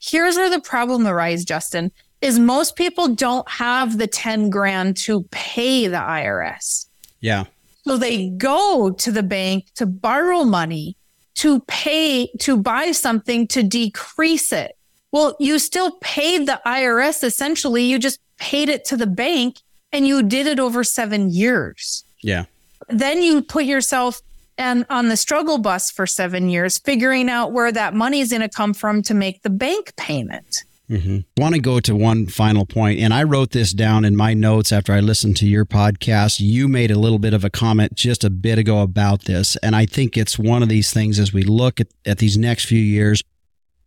Here's 0.00 0.34
where 0.34 0.50
the 0.50 0.60
problem 0.60 1.06
arises, 1.06 1.44
Justin, 1.44 1.92
is 2.20 2.38
most 2.38 2.74
people 2.74 3.14
don't 3.14 3.48
have 3.48 3.98
the 3.98 4.08
10 4.08 4.50
grand 4.50 4.96
to 4.96 5.22
pay 5.30 5.86
the 5.86 5.98
IRS. 5.98 6.86
Yeah. 7.20 7.44
So 7.86 7.96
they 7.96 8.30
go 8.30 8.90
to 8.90 9.12
the 9.12 9.22
bank 9.22 9.66
to 9.76 9.86
borrow 9.86 10.42
money 10.42 10.96
to 11.34 11.60
pay 11.60 12.28
to 12.40 12.56
buy 12.56 12.92
something 12.92 13.46
to 13.48 13.62
decrease 13.62 14.52
it. 14.52 14.76
Well, 15.12 15.36
you 15.38 15.58
still 15.58 15.98
paid 16.00 16.46
the 16.46 16.60
IRS 16.66 17.22
essentially. 17.22 17.84
You 17.84 17.98
just 17.98 18.18
paid 18.38 18.68
it 18.68 18.84
to 18.86 18.96
the 18.96 19.06
bank 19.06 19.58
and 19.92 20.06
you 20.06 20.22
did 20.22 20.46
it 20.46 20.58
over 20.58 20.84
seven 20.84 21.30
years. 21.30 22.04
Yeah. 22.22 22.44
Then 22.88 23.22
you 23.22 23.42
put 23.42 23.64
yourself 23.64 24.22
and 24.58 24.84
on 24.90 25.08
the 25.08 25.16
struggle 25.16 25.58
bus 25.58 25.90
for 25.90 26.06
seven 26.06 26.48
years, 26.48 26.78
figuring 26.78 27.28
out 27.28 27.52
where 27.52 27.72
that 27.72 27.94
money 27.94 28.20
is 28.20 28.30
going 28.30 28.42
to 28.42 28.48
come 28.48 28.74
from 28.74 29.02
to 29.02 29.14
make 29.14 29.42
the 29.42 29.50
bank 29.50 29.94
payment. 29.96 30.64
Mm-hmm. 30.90 31.20
Want 31.38 31.54
to 31.54 31.60
go 31.60 31.80
to 31.80 31.96
one 31.96 32.26
final 32.26 32.66
point, 32.66 33.00
and 33.00 33.14
I 33.14 33.22
wrote 33.22 33.52
this 33.52 33.72
down 33.72 34.04
in 34.04 34.14
my 34.14 34.34
notes 34.34 34.72
after 34.72 34.92
I 34.92 35.00
listened 35.00 35.38
to 35.38 35.46
your 35.46 35.64
podcast. 35.64 36.38
You 36.38 36.68
made 36.68 36.90
a 36.90 36.98
little 36.98 37.18
bit 37.18 37.32
of 37.32 37.44
a 37.44 37.50
comment 37.50 37.94
just 37.94 38.24
a 38.24 38.30
bit 38.30 38.58
ago 38.58 38.82
about 38.82 39.24
this, 39.24 39.56
and 39.56 39.74
I 39.74 39.86
think 39.86 40.18
it's 40.18 40.38
one 40.38 40.62
of 40.62 40.68
these 40.68 40.92
things 40.92 41.18
as 41.18 41.32
we 41.32 41.44
look 41.44 41.80
at, 41.80 41.88
at 42.04 42.18
these 42.18 42.36
next 42.36 42.66
few 42.66 42.80
years, 42.80 43.22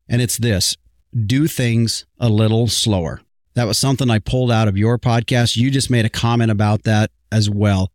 and 0.10 0.22
it's 0.22 0.38
this 0.38 0.78
do 1.26 1.48
things 1.48 2.06
a 2.20 2.28
little 2.28 2.68
slower. 2.68 3.22
That 3.56 3.68
was 3.68 3.78
something 3.78 4.10
I 4.10 4.20
pulled 4.20 4.52
out 4.52 4.68
of 4.68 4.78
your 4.78 5.00
podcast. 5.00 5.56
You 5.56 5.72
just 5.72 5.90
made 5.90 6.06
a 6.06 6.10
comment 6.10 6.52
about 6.52 6.84
that 6.84 7.12
as 7.32 7.50
well. 7.50 7.92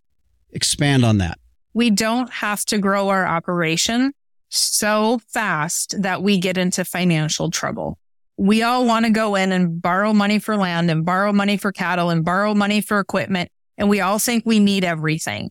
Expand 0.51 1.05
on 1.05 1.19
that. 1.19 1.39
We 1.75 1.91
don't 1.91 2.31
have 2.31 2.65
to 2.67 2.79
grow 2.79 3.11
our 3.11 3.27
operation 3.27 4.13
so 4.49 5.21
fast 5.29 6.01
that 6.03 6.23
we 6.23 6.39
get 6.39 6.59
into 6.59 6.85
financial 6.85 7.51
trouble. 7.51 7.99
We 8.37 8.63
all 8.63 8.87
want 8.87 9.05
to 9.05 9.13
go 9.13 9.35
in 9.35 9.53
and 9.53 9.81
borrow 9.81 10.13
money 10.13 10.39
for 10.39 10.57
land 10.57 10.91
and 10.91 11.05
borrow 11.05 11.33
money 11.33 11.57
for 11.57 11.73
cattle 11.73 12.11
and 12.11 12.25
borrow 12.25 12.55
money 12.55 12.81
for 12.81 12.99
equipment. 12.99 13.51
And 13.77 13.89
we 13.89 14.01
all 14.01 14.19
think 14.19 14.45
we 14.45 14.59
need 14.59 14.83
everything. 14.83 15.51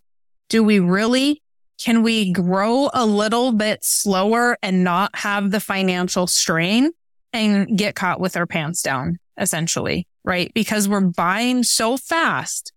Do 0.50 0.64
we 0.64 0.80
really? 0.80 1.42
Can 1.78 2.04
we 2.04 2.34
grow 2.34 2.90
a 2.94 3.06
little 3.06 3.52
bit 3.52 3.84
slower 3.84 4.58
and 4.62 4.84
not 4.84 5.16
have 5.16 5.52
the 5.52 5.60
financial 5.60 6.28
strain 6.28 6.92
and 7.32 7.78
get 7.78 7.96
caught 7.96 8.20
with 8.20 8.36
our 8.36 8.48
pants 8.48 8.82
down, 8.82 9.18
essentially, 9.40 10.08
right? 10.24 10.52
Because 10.54 10.88
we're 10.88 11.02
buying 11.02 11.64
so 11.64 11.98
fast 11.98 12.74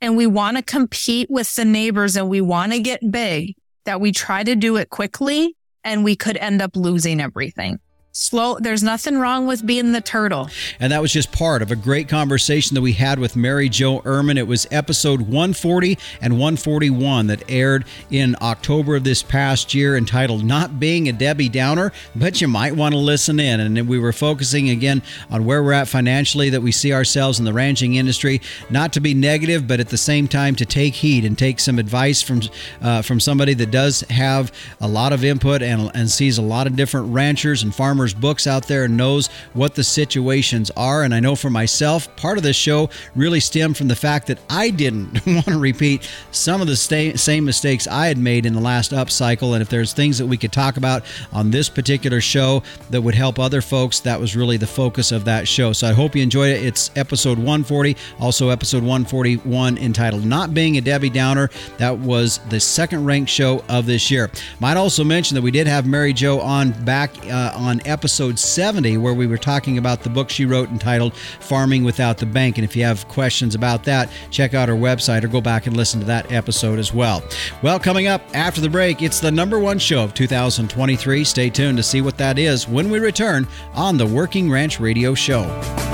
and 0.00 0.16
we 0.16 0.26
want 0.26 0.56
to 0.56 0.62
compete 0.62 1.28
with 1.30 1.54
the 1.54 1.64
neighbors 1.64 2.16
and 2.16 2.28
we 2.28 2.40
want 2.40 2.72
to 2.72 2.80
get 2.80 3.10
big 3.10 3.54
that 3.84 4.00
we 4.00 4.12
try 4.12 4.42
to 4.42 4.54
do 4.54 4.76
it 4.76 4.90
quickly 4.90 5.56
and 5.82 6.04
we 6.04 6.16
could 6.16 6.36
end 6.36 6.62
up 6.62 6.76
losing 6.76 7.20
everything 7.20 7.78
slow 8.16 8.56
there's 8.60 8.84
nothing 8.84 9.18
wrong 9.18 9.44
with 9.44 9.66
being 9.66 9.90
the 9.90 10.00
turtle. 10.00 10.48
And 10.78 10.92
that 10.92 11.02
was 11.02 11.12
just 11.12 11.32
part 11.32 11.62
of 11.62 11.72
a 11.72 11.76
great 11.76 12.08
conversation 12.08 12.76
that 12.76 12.80
we 12.80 12.92
had 12.92 13.18
with 13.18 13.34
mary 13.34 13.68
jo 13.68 13.98
Irmen. 14.02 14.36
It 14.36 14.46
was 14.46 14.68
episode 14.70 15.22
140 15.22 15.98
and 16.20 16.34
141 16.34 17.26
that 17.26 17.42
aired 17.48 17.84
in 18.12 18.36
october 18.40 18.94
of 18.94 19.02
this 19.02 19.24
past 19.24 19.74
year 19.74 19.96
entitled 19.96 20.44
not 20.44 20.78
being 20.78 21.08
a 21.08 21.12
debbie 21.12 21.48
downer 21.48 21.92
but 22.14 22.40
you 22.40 22.46
might 22.46 22.76
want 22.76 22.94
to 22.94 22.98
listen 23.00 23.40
in. 23.40 23.58
And 23.58 23.88
we 23.88 23.98
were 23.98 24.12
focusing 24.12 24.70
again 24.70 25.02
on 25.28 25.44
where 25.44 25.64
we're 25.64 25.72
at 25.72 25.88
financially 25.88 26.50
that 26.50 26.60
we 26.60 26.70
see 26.70 26.92
ourselves 26.92 27.40
in 27.40 27.44
the 27.44 27.52
ranching 27.52 27.96
industry 27.96 28.40
not 28.70 28.92
to 28.92 29.00
be 29.00 29.12
negative 29.12 29.66
but 29.66 29.80
at 29.80 29.88
the 29.88 29.98
same 29.98 30.28
time 30.28 30.54
to 30.54 30.64
take 30.64 30.94
heed 30.94 31.24
and 31.24 31.36
take 31.36 31.58
some 31.58 31.80
advice 31.80 32.22
from 32.22 32.42
uh, 32.80 33.02
from 33.02 33.18
somebody 33.18 33.54
that 33.54 33.72
does 33.72 34.02
have 34.02 34.52
a 34.80 34.86
lot 34.86 35.12
of 35.12 35.24
input 35.24 35.62
and, 35.62 35.90
and 35.96 36.08
sees 36.08 36.38
a 36.38 36.42
lot 36.42 36.68
of 36.68 36.76
different 36.76 37.12
ranchers 37.12 37.64
and 37.64 37.74
farmers 37.74 38.03
farmers 38.04 38.14
books 38.14 38.46
out 38.46 38.66
there 38.66 38.84
and 38.84 38.96
knows 38.96 39.28
what 39.54 39.74
the 39.74 39.84
situations 39.84 40.70
are. 40.76 41.04
And 41.04 41.14
I 41.14 41.20
know 41.20 41.36
for 41.36 41.50
myself, 41.50 42.14
part 42.16 42.36
of 42.36 42.42
this 42.44 42.56
show 42.56 42.90
really 43.14 43.40
stemmed 43.40 43.76
from 43.76 43.88
the 43.88 43.96
fact 43.96 44.26
that 44.26 44.38
I 44.50 44.70
didn't 44.70 45.24
want 45.26 45.46
to 45.46 45.58
repeat 45.58 46.10
some 46.30 46.60
of 46.60 46.66
the 46.66 46.76
same 46.76 47.44
mistakes 47.44 47.86
I 47.86 48.06
had 48.06 48.18
made 48.18 48.46
in 48.46 48.52
the 48.52 48.60
last 48.60 48.92
up 48.92 49.10
cycle. 49.10 49.54
And 49.54 49.62
if 49.62 49.68
there's 49.68 49.92
things 49.92 50.18
that 50.18 50.26
we 50.26 50.36
could 50.36 50.52
talk 50.52 50.76
about 50.76 51.04
on 51.32 51.50
this 51.50 51.68
particular 51.68 52.20
show 52.20 52.62
that 52.90 53.00
would 53.00 53.14
help 53.14 53.38
other 53.38 53.60
folks, 53.60 54.00
that 54.00 54.20
was 54.20 54.36
really 54.36 54.56
the 54.56 54.66
focus 54.66 55.12
of 55.12 55.24
that 55.24 55.48
show. 55.48 55.72
So 55.72 55.88
I 55.88 55.92
hope 55.92 56.14
you 56.14 56.22
enjoyed 56.22 56.50
it. 56.50 56.64
It's 56.64 56.90
episode 56.96 57.38
140, 57.38 57.96
also 58.20 58.50
episode 58.50 58.82
141 58.82 59.78
entitled 59.78 60.24
Not 60.24 60.52
Being 60.52 60.76
a 60.76 60.80
Debbie 60.80 61.10
Downer. 61.10 61.50
That 61.78 61.96
was 61.98 62.38
the 62.50 62.60
second 62.60 63.04
ranked 63.04 63.30
show 63.30 63.64
of 63.68 63.86
this 63.86 64.10
year. 64.10 64.30
Might 64.60 64.76
also 64.76 65.04
mention 65.04 65.34
that 65.36 65.42
we 65.42 65.50
did 65.50 65.66
have 65.66 65.86
Mary 65.86 66.12
Jo 66.12 66.40
on 66.40 66.72
back 66.84 67.10
uh, 67.26 67.52
on 67.56 67.80
episode 67.86 67.93
70, 68.38 68.96
where 68.98 69.14
we 69.14 69.26
were 69.26 69.38
talking 69.38 69.78
about 69.78 70.02
the 70.02 70.10
book 70.10 70.30
she 70.30 70.44
wrote 70.44 70.68
entitled 70.70 71.14
Farming 71.40 71.84
Without 71.84 72.18
the 72.18 72.26
Bank. 72.26 72.58
And 72.58 72.64
if 72.64 72.76
you 72.76 72.84
have 72.84 73.06
questions 73.08 73.54
about 73.54 73.84
that, 73.84 74.10
check 74.30 74.54
out 74.54 74.68
her 74.68 74.74
website 74.74 75.24
or 75.24 75.28
go 75.28 75.40
back 75.40 75.66
and 75.66 75.76
listen 75.76 76.00
to 76.00 76.06
that 76.06 76.30
episode 76.32 76.78
as 76.78 76.92
well. 76.92 77.22
Well, 77.62 77.78
coming 77.78 78.06
up 78.06 78.22
after 78.34 78.60
the 78.60 78.70
break, 78.70 79.02
it's 79.02 79.20
the 79.20 79.30
number 79.30 79.58
one 79.58 79.78
show 79.78 80.02
of 80.02 80.14
2023. 80.14 81.24
Stay 81.24 81.50
tuned 81.50 81.76
to 81.76 81.82
see 81.82 82.00
what 82.00 82.18
that 82.18 82.38
is 82.38 82.68
when 82.68 82.90
we 82.90 82.98
return 82.98 83.46
on 83.74 83.96
the 83.96 84.06
Working 84.06 84.50
Ranch 84.50 84.80
Radio 84.80 85.14
Show. 85.14 85.93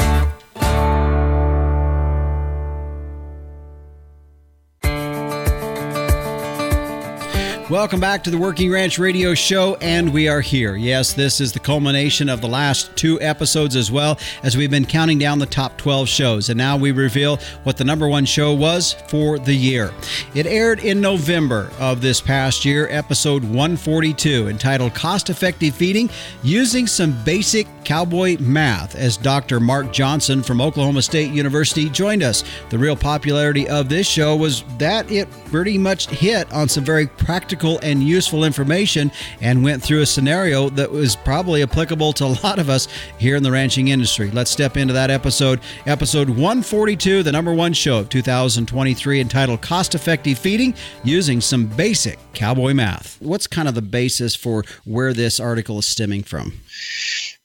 Welcome 7.70 8.00
back 8.00 8.24
to 8.24 8.30
the 8.30 8.38
Working 8.38 8.68
Ranch 8.72 8.98
Radio 8.98 9.32
Show, 9.32 9.76
and 9.76 10.12
we 10.12 10.26
are 10.26 10.40
here. 10.40 10.74
Yes, 10.74 11.12
this 11.12 11.40
is 11.40 11.52
the 11.52 11.60
culmination 11.60 12.28
of 12.28 12.40
the 12.40 12.48
last 12.48 12.96
two 12.96 13.20
episodes 13.20 13.76
as 13.76 13.92
well, 13.92 14.18
as 14.42 14.56
we've 14.56 14.72
been 14.72 14.84
counting 14.84 15.20
down 15.20 15.38
the 15.38 15.46
top 15.46 15.78
12 15.78 16.08
shows. 16.08 16.48
And 16.48 16.58
now 16.58 16.76
we 16.76 16.90
reveal 16.90 17.36
what 17.62 17.76
the 17.76 17.84
number 17.84 18.08
one 18.08 18.24
show 18.24 18.52
was 18.52 18.94
for 19.06 19.38
the 19.38 19.54
year. 19.54 19.92
It 20.34 20.46
aired 20.46 20.80
in 20.80 21.00
November 21.00 21.70
of 21.78 22.00
this 22.00 22.20
past 22.20 22.64
year, 22.64 22.88
episode 22.90 23.44
142, 23.44 24.48
entitled 24.48 24.92
Cost 24.92 25.30
Effective 25.30 25.72
Feeding 25.72 26.10
Using 26.42 26.88
Some 26.88 27.22
Basic 27.22 27.68
Cowboy 27.84 28.36
Math, 28.40 28.96
as 28.96 29.16
Dr. 29.16 29.60
Mark 29.60 29.92
Johnson 29.92 30.42
from 30.42 30.60
Oklahoma 30.60 31.02
State 31.02 31.30
University 31.30 31.88
joined 31.88 32.24
us. 32.24 32.42
The 32.70 32.78
real 32.78 32.96
popularity 32.96 33.68
of 33.68 33.88
this 33.88 34.08
show 34.08 34.34
was 34.34 34.64
that 34.78 35.08
it 35.08 35.30
pretty 35.46 35.78
much 35.78 36.08
hit 36.08 36.52
on 36.52 36.68
some 36.68 36.84
very 36.84 37.06
practical 37.06 37.59
practical 37.60 37.78
and 37.86 38.02
useful 38.02 38.44
information 38.44 39.10
and 39.42 39.62
went 39.62 39.82
through 39.82 40.00
a 40.00 40.06
scenario 40.06 40.70
that 40.70 40.90
was 40.90 41.14
probably 41.14 41.62
applicable 41.62 42.10
to 42.10 42.24
a 42.24 42.34
lot 42.42 42.58
of 42.58 42.70
us 42.70 42.88
here 43.18 43.36
in 43.36 43.42
the 43.42 43.50
ranching 43.50 43.88
industry. 43.88 44.30
Let's 44.30 44.50
step 44.50 44.78
into 44.78 44.94
that 44.94 45.10
episode, 45.10 45.60
episode 45.84 46.30
142, 46.30 47.22
the 47.22 47.32
number 47.32 47.52
one 47.52 47.74
show 47.74 47.98
of 47.98 48.08
2023, 48.08 49.20
entitled 49.20 49.60
Cost 49.60 49.94
Effective 49.94 50.38
Feeding 50.38 50.74
Using 51.04 51.40
Some 51.42 51.66
Basic 51.66 52.18
Cowboy 52.32 52.72
Math. 52.72 53.18
What's 53.20 53.46
kind 53.46 53.68
of 53.68 53.74
the 53.74 53.82
basis 53.82 54.34
for 54.34 54.64
where 54.84 55.12
this 55.12 55.38
article 55.38 55.78
is 55.78 55.86
stemming 55.86 56.22
from? 56.22 56.54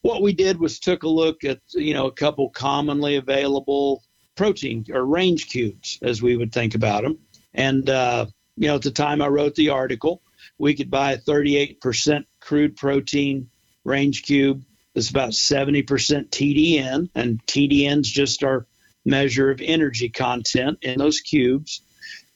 What 0.02 0.22
we 0.22 0.32
did 0.32 0.60
was 0.60 0.80
took 0.80 1.04
a 1.04 1.10
look 1.10 1.44
at, 1.44 1.60
you 1.74 1.94
know, 1.94 2.06
a 2.06 2.12
couple 2.12 2.50
commonly 2.52 3.18
available 3.18 4.02
protein 4.38 4.86
or 4.94 5.06
range 5.06 5.50
cubes, 5.50 6.00
as 6.04 6.22
we 6.22 6.38
would 6.38 6.54
think 6.54 6.74
about 6.74 7.04
them. 7.04 7.18
And 7.54 7.90
uh, 7.90 8.28
you 8.58 8.68
know, 8.68 8.76
at 8.76 8.82
the 8.82 8.92
time 8.92 9.22
I 9.22 9.28
wrote 9.28 9.56
the 9.56 9.70
article, 9.70 10.22
we 10.58 10.76
could 10.76 10.90
buy 10.90 11.14
a 11.14 11.18
38% 11.18 12.26
crude 12.40 12.76
protein 12.76 13.50
range 13.84 14.24
cube. 14.24 14.64
It's 14.94 15.10
about 15.10 15.32
70% 15.32 15.86
TDN, 16.30 17.10
and 17.16 17.46
TDN 17.46 18.00
is 18.00 18.10
just 18.10 18.44
our 18.44 18.66
measure 19.04 19.52
of 19.52 19.62
energy 19.62 20.10
content 20.10 20.80
in 20.82 20.98
those 20.98 21.20
cubes. 21.20 21.82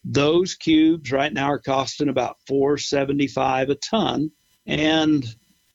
Those 0.04 0.56
cubes 0.56 1.12
right 1.12 1.32
now 1.32 1.52
are 1.52 1.60
costing 1.60 2.10
about 2.10 2.38
475 2.48 3.70
a 3.70 3.76
ton, 3.76 4.32
and 4.66 5.26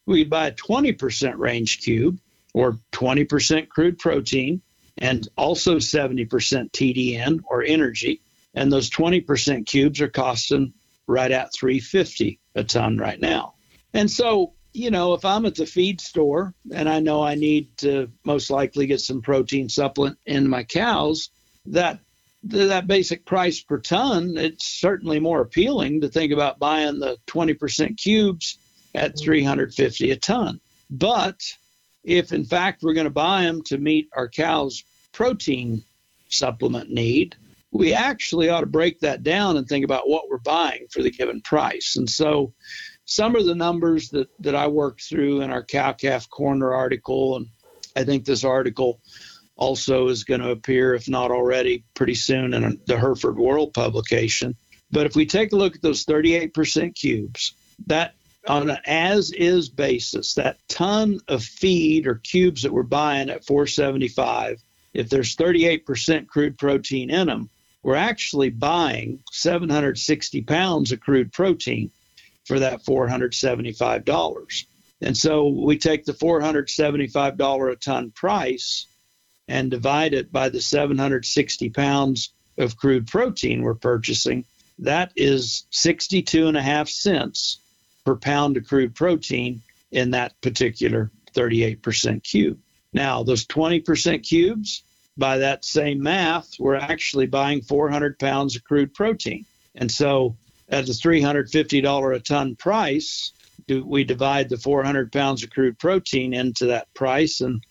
we 0.07 0.25
buy 0.25 0.49
a 0.49 0.53
20% 0.53 1.39
range 1.39 1.81
cube 1.81 2.19
or 2.53 2.79
20% 2.93 3.69
crude 3.69 3.99
protein 3.99 4.61
and 4.99 5.27
also 5.37 5.77
70% 5.77 6.29
TDN 6.29 7.41
or 7.49 7.63
energy 7.63 8.21
and 8.55 8.73
those 8.73 8.91
20% 8.91 9.67
cubes 9.67 10.01
are 10.01 10.09
costing 10.09 10.73
right 11.07 11.31
at 11.31 11.53
350 11.55 12.39
a 12.55 12.65
ton 12.65 12.99
right 12.99 13.21
now. 13.21 13.55
And 13.93 14.11
so, 14.11 14.55
you 14.73 14.91
know, 14.91 15.15
if 15.15 15.25
I'm 15.25 15.47
at 15.47 15.55
the 15.55 15.67
feed 15.67 16.01
store 16.01 16.55
and 16.73 16.89
I 16.89 17.01
know 17.01 17.23
I 17.23 17.35
need 17.35 17.77
to 17.79 18.11
most 18.25 18.51
likely 18.51 18.87
get 18.87 19.01
some 19.01 19.23
protein 19.23 19.69
supplement 19.69 20.19
in 20.27 20.49
my 20.49 20.65
cows, 20.65 21.31
that 21.67 22.01
that 22.45 22.87
basic 22.87 23.25
price 23.25 23.61
per 23.61 23.79
ton, 23.79 24.37
it's 24.37 24.67
certainly 24.67 25.19
more 25.19 25.41
appealing 25.41 26.03
to 26.03 26.09
think 26.09 26.31
about 26.31 26.59
buying 26.59 26.99
the 26.99 27.17
20% 27.27 27.97
cubes 27.97 28.59
at 28.95 29.13
mm-hmm. 29.13 29.25
350 29.25 30.11
a 30.11 30.17
ton. 30.17 30.61
But 30.91 31.41
if 32.03 32.33
in 32.33 32.45
fact 32.45 32.83
we're 32.83 32.95
going 32.95 33.05
to 33.07 33.11
buy 33.11 33.43
them 33.43 33.63
to 33.63 33.79
meet 33.79 34.09
our 34.13 34.29
cows' 34.29 34.85
protein 35.13 35.83
supplement 36.29 36.91
need, 36.91 37.37
we 37.75 37.93
actually 37.93 38.49
ought 38.49 38.61
to 38.61 38.67
break 38.67 39.01
that 39.01 39.25
down 39.25 39.57
and 39.57 39.67
think 39.67 39.85
about 39.85 40.09
what 40.09 40.31
we're 40.31 40.39
buying 40.39 40.87
for 40.93 41.03
the 41.03 41.11
given 41.11 41.41
price. 41.41 41.97
And 41.97 42.09
so 42.09 42.55
some 43.05 43.35
of 43.35 43.47
the 43.47 43.55
numbers 43.57 44.11
that, 44.11 44.29
that 44.39 44.55
I 44.55 44.69
worked 44.69 45.03
through 45.03 45.41
in 45.41 45.51
our 45.51 45.65
cow 45.65 45.93
calf 45.93 46.31
corner 46.31 46.73
article, 46.73 47.37
and 47.37 47.49
I 47.97 48.05
think 48.05 48.25
this 48.25 48.45
article 48.45 49.01
also 49.57 50.07
is 50.07 50.23
going 50.23 50.41
to 50.41 50.53
appear, 50.53 50.95
if 50.95 51.09
not 51.09 51.33
already, 51.33 51.85
pretty 51.95 52.15
soon 52.15 52.55
in 52.55 52.81
the 52.87 52.97
Hereford 52.97 53.39
World 53.39 53.75
publication. 53.75 54.55
But 54.93 55.07
if 55.07 55.17
we 55.17 55.27
take 55.27 55.53
a 55.53 55.57
look 55.57 55.75
at 55.75 55.83
those 55.83 56.07
38% 56.07 56.95
cubes, 56.95 57.55
that 57.89 58.15
on 58.47 58.71
an 58.71 58.79
as 58.87 59.33
is 59.33 59.69
basis, 59.69 60.35
that 60.35 60.59
ton 60.69 61.19
of 61.27 61.43
feed 61.43 62.07
or 62.07 62.17
cubes 62.17 62.63
that 62.63 62.73
we're 62.73 62.85
buying 62.85 63.31
at 63.31 63.45
475, 63.45 64.63
if 64.93 65.09
there's 65.09 65.35
38% 65.35 66.29
crude 66.29 66.57
protein 66.57 67.11
in 67.11 67.27
them, 67.27 67.51
we're 67.85 67.95
actually 67.95 68.49
buying 68.51 69.21
760 69.31 70.43
pounds 70.43 70.91
of 70.91 71.01
crude 71.01 71.33
protein 71.33 71.91
for 72.47 72.59
that 72.59 72.83
$475. 72.83 74.67
And 75.03 75.17
so 75.17 75.49
we 75.49 75.77
take 75.77 76.05
the 76.05 76.15
$475 76.15 77.73
a 77.73 77.77
ton 77.77 78.11
price 78.11 78.87
and 79.47 79.71
divide 79.71 80.15
it 80.15 80.33
by 80.33 80.49
the 80.49 80.63
760 80.63 81.71
pounds 81.71 82.33
of 82.57 82.77
crude 82.79 83.07
protein 83.07 83.63
we're 83.63 83.75
purchasing. 83.75 84.47
That 84.79 85.13
is 85.15 85.67
62 85.71 86.49
and 86.49 86.57
a 86.57 86.63
half 86.63 86.89
cents 86.89 87.59
per 88.07 88.17
pound 88.17 88.57
of 88.57 88.67
crude 88.67 88.95
protein 88.95 89.63
in 89.93 90.13
that 90.13 90.41
particular 90.41 91.11
38% 91.35 92.23
cube. 92.23 92.59
Now, 92.95 93.25
those 93.25 93.47
20% 93.47 94.23
cubes, 94.27 94.85
by 95.17 95.39
that 95.39 95.65
same 95.65 96.03
math, 96.03 96.51
we're 96.59 96.75
actually 96.75 97.27
buying 97.27 97.63
400 97.63 98.19
pounds 98.19 98.57
of 98.57 98.65
crude 98.65 98.95
protein. 98.95 99.47
And 99.75 99.91
so 99.91 100.37
at 100.69 100.87
the 100.87 100.93
$350 100.93 102.17
a 102.17 102.21
ton 102.21 102.57
price, 102.57 103.33
we 103.69 104.05
divide 104.05 104.49
the 104.49 104.57
400 104.57 105.13
pounds 105.13 105.43
of 105.43 105.51
crude 105.51 105.79
protein 105.79 106.35
into 106.35 106.67
that 106.67 106.93
price, 106.95 107.41
and 107.41 107.63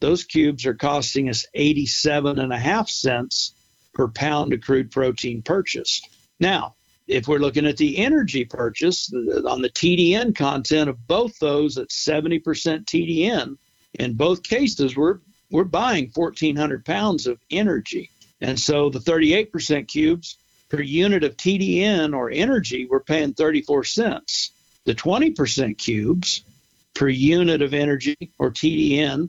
those 0.00 0.24
cubes 0.24 0.66
are 0.66 0.74
costing 0.74 1.28
us 1.28 1.46
87 1.54 2.38
and 2.38 2.52
a 2.52 2.58
half 2.58 2.88
cents 2.88 3.54
per 3.92 4.08
pound 4.08 4.52
of 4.52 4.60
crude 4.60 4.90
protein 4.90 5.42
purchased. 5.42 6.08
Now, 6.40 6.74
if 7.06 7.28
we're 7.28 7.38
looking 7.38 7.66
at 7.66 7.76
the 7.76 7.98
energy 7.98 8.44
purchase 8.44 9.12
on 9.12 9.62
the 9.62 9.70
TDN 9.70 10.34
content 10.34 10.88
of 10.88 11.06
both 11.06 11.38
those 11.38 11.76
at 11.76 11.88
70% 11.88 12.42
TDN, 12.42 13.56
in 13.94 14.14
both 14.14 14.42
cases, 14.42 14.96
we're 14.96 15.18
we're 15.54 15.62
buying 15.62 16.10
1,400 16.12 16.84
pounds 16.84 17.28
of 17.28 17.38
energy. 17.48 18.10
And 18.40 18.58
so 18.58 18.90
the 18.90 18.98
38% 18.98 19.86
cubes 19.86 20.36
per 20.68 20.80
unit 20.80 21.22
of 21.22 21.36
TDN 21.36 22.12
or 22.12 22.28
energy, 22.28 22.86
we're 22.90 22.98
paying 22.98 23.34
34 23.34 23.84
cents. 23.84 24.50
The 24.84 24.96
20% 24.96 25.78
cubes 25.78 26.42
per 26.92 27.08
unit 27.08 27.62
of 27.62 27.72
energy 27.72 28.16
or 28.36 28.50
TDN, 28.50 29.28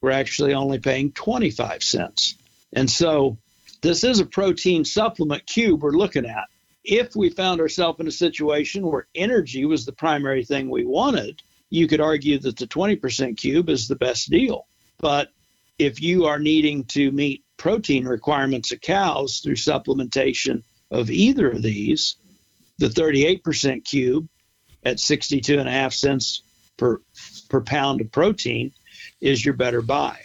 we're 0.00 0.12
actually 0.12 0.54
only 0.54 0.78
paying 0.78 1.10
25 1.10 1.82
cents. 1.82 2.36
And 2.72 2.88
so 2.88 3.36
this 3.82 4.04
is 4.04 4.20
a 4.20 4.24
protein 4.24 4.84
supplement 4.84 5.46
cube 5.46 5.82
we're 5.82 5.90
looking 5.90 6.26
at. 6.26 6.44
If 6.84 7.16
we 7.16 7.28
found 7.28 7.60
ourselves 7.60 7.98
in 7.98 8.06
a 8.06 8.12
situation 8.12 8.86
where 8.86 9.08
energy 9.16 9.64
was 9.64 9.84
the 9.84 9.90
primary 9.90 10.44
thing 10.44 10.70
we 10.70 10.84
wanted, 10.84 11.42
you 11.70 11.88
could 11.88 12.00
argue 12.00 12.38
that 12.38 12.56
the 12.56 12.68
20% 12.68 13.36
cube 13.36 13.68
is 13.68 13.88
the 13.88 13.96
best 13.96 14.30
deal. 14.30 14.68
But 14.98 15.30
if 15.78 16.00
you 16.00 16.26
are 16.26 16.38
needing 16.38 16.84
to 16.84 17.10
meet 17.12 17.44
protein 17.56 18.06
requirements 18.06 18.72
of 18.72 18.80
cows 18.80 19.40
through 19.40 19.54
supplementation 19.54 20.62
of 20.90 21.10
either 21.10 21.50
of 21.50 21.62
these, 21.62 22.16
the 22.78 22.88
38% 22.88 23.84
cube 23.84 24.28
at 24.84 25.00
62 25.00 25.58
and 25.58 25.68
a 25.68 25.72
half 25.72 25.92
cents 25.92 26.42
per 26.76 27.00
per 27.48 27.60
pound 27.60 28.00
of 28.00 28.12
protein 28.12 28.72
is 29.20 29.44
your 29.44 29.54
better 29.54 29.82
buy. 29.82 30.18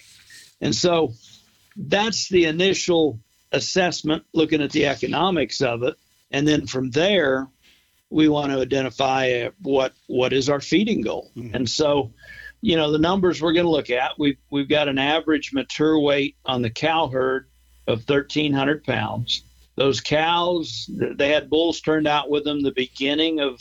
And 0.59 0.75
so 0.75 1.13
that's 1.75 2.29
the 2.29 2.45
initial 2.45 3.19
assessment 3.51 4.23
looking 4.33 4.61
at 4.61 4.71
the 4.71 4.87
economics 4.87 5.61
of 5.61 5.83
it 5.83 5.95
and 6.31 6.47
then 6.47 6.65
from 6.65 6.89
there 6.91 7.47
we 8.09 8.27
want 8.27 8.51
to 8.51 8.59
identify 8.59 9.49
what 9.61 9.93
what 10.07 10.33
is 10.33 10.49
our 10.49 10.59
feeding 10.59 11.01
goal. 11.01 11.31
Mm-hmm. 11.35 11.55
And 11.55 11.69
so 11.69 12.11
you 12.61 12.75
know 12.75 12.91
the 12.91 12.97
numbers 12.97 13.41
we're 13.41 13.53
going 13.53 13.65
to 13.65 13.71
look 13.71 13.89
at 13.89 14.11
we've 14.17 14.37
we've 14.49 14.69
got 14.69 14.87
an 14.87 14.99
average 14.99 15.51
mature 15.53 15.99
weight 15.99 16.35
on 16.45 16.61
the 16.61 16.69
cow 16.69 17.07
herd 17.07 17.47
of 17.87 18.07
1300 18.07 18.83
pounds. 18.83 19.43
Those 19.75 19.99
cows 19.99 20.89
they 20.89 21.29
had 21.29 21.49
bulls 21.49 21.81
turned 21.81 22.07
out 22.07 22.29
with 22.29 22.43
them 22.43 22.61
the 22.61 22.71
beginning 22.71 23.39
of 23.39 23.59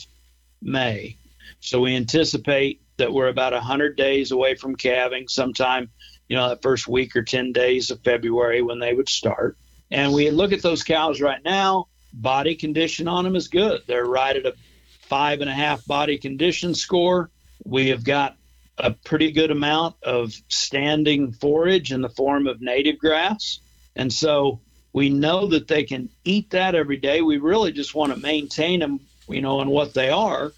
may. 0.60 1.16
So 1.60 1.80
we 1.80 1.96
anticipate 1.96 2.82
that 2.98 3.12
we're 3.12 3.28
about 3.28 3.54
100 3.54 3.96
days 3.96 4.30
away 4.30 4.54
from 4.54 4.76
calving 4.76 5.28
sometime 5.28 5.90
you 6.28 6.36
know 6.36 6.50
that 6.50 6.62
first 6.62 6.86
week 6.86 7.16
or 7.16 7.22
10 7.22 7.52
days 7.52 7.90
of 7.90 8.02
february 8.04 8.62
when 8.62 8.78
they 8.78 8.94
would 8.94 9.08
start. 9.08 9.56
And 9.90 10.12
we 10.12 10.30
look 10.30 10.52
at 10.52 10.62
those 10.62 10.84
cows 10.84 11.20
right 11.20 11.42
now 11.42 11.86
body 12.12 12.54
condition 12.54 13.08
on 13.08 13.24
them 13.24 13.36
is 13.36 13.48
good. 13.48 13.82
They're 13.86 14.04
right 14.04 14.36
at 14.36 14.46
a 14.46 14.54
five 15.02 15.40
and 15.40 15.50
a 15.50 15.54
half 15.54 15.84
body 15.86 16.18
condition 16.18 16.74
score. 16.74 17.30
We 17.64 17.88
have 17.88 18.04
got 18.04 18.36
a 18.82 18.92
pretty 18.92 19.32
good 19.32 19.50
amount 19.50 19.96
of 20.02 20.32
standing 20.48 21.32
forage 21.32 21.92
in 21.92 22.00
the 22.00 22.08
form 22.08 22.46
of 22.46 22.60
native 22.60 22.98
grass. 22.98 23.60
And 23.96 24.12
so 24.12 24.60
we 24.92 25.08
know 25.08 25.46
that 25.48 25.68
they 25.68 25.84
can 25.84 26.08
eat 26.24 26.50
that 26.50 26.74
every 26.74 26.96
day. 26.96 27.22
We 27.22 27.38
really 27.38 27.72
just 27.72 27.94
want 27.94 28.12
to 28.12 28.18
maintain 28.18 28.80
them, 28.80 29.00
you 29.28 29.40
know, 29.40 29.60
and 29.60 29.70
what 29.70 29.94
they 29.94 30.10
are. 30.10 30.52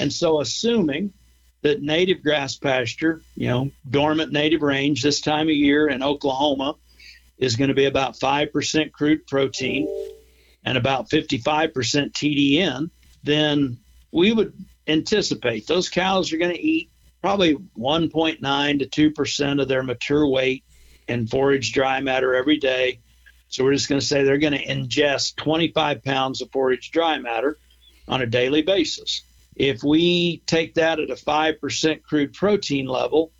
And 0.00 0.12
so 0.12 0.40
assuming 0.40 1.12
that 1.62 1.82
native 1.82 2.22
grass 2.22 2.56
pasture, 2.56 3.22
you 3.34 3.48
know, 3.48 3.70
dormant 3.88 4.32
native 4.32 4.62
range 4.62 5.02
this 5.02 5.20
time 5.20 5.48
of 5.48 5.54
year 5.54 5.88
in 5.88 6.02
Oklahoma 6.02 6.74
is 7.38 7.56
going 7.56 7.68
to 7.68 7.74
be 7.74 7.86
about 7.86 8.18
5% 8.18 8.92
crude 8.92 9.26
protein 9.26 9.88
and 10.64 10.76
about 10.76 11.08
55% 11.08 11.72
TDN, 11.72 12.90
then 13.22 13.78
we 14.12 14.32
would 14.32 14.52
anticipate 14.86 15.66
those 15.66 15.88
cows 15.88 16.32
are 16.32 16.38
going 16.38 16.54
to 16.54 16.60
eat 16.60 16.90
probably 17.20 17.56
1.9 17.78 18.90
to 18.90 19.12
2% 19.12 19.62
of 19.62 19.68
their 19.68 19.82
mature 19.82 20.26
weight 20.26 20.64
in 21.08 21.26
forage 21.26 21.72
dry 21.72 22.00
matter 22.00 22.34
every 22.34 22.58
day. 22.58 23.00
So 23.48 23.64
we're 23.64 23.72
just 23.72 23.88
going 23.88 24.00
to 24.00 24.06
say 24.06 24.22
they're 24.22 24.38
going 24.38 24.52
to 24.52 24.66
ingest 24.66 25.36
25 25.36 26.04
pounds 26.04 26.42
of 26.42 26.50
forage 26.52 26.90
dry 26.90 27.18
matter 27.18 27.58
on 28.06 28.22
a 28.22 28.26
daily 28.26 28.62
basis. 28.62 29.22
If 29.56 29.82
we 29.82 30.42
take 30.46 30.74
that 30.74 31.00
at 31.00 31.10
a 31.10 31.14
5% 31.14 32.02
crude 32.02 32.32
protein 32.34 32.86
level, 32.86 33.32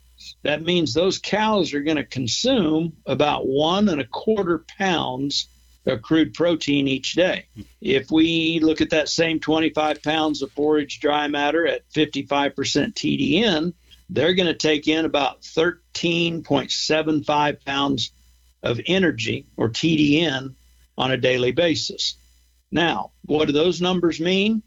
that 0.42 0.62
means 0.62 0.92
those 0.92 1.18
cows 1.18 1.74
are 1.74 1.82
going 1.82 1.96
to 1.96 2.04
consume 2.04 2.94
about 3.06 3.46
one 3.46 3.88
and 3.88 4.00
a 4.00 4.06
quarter 4.06 4.64
pounds 4.78 5.48
crude 5.96 6.34
protein 6.34 6.88
each 6.88 7.14
day. 7.14 7.46
If 7.80 8.10
we 8.10 8.60
look 8.60 8.82
at 8.82 8.90
that 8.90 9.08
same 9.08 9.40
25 9.40 10.02
pounds 10.02 10.42
of 10.42 10.52
forage 10.52 11.00
dry 11.00 11.26
matter 11.28 11.66
at 11.66 11.88
55% 11.90 12.52
TDN, 12.92 13.72
they're 14.10 14.34
going 14.34 14.48
to 14.48 14.54
take 14.54 14.88
in 14.88 15.04
about 15.04 15.42
13.75 15.42 17.64
pounds 17.64 18.12
of 18.62 18.80
energy 18.86 19.46
or 19.56 19.68
TDN 19.68 20.54
on 20.96 21.10
a 21.10 21.16
daily 21.16 21.50
basis. 21.52 22.16
Now, 22.70 23.12
what 23.24 23.46
do 23.46 23.52
those 23.52 23.80
numbers 23.80 24.20
mean? 24.20 24.62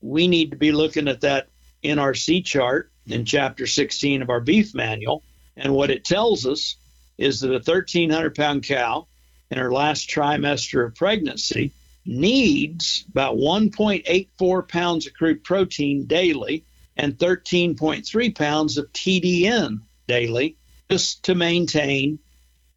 We 0.00 0.28
need 0.28 0.50
to 0.50 0.56
be 0.56 0.72
looking 0.72 1.08
at 1.08 1.22
that 1.22 1.48
NRC 1.82 2.44
chart 2.44 2.90
in 3.06 3.24
chapter 3.24 3.66
16 3.66 4.22
of 4.22 4.30
our 4.30 4.40
beef 4.40 4.74
manual. 4.74 5.22
And 5.56 5.72
what 5.72 5.90
it 5.90 6.04
tells 6.04 6.46
us 6.46 6.76
is 7.16 7.40
that 7.40 7.50
a 7.50 7.54
1,300 7.54 8.34
pound 8.34 8.64
cow 8.64 9.06
in 9.50 9.58
her 9.58 9.72
last 9.72 10.08
trimester 10.08 10.86
of 10.86 10.94
pregnancy 10.94 11.72
needs 12.04 13.04
about 13.10 13.36
1.84 13.36 14.68
pounds 14.68 15.06
of 15.06 15.14
crude 15.14 15.44
protein 15.44 16.06
daily 16.06 16.64
and 16.96 17.16
13.3 17.16 18.34
pounds 18.34 18.78
of 18.78 18.92
TDN 18.92 19.80
daily 20.06 20.56
just 20.90 21.24
to 21.24 21.34
maintain 21.34 22.18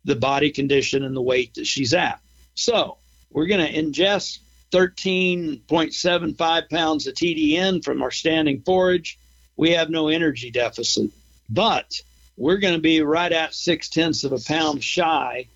the 0.04 0.16
body 0.16 0.52
condition 0.52 1.04
and 1.04 1.16
the 1.16 1.22
weight 1.22 1.54
that 1.56 1.68
she's 1.68 1.94
at. 1.94 2.20
So 2.56 2.98
we're 3.30 3.46
going 3.48 3.66
to 3.66 3.74
ingest 3.74 4.40
13.75 4.72 6.70
pounds 6.70 7.08
of 7.08 7.14
TDN 7.16 7.84
from 7.84 8.02
our 8.02 8.12
standing 8.12 8.62
forage. 8.62 9.20
We 9.56 9.72
have 9.72 9.90
no 9.90 10.08
energy 10.08 10.52
deficit, 10.52 11.12
but 11.50 12.02
we're 12.38 12.58
going 12.58 12.76
to 12.76 12.82
be 12.82 13.02
right 13.02 13.32
at 13.32 13.54
six 13.54 13.90
tenths 13.90 14.24
of 14.24 14.32
a 14.32 14.40
pound 14.40 14.84
shy 14.84 15.48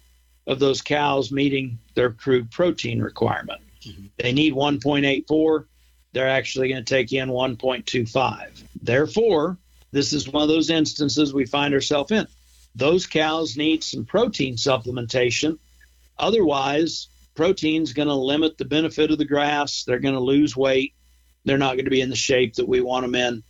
of 0.47 0.59
those 0.59 0.81
cows 0.81 1.31
meeting 1.31 1.79
their 1.95 2.11
crude 2.11 2.51
protein 2.51 3.01
requirement. 3.01 3.61
Mm-hmm. 3.83 4.05
They 4.17 4.31
need 4.31 4.53
1.84. 4.53 5.65
They're 6.13 6.29
actually 6.29 6.69
going 6.69 6.83
to 6.83 6.93
take 6.93 7.11
in 7.11 7.29
1.25. 7.29 8.63
Therefore, 8.81 9.57
this 9.91 10.13
is 10.13 10.29
one 10.29 10.43
of 10.43 10.49
those 10.49 10.69
instances 10.69 11.33
we 11.33 11.45
find 11.45 11.73
ourselves 11.73 12.11
in. 12.11 12.27
Those 12.75 13.07
cows 13.07 13.57
need 13.57 13.83
some 13.83 14.05
protein 14.05 14.55
supplementation. 14.55 15.57
Otherwise, 16.17 17.07
protein's 17.35 17.93
going 17.93 18.07
to 18.07 18.13
limit 18.13 18.57
the 18.57 18.65
benefit 18.65 19.11
of 19.11 19.17
the 19.17 19.25
grass. 19.25 19.83
They're 19.83 19.99
going 19.99 20.15
to 20.15 20.19
lose 20.19 20.55
weight. 20.55 20.93
They're 21.45 21.57
not 21.57 21.75
going 21.75 21.85
to 21.85 21.91
be 21.91 22.01
in 22.01 22.09
the 22.09 22.15
shape 22.15 22.55
that 22.55 22.67
we 22.67 22.81
want 22.81 23.05
them 23.05 23.15
in 23.15 23.43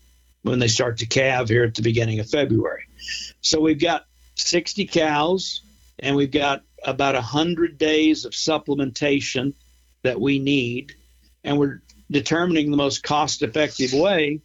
when 0.43 0.59
they 0.59 0.67
start 0.67 0.97
to 0.99 1.05
calve 1.05 1.49
here 1.49 1.63
at 1.63 1.75
the 1.75 1.81
beginning 1.81 2.19
of 2.19 2.29
February. 2.29 2.83
So 3.41 3.59
we've 3.59 3.79
got 3.79 4.05
60 4.35 4.85
cows 4.85 5.61
and 5.99 6.15
we've 6.15 6.31
got 6.31 6.63
about 6.85 7.15
100 7.15 7.77
days 7.77 8.25
of 8.25 8.31
supplementation 8.31 9.53
that 10.03 10.21
we 10.21 10.39
need. 10.39 10.95
And 11.43 11.59
we're 11.59 11.81
determining 12.09 12.71
the 12.71 12.77
most 12.77 13.03
cost 13.03 13.41
effective 13.41 13.93
way 13.93 14.41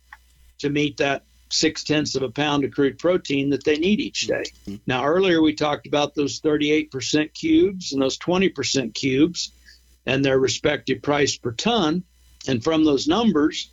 to 0.58 0.70
meet 0.70 0.96
that 0.98 1.24
six 1.50 1.84
tenths 1.84 2.14
of 2.14 2.22
a 2.22 2.30
pound 2.30 2.64
of 2.64 2.70
crude 2.70 2.98
protein 2.98 3.50
that 3.50 3.64
they 3.64 3.76
need 3.76 4.00
each 4.00 4.22
day. 4.22 4.44
Mm-hmm. 4.66 4.76
Now, 4.86 5.04
earlier 5.04 5.42
we 5.42 5.54
talked 5.54 5.86
about 5.86 6.14
those 6.14 6.40
38% 6.40 7.34
cubes 7.34 7.92
and 7.92 8.00
those 8.00 8.18
20% 8.18 8.94
cubes 8.94 9.52
and 10.06 10.24
their 10.24 10.38
respective 10.38 11.02
price 11.02 11.36
per 11.36 11.52
ton. 11.52 12.04
And 12.48 12.62
from 12.62 12.84
those 12.84 13.06
numbers, 13.06 13.68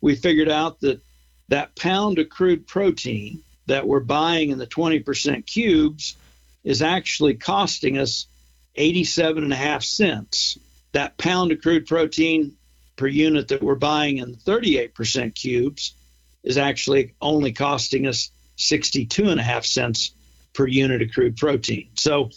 we 0.00 0.16
figured 0.16 0.48
out 0.48 0.80
that 0.80 1.00
that 1.48 1.76
pound 1.76 2.18
of 2.18 2.28
crude 2.28 2.66
protein 2.66 3.42
that 3.66 3.86
we're 3.86 4.00
buying 4.00 4.50
in 4.50 4.58
the 4.58 4.66
20% 4.66 5.46
cubes 5.46 6.16
is 6.64 6.82
actually 6.82 7.34
costing 7.34 7.98
us 7.98 8.26
87 8.74 9.44
and 9.44 9.52
a 9.52 9.56
half 9.56 9.82
cents. 9.82 10.58
That 10.92 11.18
pound 11.18 11.52
of 11.52 11.60
crude 11.60 11.86
protein 11.86 12.56
per 12.96 13.06
unit 13.06 13.48
that 13.48 13.62
we're 13.62 13.74
buying 13.74 14.18
in 14.18 14.34
38% 14.34 15.34
cubes 15.34 15.94
is 16.42 16.58
actually 16.58 17.14
only 17.20 17.52
costing 17.52 18.06
us 18.06 18.30
62 18.56 19.28
and 19.28 19.40
a 19.40 19.42
half 19.42 19.64
cents 19.64 20.12
per 20.52 20.66
unit 20.66 21.02
of 21.02 21.10
crude 21.12 21.36
protein. 21.36 21.90
So 21.94 22.30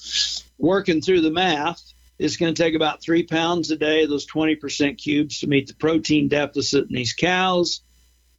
working 0.58 1.02
through 1.02 1.22
the 1.22 1.32
math, 1.32 1.82
it's 2.20 2.38
going 2.38 2.54
to 2.54 2.64
take 2.64 2.76
about 2.76 3.02
three 3.02 3.24
pounds 3.24 3.72
a 3.72 3.78
day, 3.78 4.06
those 4.06 4.28
20% 4.28 4.98
cubes, 4.98 5.40
to 5.40 5.48
meet 5.48 5.68
the 5.68 5.74
protein 5.74 6.28
deficit 6.28 6.88
in 6.88 6.96
these 6.96 7.14
cows. 7.14 7.82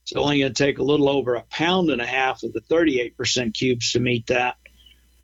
It's 0.03 0.13
only 0.13 0.39
going 0.41 0.53
to 0.53 0.65
take 0.65 0.79
a 0.79 0.85
little 0.85 1.09
over 1.09 1.35
a 1.35 1.43
pound 1.43 1.91
and 1.91 2.01
a 2.01 2.07
half 2.07 2.45
of 2.45 2.53
the 2.53 2.61
38% 2.61 3.55
cubes 3.55 3.93
to 3.93 4.01
meet 4.01 4.29
that. 4.29 4.57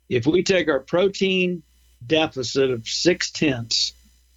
If 0.09 0.25
we 0.25 0.43
take 0.43 0.67
our 0.67 0.79
protein 0.79 1.63
deficit 2.05 2.71
of 2.71 2.87
six 2.87 3.31
tenths 3.31 3.93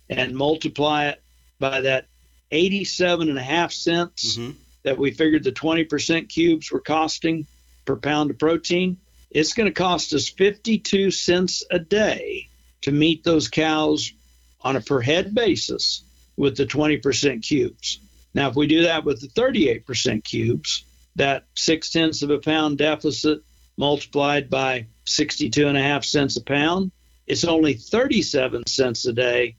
and 0.08 0.36
multiply 0.36 1.08
it 1.08 1.22
by 1.58 1.80
that 1.82 2.06
87 2.50 3.28
and 3.28 3.38
a 3.38 3.42
half 3.42 3.72
cents 3.72 4.36
mm-hmm. 4.36 4.52
that 4.82 4.98
we 4.98 5.10
figured 5.10 5.44
the 5.44 5.52
20% 5.52 6.28
cubes 6.28 6.70
were 6.70 6.80
costing 6.80 7.46
per 7.84 7.96
pound 7.96 8.30
of 8.30 8.38
protein, 8.38 8.98
it's 9.30 9.54
going 9.54 9.66
to 9.66 9.72
cost 9.72 10.12
us 10.12 10.28
52 10.28 11.10
cents 11.10 11.64
a 11.70 11.78
day 11.78 12.48
to 12.82 12.92
meet 12.92 13.24
those 13.24 13.48
cows 13.48 14.12
on 14.60 14.76
a 14.76 14.80
per 14.80 15.00
head 15.00 15.34
basis 15.34 16.04
with 16.36 16.56
the 16.56 16.66
20% 16.66 17.42
cubes. 17.42 17.98
Now, 18.34 18.48
if 18.48 18.56
we 18.56 18.66
do 18.66 18.82
that 18.82 19.04
with 19.04 19.20
the 19.20 19.28
38% 19.28 20.24
cubes, 20.24 20.84
that 21.16 21.44
six 21.54 21.90
tenths 21.90 22.22
of 22.22 22.30
a 22.30 22.38
pound 22.38 22.78
deficit 22.78 23.42
multiplied 23.76 24.50
by 24.50 24.86
62 25.04 25.66
and 25.66 25.76
a 25.76 25.82
half 25.82 26.04
cents 26.04 26.36
a 26.36 26.42
pound, 26.42 26.92
it's 27.26 27.44
only 27.44 27.74
37 27.74 28.66
cents 28.66 29.06
a 29.06 29.12
day 29.12 29.56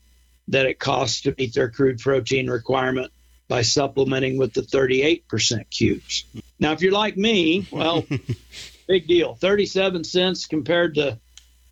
that 0.49 0.65
it 0.65 0.79
costs 0.79 1.21
to 1.21 1.35
meet 1.37 1.53
their 1.53 1.69
crude 1.69 1.99
protein 1.99 2.49
requirement 2.49 3.11
by 3.47 3.61
supplementing 3.61 4.37
with 4.37 4.53
the 4.53 4.61
38% 4.61 5.69
cubes. 5.69 6.25
Now, 6.59 6.71
if 6.71 6.81
you're 6.81 6.91
like 6.91 7.17
me, 7.17 7.67
well, 7.71 8.05
big 8.87 9.07
deal. 9.07 9.35
37 9.35 10.03
cents 10.03 10.45
compared 10.45 10.95
to 10.95 11.19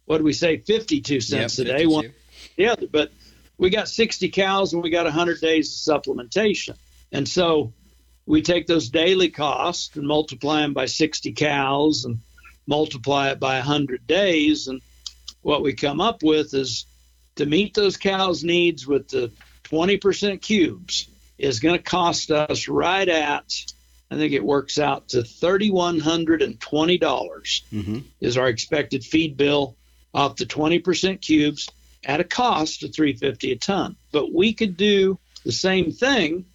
what 0.05 0.17
do 0.17 0.23
we 0.23 0.33
say, 0.33 0.57
52 0.57 1.21
cents 1.21 1.57
yep, 1.57 1.67
a 1.67 1.77
day. 1.77 1.85
One 1.85 2.13
the 2.57 2.67
other, 2.67 2.87
but 2.91 3.11
we 3.57 3.69
got 3.69 3.87
60 3.87 4.29
cows 4.29 4.73
and 4.73 4.83
we 4.83 4.89
got 4.89 5.05
100 5.05 5.39
days 5.39 5.87
of 5.87 6.03
supplementation. 6.03 6.75
And 7.11 7.27
so 7.27 7.73
we 8.25 8.41
take 8.41 8.67
those 8.67 8.89
daily 8.89 9.29
costs 9.29 9.95
and 9.95 10.07
multiply 10.07 10.61
them 10.61 10.73
by 10.73 10.85
60 10.85 11.33
cows 11.33 12.05
and 12.05 12.19
multiply 12.71 13.29
it 13.29 13.39
by 13.39 13.57
100 13.57 14.07
days. 14.07 14.67
And 14.67 14.81
what 15.41 15.61
we 15.61 15.73
come 15.73 16.01
up 16.01 16.23
with 16.23 16.53
is 16.53 16.85
to 17.35 17.45
meet 17.45 17.73
those 17.73 17.97
cows' 17.97 18.45
needs 18.45 18.87
with 18.87 19.09
the 19.09 19.29
20% 19.65 20.41
cubes 20.41 21.09
is 21.37 21.59
going 21.59 21.77
to 21.77 21.83
cost 21.83 22.31
us 22.31 22.69
right 22.69 23.09
at, 23.09 23.53
I 24.09 24.15
think 24.15 24.33
it 24.33 24.43
works 24.43 24.79
out 24.79 25.09
to 25.09 25.17
$3,120 25.17 26.59
mm-hmm. 26.59 27.99
is 28.21 28.37
our 28.37 28.47
expected 28.47 29.03
feed 29.03 29.37
bill 29.37 29.75
off 30.13 30.37
the 30.37 30.45
20% 30.45 31.21
cubes 31.21 31.69
at 32.05 32.21
a 32.21 32.23
cost 32.23 32.83
of 32.83 32.95
350 32.95 33.51
a 33.51 33.57
ton. 33.57 33.97
But 34.11 34.33
we 34.33 34.53
could 34.53 34.77
do 34.77 35.19
the 35.43 35.51
same 35.51 35.91
thing 35.91 36.45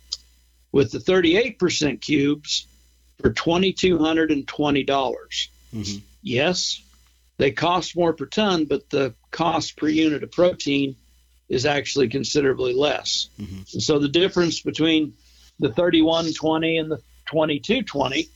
with 0.73 0.93
the 0.93 0.99
38% 0.99 2.01
cubes 2.01 2.67
for 3.21 3.31
$2,220. 3.31 5.49
Mm-hmm. 5.77 5.99
Yes, 6.23 6.83
they 7.39 7.53
cost 7.53 7.97
more 7.97 8.13
per 8.13 8.27
ton, 8.27 8.65
but 8.65 8.91
the 8.91 9.15
cost 9.31 9.77
per 9.77 9.89
unit 9.89 10.23
of 10.23 10.33
protein 10.33 10.97
is 11.49 11.67
actually 11.67 12.09
considerably 12.09 12.75
less. 12.75 13.29
Mm-hmm. 13.41 13.79
so 13.79 13.99
the 13.99 14.09
difference 14.09 14.61
between 14.61 15.15
the 15.61 15.73
3120 15.73 16.79
and 16.79 16.91
the 16.91 16.97
2220 17.27 18.29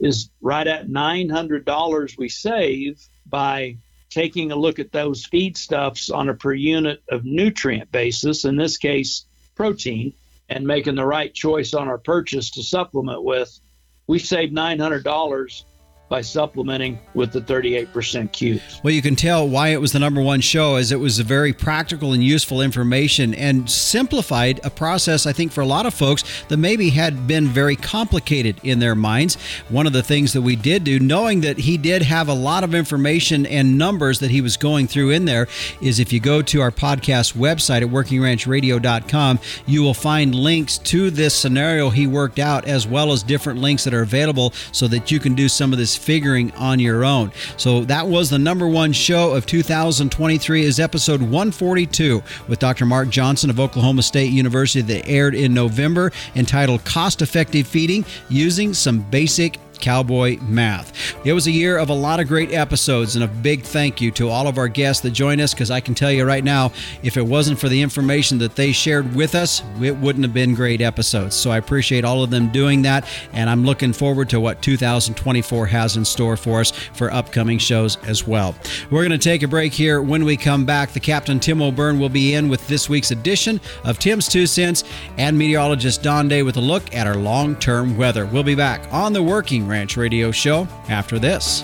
is 0.00 0.30
right 0.40 0.66
at 0.66 0.88
$900 0.88 2.18
we 2.18 2.28
save 2.28 3.00
by 3.24 3.76
taking 4.10 4.52
a 4.52 4.56
look 4.56 4.78
at 4.78 4.92
those 4.92 5.26
feedstuffs 5.26 6.14
on 6.14 6.28
a 6.28 6.34
per 6.34 6.52
unit 6.52 7.02
of 7.10 7.24
nutrient 7.24 7.90
basis, 7.92 8.44
in 8.44 8.56
this 8.56 8.78
case, 8.78 9.24
protein, 9.54 10.12
and 10.48 10.66
making 10.66 10.94
the 10.94 11.04
right 11.04 11.34
choice 11.34 11.74
on 11.74 11.88
our 11.88 11.98
purchase 11.98 12.50
to 12.52 12.62
supplement 12.62 13.22
with, 13.22 13.58
we 14.06 14.18
save 14.18 14.50
$900 14.50 15.64
by 16.08 16.20
supplementing 16.20 16.98
with 17.14 17.32
the 17.32 17.40
38% 17.40 18.30
cubes. 18.32 18.80
Well, 18.82 18.92
you 18.92 19.02
can 19.02 19.16
tell 19.16 19.48
why 19.48 19.68
it 19.68 19.80
was 19.80 19.92
the 19.92 19.98
number 19.98 20.22
one 20.22 20.40
show, 20.40 20.76
as 20.76 20.92
it 20.92 21.00
was 21.00 21.18
very 21.18 21.52
practical 21.52 22.12
and 22.12 22.22
useful 22.22 22.60
information 22.60 23.34
and 23.34 23.68
simplified 23.68 24.60
a 24.64 24.70
process, 24.70 25.26
I 25.26 25.32
think, 25.32 25.50
for 25.50 25.62
a 25.62 25.66
lot 25.66 25.84
of 25.84 25.94
folks 25.94 26.22
that 26.48 26.58
maybe 26.58 26.90
had 26.90 27.26
been 27.26 27.48
very 27.48 27.74
complicated 27.74 28.60
in 28.62 28.78
their 28.78 28.94
minds. 28.94 29.36
One 29.68 29.86
of 29.86 29.92
the 29.92 30.02
things 30.02 30.32
that 30.34 30.42
we 30.42 30.54
did 30.54 30.84
do, 30.84 31.00
knowing 31.00 31.40
that 31.40 31.58
he 31.58 31.76
did 31.76 32.02
have 32.02 32.28
a 32.28 32.34
lot 32.34 32.62
of 32.62 32.74
information 32.74 33.44
and 33.46 33.76
numbers 33.76 34.20
that 34.20 34.30
he 34.30 34.40
was 34.40 34.56
going 34.56 34.86
through 34.86 35.10
in 35.10 35.24
there, 35.24 35.48
is 35.80 35.98
if 35.98 36.12
you 36.12 36.20
go 36.20 36.40
to 36.42 36.60
our 36.60 36.70
podcast 36.70 37.34
website 37.34 37.82
at 37.82 37.88
workingranchradio.com, 37.88 39.40
you 39.66 39.82
will 39.82 39.94
find 39.94 40.34
links 40.34 40.78
to 40.78 41.10
this 41.10 41.34
scenario 41.34 41.90
he 41.90 42.06
worked 42.06 42.38
out, 42.38 42.64
as 42.66 42.86
well 42.86 43.10
as 43.10 43.24
different 43.24 43.60
links 43.60 43.82
that 43.84 43.94
are 43.94 44.02
available 44.02 44.52
so 44.70 44.86
that 44.86 45.10
you 45.10 45.18
can 45.18 45.34
do 45.34 45.48
some 45.48 45.72
of 45.72 45.78
this 45.78 45.95
figuring 45.96 46.52
on 46.52 46.78
your 46.78 47.04
own. 47.04 47.32
So 47.56 47.84
that 47.84 48.06
was 48.06 48.30
the 48.30 48.38
number 48.38 48.68
one 48.68 48.92
show 48.92 49.34
of 49.34 49.46
2023 49.46 50.64
is 50.64 50.80
episode 50.80 51.20
142 51.20 52.22
with 52.48 52.58
Dr. 52.58 52.86
Mark 52.86 53.08
Johnson 53.08 53.50
of 53.50 53.60
Oklahoma 53.60 54.02
State 54.02 54.32
University 54.32 54.82
that 54.82 55.08
aired 55.08 55.34
in 55.34 55.54
November 55.54 56.12
entitled 56.34 56.84
Cost 56.84 57.22
Effective 57.22 57.66
Feeding 57.66 58.04
Using 58.28 58.74
Some 58.74 59.00
Basic 59.10 59.58
Cowboy 59.80 60.38
Math. 60.42 60.92
It 61.24 61.32
was 61.32 61.46
a 61.46 61.50
year 61.50 61.78
of 61.78 61.90
a 61.90 61.94
lot 61.94 62.20
of 62.20 62.28
great 62.28 62.52
episodes, 62.52 63.14
and 63.16 63.24
a 63.24 63.28
big 63.28 63.62
thank 63.62 64.00
you 64.00 64.10
to 64.12 64.28
all 64.28 64.46
of 64.46 64.58
our 64.58 64.68
guests 64.68 65.02
that 65.02 65.10
joined 65.10 65.40
us 65.40 65.54
because 65.54 65.70
I 65.70 65.80
can 65.80 65.94
tell 65.94 66.10
you 66.10 66.24
right 66.24 66.44
now, 66.44 66.72
if 67.02 67.16
it 67.16 67.26
wasn't 67.26 67.58
for 67.58 67.68
the 67.68 67.80
information 67.80 68.38
that 68.38 68.56
they 68.56 68.72
shared 68.72 69.14
with 69.14 69.34
us, 69.34 69.62
it 69.80 69.96
wouldn't 69.96 70.24
have 70.24 70.34
been 70.34 70.54
great 70.54 70.80
episodes. 70.80 71.34
So 71.36 71.50
I 71.50 71.58
appreciate 71.58 72.04
all 72.04 72.22
of 72.22 72.30
them 72.30 72.50
doing 72.50 72.82
that, 72.82 73.08
and 73.32 73.48
I'm 73.48 73.64
looking 73.64 73.92
forward 73.92 74.28
to 74.30 74.40
what 74.40 74.62
2024 74.62 75.66
has 75.66 75.96
in 75.96 76.04
store 76.04 76.36
for 76.36 76.60
us 76.60 76.70
for 76.70 77.12
upcoming 77.12 77.58
shows 77.58 77.96
as 78.04 78.26
well. 78.26 78.54
We're 78.90 79.06
going 79.06 79.18
to 79.18 79.18
take 79.18 79.42
a 79.42 79.48
break 79.48 79.72
here. 79.72 80.02
When 80.02 80.24
we 80.24 80.36
come 80.36 80.64
back, 80.64 80.92
the 80.92 81.00
Captain 81.00 81.40
Tim 81.40 81.62
O'Byrne 81.62 81.98
will 81.98 82.08
be 82.08 82.34
in 82.34 82.48
with 82.48 82.66
this 82.66 82.88
week's 82.88 83.10
edition 83.10 83.60
of 83.84 83.98
Tim's 83.98 84.28
Two 84.28 84.46
Cents 84.46 84.84
and 85.18 85.36
meteorologist 85.36 86.02
Don 86.02 86.28
Day 86.28 86.42
with 86.42 86.56
a 86.56 86.60
look 86.60 86.94
at 86.94 87.06
our 87.06 87.16
long 87.16 87.56
term 87.56 87.96
weather. 87.96 88.26
We'll 88.26 88.42
be 88.42 88.54
back 88.54 88.82
on 88.92 89.12
the 89.12 89.22
Working 89.22 89.65
Ranch 89.68 89.96
Radio 89.96 90.30
Show 90.30 90.66
after 90.88 91.18
this. 91.18 91.62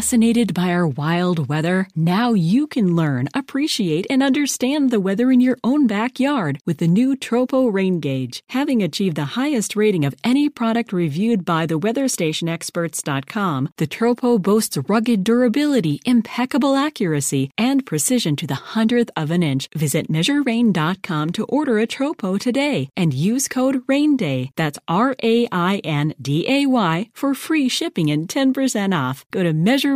Fascinated 0.00 0.54
by 0.54 0.70
our 0.70 0.86
wild 0.86 1.46
weather? 1.50 1.86
Now 1.94 2.32
you 2.32 2.66
can 2.66 2.96
learn, 2.96 3.28
appreciate, 3.34 4.06
and 4.08 4.22
understand 4.22 4.90
the 4.90 4.98
weather 4.98 5.30
in 5.30 5.42
your 5.42 5.58
own 5.62 5.86
backyard 5.86 6.58
with 6.64 6.78
the 6.78 6.88
new 6.88 7.14
Tropo 7.14 7.70
Rain 7.70 8.00
Gauge. 8.00 8.42
Having 8.48 8.82
achieved 8.82 9.16
the 9.16 9.36
highest 9.36 9.76
rating 9.76 10.06
of 10.06 10.14
any 10.24 10.48
product 10.48 10.94
reviewed 10.94 11.44
by 11.44 11.66
the 11.66 11.78
WeatherStationExperts.com, 11.78 13.68
the 13.76 13.86
Tropo 13.86 14.40
boasts 14.40 14.78
rugged 14.88 15.22
durability, 15.22 16.00
impeccable 16.06 16.76
accuracy, 16.76 17.50
and 17.58 17.84
precision 17.84 18.36
to 18.36 18.46
the 18.46 18.54
hundredth 18.72 19.10
of 19.18 19.30
an 19.30 19.42
inch. 19.42 19.68
Visit 19.74 20.10
MeasureRain.com 20.10 21.30
to 21.32 21.44
order 21.44 21.78
a 21.78 21.86
Tropo 21.86 22.40
today 22.40 22.88
and 22.96 23.12
use 23.12 23.48
code 23.48 23.82
RAINDAY. 23.86 24.52
That's 24.56 24.78
R 24.88 25.14
A 25.22 25.46
I 25.52 25.76
N 25.84 26.14
D 26.18 26.48
A 26.48 26.64
Y 26.64 27.10
for 27.12 27.34
free 27.34 27.68
shipping 27.68 28.10
and 28.10 28.26
10% 28.26 28.98
off. 28.98 29.26
Go 29.30 29.42
to 29.42 29.52
Measure 29.52 29.89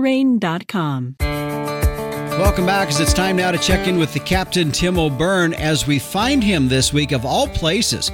Welcome 2.39 2.67
back, 2.67 2.89
as 2.89 2.99
it's 2.99 3.13
time 3.13 3.37
now 3.37 3.53
to 3.53 3.59
check 3.59 3.87
in 3.87 3.97
with 3.97 4.13
the 4.13 4.19
Captain 4.19 4.73
Tim 4.73 4.99
O'Byrne 4.99 5.55
as 5.55 5.87
we 5.87 6.01
find 6.01 6.43
him 6.43 6.67
this 6.67 6.93
week, 6.93 7.13
of 7.13 7.25
all 7.25 7.47
places, 7.47 8.11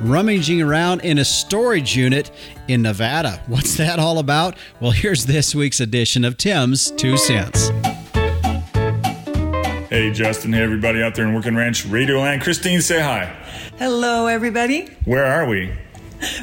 rummaging 0.00 0.60
around 0.60 1.02
in 1.02 1.18
a 1.18 1.24
storage 1.24 1.96
unit 1.96 2.32
in 2.66 2.82
Nevada. 2.82 3.40
What's 3.46 3.76
that 3.76 4.00
all 4.00 4.18
about? 4.18 4.56
Well, 4.80 4.90
here's 4.90 5.26
this 5.26 5.54
week's 5.54 5.78
edition 5.78 6.24
of 6.24 6.36
Tim's 6.36 6.90
Two 6.90 7.16
Cents. 7.16 7.68
Hey, 9.88 10.10
Justin. 10.12 10.52
Hey, 10.52 10.62
everybody 10.62 11.00
out 11.02 11.14
there 11.14 11.26
in 11.26 11.34
Working 11.34 11.54
Ranch 11.54 11.86
Radio 11.86 12.20
Land. 12.20 12.42
Christine, 12.42 12.80
say 12.80 13.00
hi. 13.00 13.26
Hello, 13.78 14.26
everybody. 14.26 14.86
Where 15.04 15.24
are 15.24 15.48
we? 15.48 15.72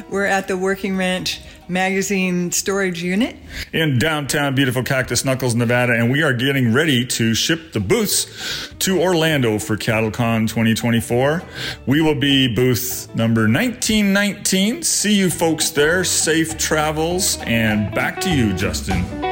We're 0.08 0.26
at 0.26 0.48
the 0.48 0.56
Working 0.56 0.96
Ranch 0.96 1.40
magazine 1.68 2.50
storage 2.52 3.02
unit 3.02 3.36
in 3.72 3.98
downtown 3.98 4.54
beautiful 4.54 4.82
Cactus 4.82 5.24
Knuckles, 5.24 5.54
Nevada, 5.54 5.92
and 5.92 6.10
we 6.10 6.22
are 6.22 6.32
getting 6.32 6.72
ready 6.72 7.04
to 7.06 7.34
ship 7.34 7.72
the 7.72 7.80
booths 7.80 8.72
to 8.80 9.00
Orlando 9.00 9.58
for 9.58 9.76
CattleCon 9.76 10.48
2024. 10.48 11.42
We 11.86 12.00
will 12.00 12.14
be 12.14 12.52
booth 12.54 13.14
number 13.14 13.42
1919. 13.42 14.82
See 14.82 15.14
you 15.14 15.30
folks 15.30 15.70
there. 15.70 16.04
Safe 16.04 16.56
travels, 16.58 17.38
and 17.42 17.94
back 17.94 18.20
to 18.22 18.30
you, 18.30 18.54
Justin. 18.54 19.27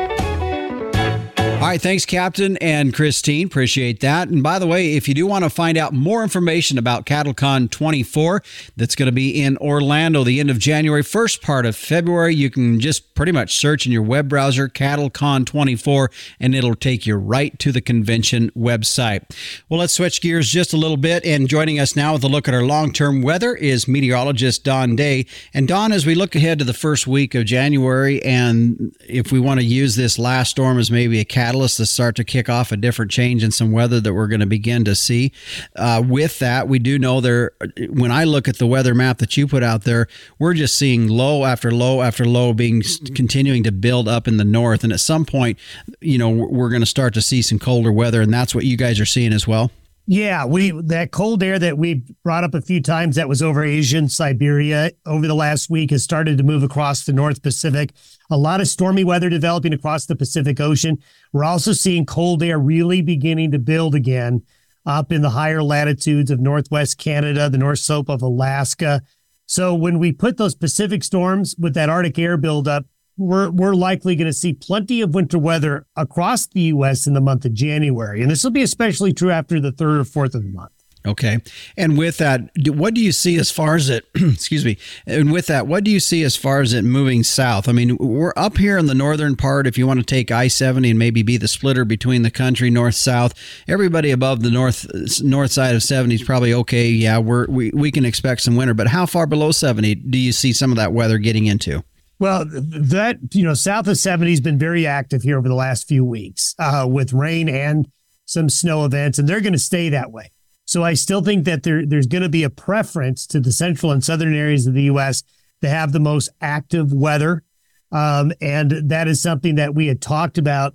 All 1.57 1.73
right, 1.73 1.81
thanks, 1.81 2.05
Captain 2.05 2.59
and 2.59 2.93
Christine. 2.93 3.47
Appreciate 3.47 4.01
that. 4.01 4.29
And 4.29 4.43
by 4.43 4.59
the 4.59 4.67
way, 4.67 4.95
if 4.95 5.09
you 5.09 5.15
do 5.15 5.27
want 5.27 5.43
to 5.43 5.51
find 5.51 5.79
out 5.79 5.95
more 5.95 6.23
information 6.23 6.77
about 6.77 7.07
CattleCon 7.07 7.71
24, 7.71 8.43
that's 8.77 8.95
going 8.95 9.07
to 9.07 9.13
be 9.13 9.43
in 9.43 9.57
Orlando 9.57 10.23
the 10.23 10.39
end 10.39 10.51
of 10.51 10.59
January, 10.59 11.03
first 11.03 11.41
part 11.41 11.65
of 11.65 11.75
February, 11.75 12.35
you 12.35 12.51
can 12.51 12.79
just 12.79 13.15
pretty 13.15 13.33
much 13.33 13.57
search 13.57 13.87
in 13.87 13.91
your 13.91 14.03
web 14.03 14.29
browser 14.29 14.69
CattleCon 14.69 15.47
24, 15.47 16.11
and 16.39 16.55
it'll 16.55 16.75
take 16.75 17.07
you 17.07 17.17
right 17.17 17.59
to 17.59 17.73
the 17.73 17.81
convention 17.81 18.51
website. 18.51 19.23
Well, 19.69 19.81
let's 19.81 19.95
switch 19.95 20.21
gears 20.21 20.51
just 20.51 20.75
a 20.75 20.77
little 20.77 20.99
bit. 20.99 21.25
And 21.25 21.49
joining 21.49 21.81
us 21.81 21.97
now 21.97 22.13
with 22.13 22.23
a 22.23 22.29
look 22.29 22.47
at 22.47 22.55
our 22.55 22.65
long 22.65 22.93
term 22.93 23.23
weather 23.23 23.57
is 23.57 23.89
meteorologist 23.89 24.63
Don 24.63 24.95
Day. 24.95 25.27
And 25.55 25.67
Don, 25.67 25.91
as 25.91 26.05
we 26.05 26.15
look 26.15 26.37
ahead 26.37 26.59
to 26.59 26.65
the 26.67 26.75
first 26.75 27.07
week 27.07 27.35
of 27.35 27.47
January, 27.47 28.23
and 28.23 28.95
if 29.09 29.33
we 29.33 29.41
want 29.41 29.59
to 29.59 29.67
use 29.67 29.97
this 29.97 30.19
last 30.19 30.51
storm 30.51 30.79
as 30.79 30.91
maybe 30.91 31.19
a 31.19 31.25
catalyst 31.47 31.77
to 31.77 31.87
start 31.87 32.17
to 32.17 32.25
kick 32.25 32.49
off 32.49 32.73
a 32.73 32.77
different 32.77 33.11
change 33.11 33.45
in 33.45 33.53
some 33.53 33.71
weather 33.71 34.01
that 34.01 34.13
we're 34.13 34.27
going 34.27 34.41
to 34.41 34.47
begin 34.47 34.85
to 34.85 34.97
see. 34.97 35.33
Uh, 35.77 36.03
with 36.05 36.41
that, 36.41 36.67
we 36.67 36.79
do 36.81 36.99
know 36.99 37.21
there, 37.21 37.53
when 37.91 38.11
I 38.11 38.25
look 38.25 38.49
at 38.49 38.59
the 38.59 38.67
weather 38.67 38.95
map 38.95 39.19
that 39.19 39.37
you 39.37 39.47
put 39.47 39.63
out 39.63 39.85
there, 39.85 40.09
we're 40.41 40.55
just 40.55 40.77
seeing 40.77 41.07
low 41.09 41.45
after 41.45 41.71
low 41.71 42.03
after 42.03 42.25
low 42.25 42.53
being 42.53 42.83
continuing 43.15 43.63
to 43.63 43.71
build 43.71 44.09
up 44.09 44.27
in 44.27 44.39
the 44.39 44.45
north. 44.45 44.83
And 44.83 44.93
at 44.93 44.99
some 44.99 45.25
point, 45.25 45.57
you 46.01 46.19
know, 46.19 46.31
we're 46.31 46.71
going 46.71 46.83
to 46.83 46.87
start 46.87 47.15
to 47.15 47.23
see 47.23 47.43
some 47.43 47.61
colder 47.61 47.93
weather. 47.93 48.21
And 48.21 48.35
that's 48.35 48.53
what 48.53 48.65
you 48.65 48.77
guys 48.77 48.99
are 48.99 49.07
seeing 49.07 49.33
as 49.33 49.47
well. 49.47 49.71
Yeah, 50.09 50.45
we 50.45 50.71
that 50.71 51.11
cold 51.11 51.43
air 51.43 51.59
that 51.59 51.79
we 51.79 52.05
brought 52.23 52.45
up 52.45 52.55
a 52.55 52.61
few 52.61 52.81
times 52.81 53.17
that 53.17 53.29
was 53.29 53.43
over 53.43 53.65
Asian 53.65 54.09
Siberia 54.09 54.93
over 55.05 55.27
the 55.27 55.35
last 55.35 55.69
week 55.69 55.91
has 55.91 56.05
started 56.05 56.39
to 56.39 56.45
move 56.45 56.63
across 56.63 57.05
the 57.05 57.13
North 57.13 57.43
Pacific. 57.43 57.93
A 58.31 58.37
lot 58.37 58.61
of 58.61 58.69
stormy 58.69 59.03
weather 59.03 59.29
developing 59.29 59.73
across 59.73 60.07
the 60.07 60.15
Pacific 60.15 60.61
Ocean. 60.61 60.99
We're 61.33 61.43
also 61.43 61.73
seeing 61.73 62.07
cold 62.07 62.41
air 62.45 62.57
really 62.57 63.03
beginning 63.03 63.51
to 63.51 63.59
build 63.59 63.97
again 63.97 64.43
up 64.87 65.11
in 65.11 65.23
the 65.23 65.31
higher 65.31 65.63
latitudes 65.63 66.31
of 66.31 66.39
Northwest 66.39 66.99
Canada, 66.99 67.51
the 67.51 67.59
North 67.59 67.81
Slope 67.81 68.09
of 68.09 68.23
Alaska. 68.23 69.03
So 69.47 69.75
when 69.75 69.99
we 69.99 70.13
put 70.13 70.37
those 70.37 70.55
Pacific 70.55 71.03
storms 71.03 71.57
with 71.59 71.75
that 71.75 71.89
Arctic 71.89 72.17
air 72.17 72.37
buildup 72.37 72.87
we're 73.17 73.51
we're 73.51 73.75
likely 73.75 74.17
going 74.17 74.27
to 74.27 74.33
see 74.33 74.53
plenty 74.53 75.01
of 75.01 75.15
winter 75.15 75.39
weather 75.39 75.87
across 75.97 76.47
the 76.47 76.61
U.S. 76.63 77.07
in 77.07 77.15
the 77.15 77.21
month 77.21 77.45
of 77.45 77.55
January, 77.55 78.23
and 78.23 78.31
this 78.31 78.45
will 78.45 78.51
be 78.51 78.63
especially 78.63 79.13
true 79.13 79.31
after 79.31 79.61
the 79.61 79.73
third 79.73 80.01
or 80.01 80.05
fourth 80.05 80.35
of 80.35 80.43
the 80.43 80.51
month. 80.51 80.73
Okay, 81.07 81.39
and 81.77 81.97
with 81.97 82.19
that, 82.19 82.51
what 82.67 82.93
do 82.93 83.01
you 83.01 83.13
see 83.13 83.37
as 83.37 83.51
far 83.51 83.77
as 83.77 83.89
it? 83.89 84.05
excuse 84.15 84.65
me. 84.65 84.77
And 85.07 85.31
with 85.31 85.47
that, 85.47 85.69
what 85.69 85.85
do 85.85 85.91
you 85.91 86.01
see 86.01 86.25
as 86.25 86.35
far 86.35 86.61
as 86.61 86.73
it 86.73 86.83
moving 86.83 87.23
south? 87.23 87.69
I 87.69 87.73
mean, 87.73 87.97
we're 87.99 88.33
up 88.37 88.59
here 88.59 88.77
in 88.77 88.87
the 88.87 88.95
northern 88.95 89.37
part. 89.37 89.69
If 89.69 89.79
you 89.79 89.87
want 89.87 90.01
to 90.01 90.05
take 90.05 90.33
I 90.33 90.49
seventy 90.49 90.91
and 90.91 90.99
maybe 90.99 91.23
be 91.23 91.37
the 91.37 91.49
splitter 91.49 91.85
between 91.85 92.23
the 92.23 92.31
country 92.31 92.71
north 92.71 92.97
south, 92.97 93.35
everybody 93.69 94.11
above 94.11 94.43
the 94.43 94.51
north 94.51 94.87
north 95.23 95.53
side 95.53 95.77
of 95.77 95.83
seventy 95.85 96.17
is 96.17 96.25
probably 96.25 96.53
okay. 96.53 96.89
Yeah, 96.89 97.19
we're 97.19 97.47
we 97.47 97.71
we 97.71 97.93
can 97.93 98.05
expect 98.05 98.41
some 98.41 98.57
winter, 98.57 98.75
but 98.75 98.89
how 98.89 99.07
far 99.07 99.29
below 99.29 99.53
seventy 99.53 99.95
do 99.95 100.19
you 100.19 100.33
see 100.33 100.53
some 100.53 100.73
of 100.73 100.77
that 100.77 100.93
weather 100.93 101.19
getting 101.19 101.47
into? 101.47 101.85
Well, 102.19 102.47
that, 102.49 103.19
you 103.33 103.45
know, 103.45 103.55
south 103.55 103.89
of 103.89 103.99
70 103.99 104.31
has 104.31 104.41
been 104.41 104.59
very 104.59 104.87
active 104.87 105.23
here 105.23 105.39
over 105.39 105.49
the 105.49 105.55
last 105.55 105.87
few 105.87 106.05
weeks 106.05 106.55
uh, 106.59 106.87
with 106.89 107.13
rain 107.13 107.49
and 107.49 107.89
some 108.25 108.49
snow 108.49 108.85
events, 108.85 109.19
and 109.19 109.29
they're 109.29 109.41
going 109.41 109.53
to 109.53 109.59
stay 109.59 109.89
that 109.91 110.11
way. 110.11 110.31
So 110.65 110.83
I 110.83 110.95
still 110.95 111.23
think 111.23 111.45
that 111.45 111.63
there, 111.63 111.87
there's 111.87 112.07
going 112.07 112.23
to 112.23 112.29
be 112.29 112.43
a 112.43 112.51
preference 112.51 113.27
to 113.29 113.41
the 113.41 113.53
central 113.53 113.93
and 113.93 114.03
southern 114.03 114.35
areas 114.35 114.67
of 114.67 114.75
the 114.75 114.85
U.S. 114.85 115.23
to 115.61 115.69
have 115.69 115.93
the 115.93 116.01
most 116.01 116.31
active 116.41 116.93
weather. 116.93 117.45
Um, 117.93 118.33
and 118.41 118.73
that 118.89 119.07
is 119.07 119.23
something 119.23 119.55
that 119.57 119.75
we 119.75 119.87
had 119.87 120.03
talked 120.03 120.39
about 120.39 120.75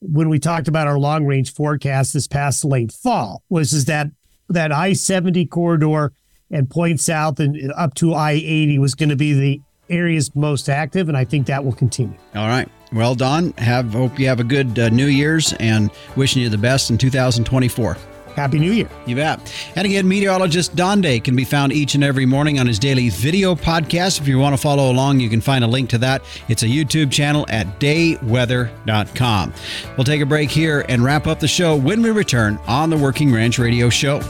when 0.00 0.28
we 0.28 0.38
talked 0.38 0.68
about 0.68 0.86
our 0.86 0.98
long 0.98 1.26
range 1.26 1.52
forecast 1.52 2.12
this 2.12 2.28
past 2.28 2.64
late 2.64 2.92
fall 2.92 3.42
was 3.48 3.72
is 3.72 3.86
that 3.86 4.08
that 4.48 4.72
I-70 4.72 5.50
corridor 5.50 6.12
and 6.50 6.70
point 6.70 7.00
south 7.00 7.40
and 7.40 7.72
up 7.72 7.94
to 7.94 8.14
I-80 8.14 8.78
was 8.78 8.94
going 8.94 9.10
to 9.10 9.16
be 9.16 9.32
the 9.32 9.60
areas 9.90 10.34
most 10.34 10.68
active, 10.68 11.08
and 11.08 11.16
I 11.16 11.24
think 11.24 11.46
that 11.46 11.64
will 11.64 11.72
continue. 11.72 12.16
All 12.34 12.48
right. 12.48 12.68
Well, 12.92 13.14
Don, 13.14 13.52
have 13.52 13.92
hope 13.92 14.18
you 14.18 14.26
have 14.28 14.40
a 14.40 14.44
good 14.44 14.78
uh, 14.78 14.88
New 14.88 15.06
Year's 15.06 15.52
and 15.54 15.90
wishing 16.16 16.42
you 16.42 16.48
the 16.48 16.58
best 16.58 16.90
in 16.90 16.98
2024. 16.98 17.96
Happy 18.34 18.60
New 18.60 18.70
Year. 18.70 18.88
You 19.04 19.16
bet. 19.16 19.52
And 19.74 19.84
again, 19.84 20.06
meteorologist 20.06 20.76
Don 20.76 21.00
Day 21.00 21.18
can 21.18 21.34
be 21.34 21.42
found 21.42 21.72
each 21.72 21.96
and 21.96 22.04
every 22.04 22.24
morning 22.24 22.60
on 22.60 22.68
his 22.68 22.78
daily 22.78 23.08
video 23.08 23.56
podcast. 23.56 24.20
If 24.20 24.28
you 24.28 24.38
want 24.38 24.54
to 24.54 24.62
follow 24.62 24.92
along, 24.92 25.18
you 25.18 25.28
can 25.28 25.40
find 25.40 25.64
a 25.64 25.66
link 25.66 25.90
to 25.90 25.98
that. 25.98 26.22
It's 26.48 26.62
a 26.62 26.66
YouTube 26.66 27.10
channel 27.10 27.46
at 27.48 27.80
dayweather.com. 27.80 29.54
We'll 29.96 30.04
take 30.04 30.20
a 30.20 30.26
break 30.26 30.50
here 30.50 30.86
and 30.88 31.02
wrap 31.02 31.26
up 31.26 31.40
the 31.40 31.48
show 31.48 31.74
when 31.74 32.00
we 32.00 32.10
return 32.10 32.60
on 32.68 32.90
the 32.90 32.96
Working 32.96 33.32
Ranch 33.32 33.58
Radio 33.58 33.90
Show. 33.90 34.20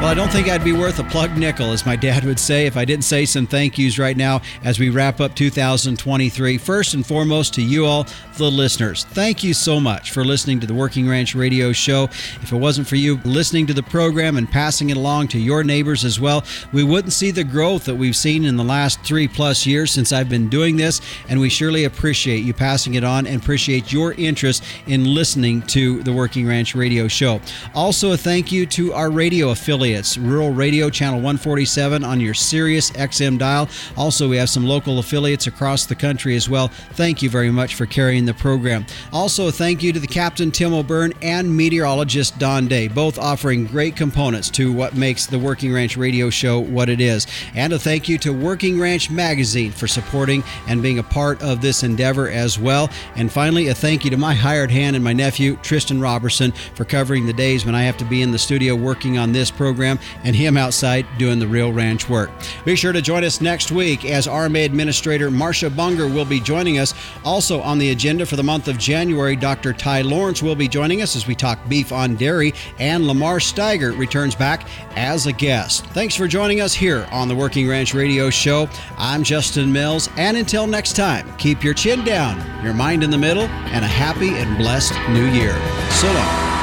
Well, 0.00 0.08
I 0.08 0.14
don't 0.14 0.32
think 0.32 0.48
I'd 0.48 0.64
be 0.64 0.72
worth 0.72 0.98
a 0.98 1.04
plug 1.04 1.36
nickel, 1.36 1.72
as 1.72 1.84
my 1.84 1.94
dad 1.94 2.24
would 2.24 2.40
say, 2.40 2.64
if 2.64 2.78
I 2.78 2.86
didn't 2.86 3.04
say 3.04 3.26
some 3.26 3.46
thank 3.46 3.76
yous 3.76 3.98
right 3.98 4.16
now 4.16 4.40
as 4.64 4.78
we 4.78 4.88
wrap 4.88 5.20
up 5.20 5.36
2023. 5.36 6.56
First 6.56 6.94
and 6.94 7.06
foremost, 7.06 7.52
to 7.56 7.62
you 7.62 7.84
all, 7.84 8.06
the 8.38 8.50
listeners. 8.50 9.04
Thank 9.04 9.44
you 9.44 9.52
so 9.52 9.78
much 9.78 10.12
for 10.12 10.24
listening 10.24 10.58
to 10.60 10.66
the 10.66 10.72
Working 10.72 11.06
Ranch 11.06 11.34
Radio 11.34 11.70
Show. 11.72 12.04
If 12.04 12.50
it 12.50 12.56
wasn't 12.56 12.88
for 12.88 12.96
you 12.96 13.20
listening 13.26 13.66
to 13.66 13.74
the 13.74 13.82
program 13.82 14.38
and 14.38 14.50
passing 14.50 14.88
it 14.88 14.96
along 14.96 15.28
to 15.28 15.38
your 15.38 15.62
neighbors 15.62 16.02
as 16.02 16.18
well, 16.18 16.44
we 16.72 16.82
wouldn't 16.82 17.12
see 17.12 17.30
the 17.30 17.44
growth 17.44 17.84
that 17.84 17.94
we've 17.94 18.16
seen 18.16 18.46
in 18.46 18.56
the 18.56 18.64
last 18.64 19.04
three 19.04 19.28
plus 19.28 19.66
years 19.66 19.90
since 19.90 20.14
I've 20.14 20.30
been 20.30 20.48
doing 20.48 20.78
this. 20.78 21.02
And 21.28 21.38
we 21.38 21.50
surely 21.50 21.84
appreciate 21.84 22.42
you 22.42 22.54
passing 22.54 22.94
it 22.94 23.04
on 23.04 23.26
and 23.26 23.42
appreciate 23.42 23.92
your 23.92 24.14
interest 24.14 24.64
in 24.86 25.12
listening 25.12 25.60
to 25.66 26.02
the 26.02 26.12
Working 26.14 26.46
Ranch 26.48 26.74
Radio 26.74 27.06
Show. 27.06 27.42
Also, 27.74 28.12
a 28.12 28.16
thank 28.16 28.50
you 28.50 28.64
to 28.64 28.94
our 28.94 29.10
radio 29.10 29.50
affiliate 29.50 29.89
affiliates 29.90 30.16
Rural 30.16 30.50
Radio 30.50 30.88
Channel 30.88 31.16
147 31.16 32.04
on 32.04 32.20
your 32.20 32.34
Sirius 32.34 32.92
XM 32.92 33.38
dial. 33.38 33.68
Also, 33.96 34.28
we 34.28 34.36
have 34.36 34.48
some 34.48 34.64
local 34.64 35.00
affiliates 35.00 35.48
across 35.48 35.84
the 35.84 35.96
country 35.96 36.36
as 36.36 36.48
well. 36.48 36.68
Thank 36.92 37.22
you 37.22 37.30
very 37.30 37.50
much 37.50 37.74
for 37.74 37.86
carrying 37.86 38.24
the 38.24 38.34
program. 38.34 38.86
Also, 39.12 39.50
thank 39.50 39.82
you 39.82 39.92
to 39.92 39.98
the 39.98 40.06
Captain 40.06 40.52
Tim 40.52 40.72
O'Byrne 40.72 41.12
and 41.22 41.56
meteorologist 41.56 42.38
Don 42.38 42.68
Day, 42.68 42.86
both 42.86 43.18
offering 43.18 43.66
great 43.66 43.96
components 43.96 44.48
to 44.50 44.72
what 44.72 44.94
makes 44.94 45.26
the 45.26 45.38
Working 45.38 45.72
Ranch 45.72 45.96
Radio 45.96 46.30
Show 46.30 46.60
what 46.60 46.88
it 46.88 47.00
is. 47.00 47.26
And 47.56 47.72
a 47.72 47.78
thank 47.78 48.08
you 48.08 48.16
to 48.18 48.32
Working 48.32 48.78
Ranch 48.78 49.10
Magazine 49.10 49.72
for 49.72 49.88
supporting 49.88 50.44
and 50.68 50.82
being 50.82 51.00
a 51.00 51.02
part 51.02 51.42
of 51.42 51.60
this 51.60 51.82
endeavor 51.82 52.30
as 52.30 52.60
well. 52.60 52.90
And 53.16 53.32
finally, 53.32 53.68
a 53.68 53.74
thank 53.74 54.04
you 54.04 54.10
to 54.12 54.16
my 54.16 54.34
hired 54.34 54.70
hand 54.70 54.94
and 54.94 55.04
my 55.04 55.12
nephew, 55.12 55.56
Tristan 55.62 56.00
Robertson, 56.00 56.52
for 56.74 56.84
covering 56.84 57.26
the 57.26 57.32
days 57.32 57.66
when 57.66 57.74
I 57.74 57.82
have 57.82 57.96
to 57.96 58.04
be 58.04 58.22
in 58.22 58.30
the 58.30 58.38
studio 58.38 58.76
working 58.76 59.18
on 59.18 59.32
this 59.32 59.50
program 59.50 59.79
program 59.80 59.98
and 60.24 60.36
him 60.36 60.58
outside 60.58 61.06
doing 61.16 61.38
the 61.38 61.48
real 61.48 61.72
ranch 61.72 62.08
work. 62.08 62.30
Be 62.66 62.76
sure 62.76 62.92
to 62.92 63.00
join 63.00 63.24
us 63.24 63.40
next 63.40 63.72
week 63.72 64.04
as 64.04 64.26
RMA 64.26 64.66
Administrator 64.66 65.30
Marcia 65.30 65.70
Bunger 65.70 66.06
will 66.06 66.26
be 66.26 66.38
joining 66.38 66.78
us. 66.78 66.92
Also 67.24 67.62
on 67.62 67.78
the 67.78 67.90
agenda 67.90 68.26
for 68.26 68.36
the 68.36 68.42
month 68.42 68.68
of 68.68 68.76
January, 68.76 69.36
Dr. 69.36 69.72
Ty 69.72 70.02
Lawrence 70.02 70.42
will 70.42 70.54
be 70.54 70.68
joining 70.68 71.00
us 71.00 71.16
as 71.16 71.26
we 71.26 71.34
talk 71.34 71.58
beef 71.68 71.92
on 71.92 72.14
dairy, 72.16 72.52
and 72.78 73.06
Lamar 73.06 73.38
Steiger 73.38 73.96
returns 73.98 74.34
back 74.34 74.68
as 74.96 75.26
a 75.26 75.32
guest. 75.32 75.86
Thanks 75.86 76.14
for 76.14 76.28
joining 76.28 76.60
us 76.60 76.74
here 76.74 77.08
on 77.10 77.28
the 77.28 77.34
Working 77.34 77.66
Ranch 77.66 77.94
Radio 77.94 78.28
Show. 78.28 78.68
I'm 78.98 79.22
Justin 79.22 79.72
Mills, 79.72 80.10
and 80.18 80.36
until 80.36 80.66
next 80.66 80.94
time, 80.94 81.34
keep 81.38 81.64
your 81.64 81.74
chin 81.74 82.04
down, 82.04 82.36
your 82.62 82.74
mind 82.74 83.02
in 83.02 83.10
the 83.10 83.18
middle, 83.18 83.44
and 83.44 83.82
a 83.82 83.88
happy 83.88 84.28
and 84.28 84.58
blessed 84.58 84.92
new 85.08 85.26
year. 85.30 85.54
So 85.90 86.12
long. 86.12 86.59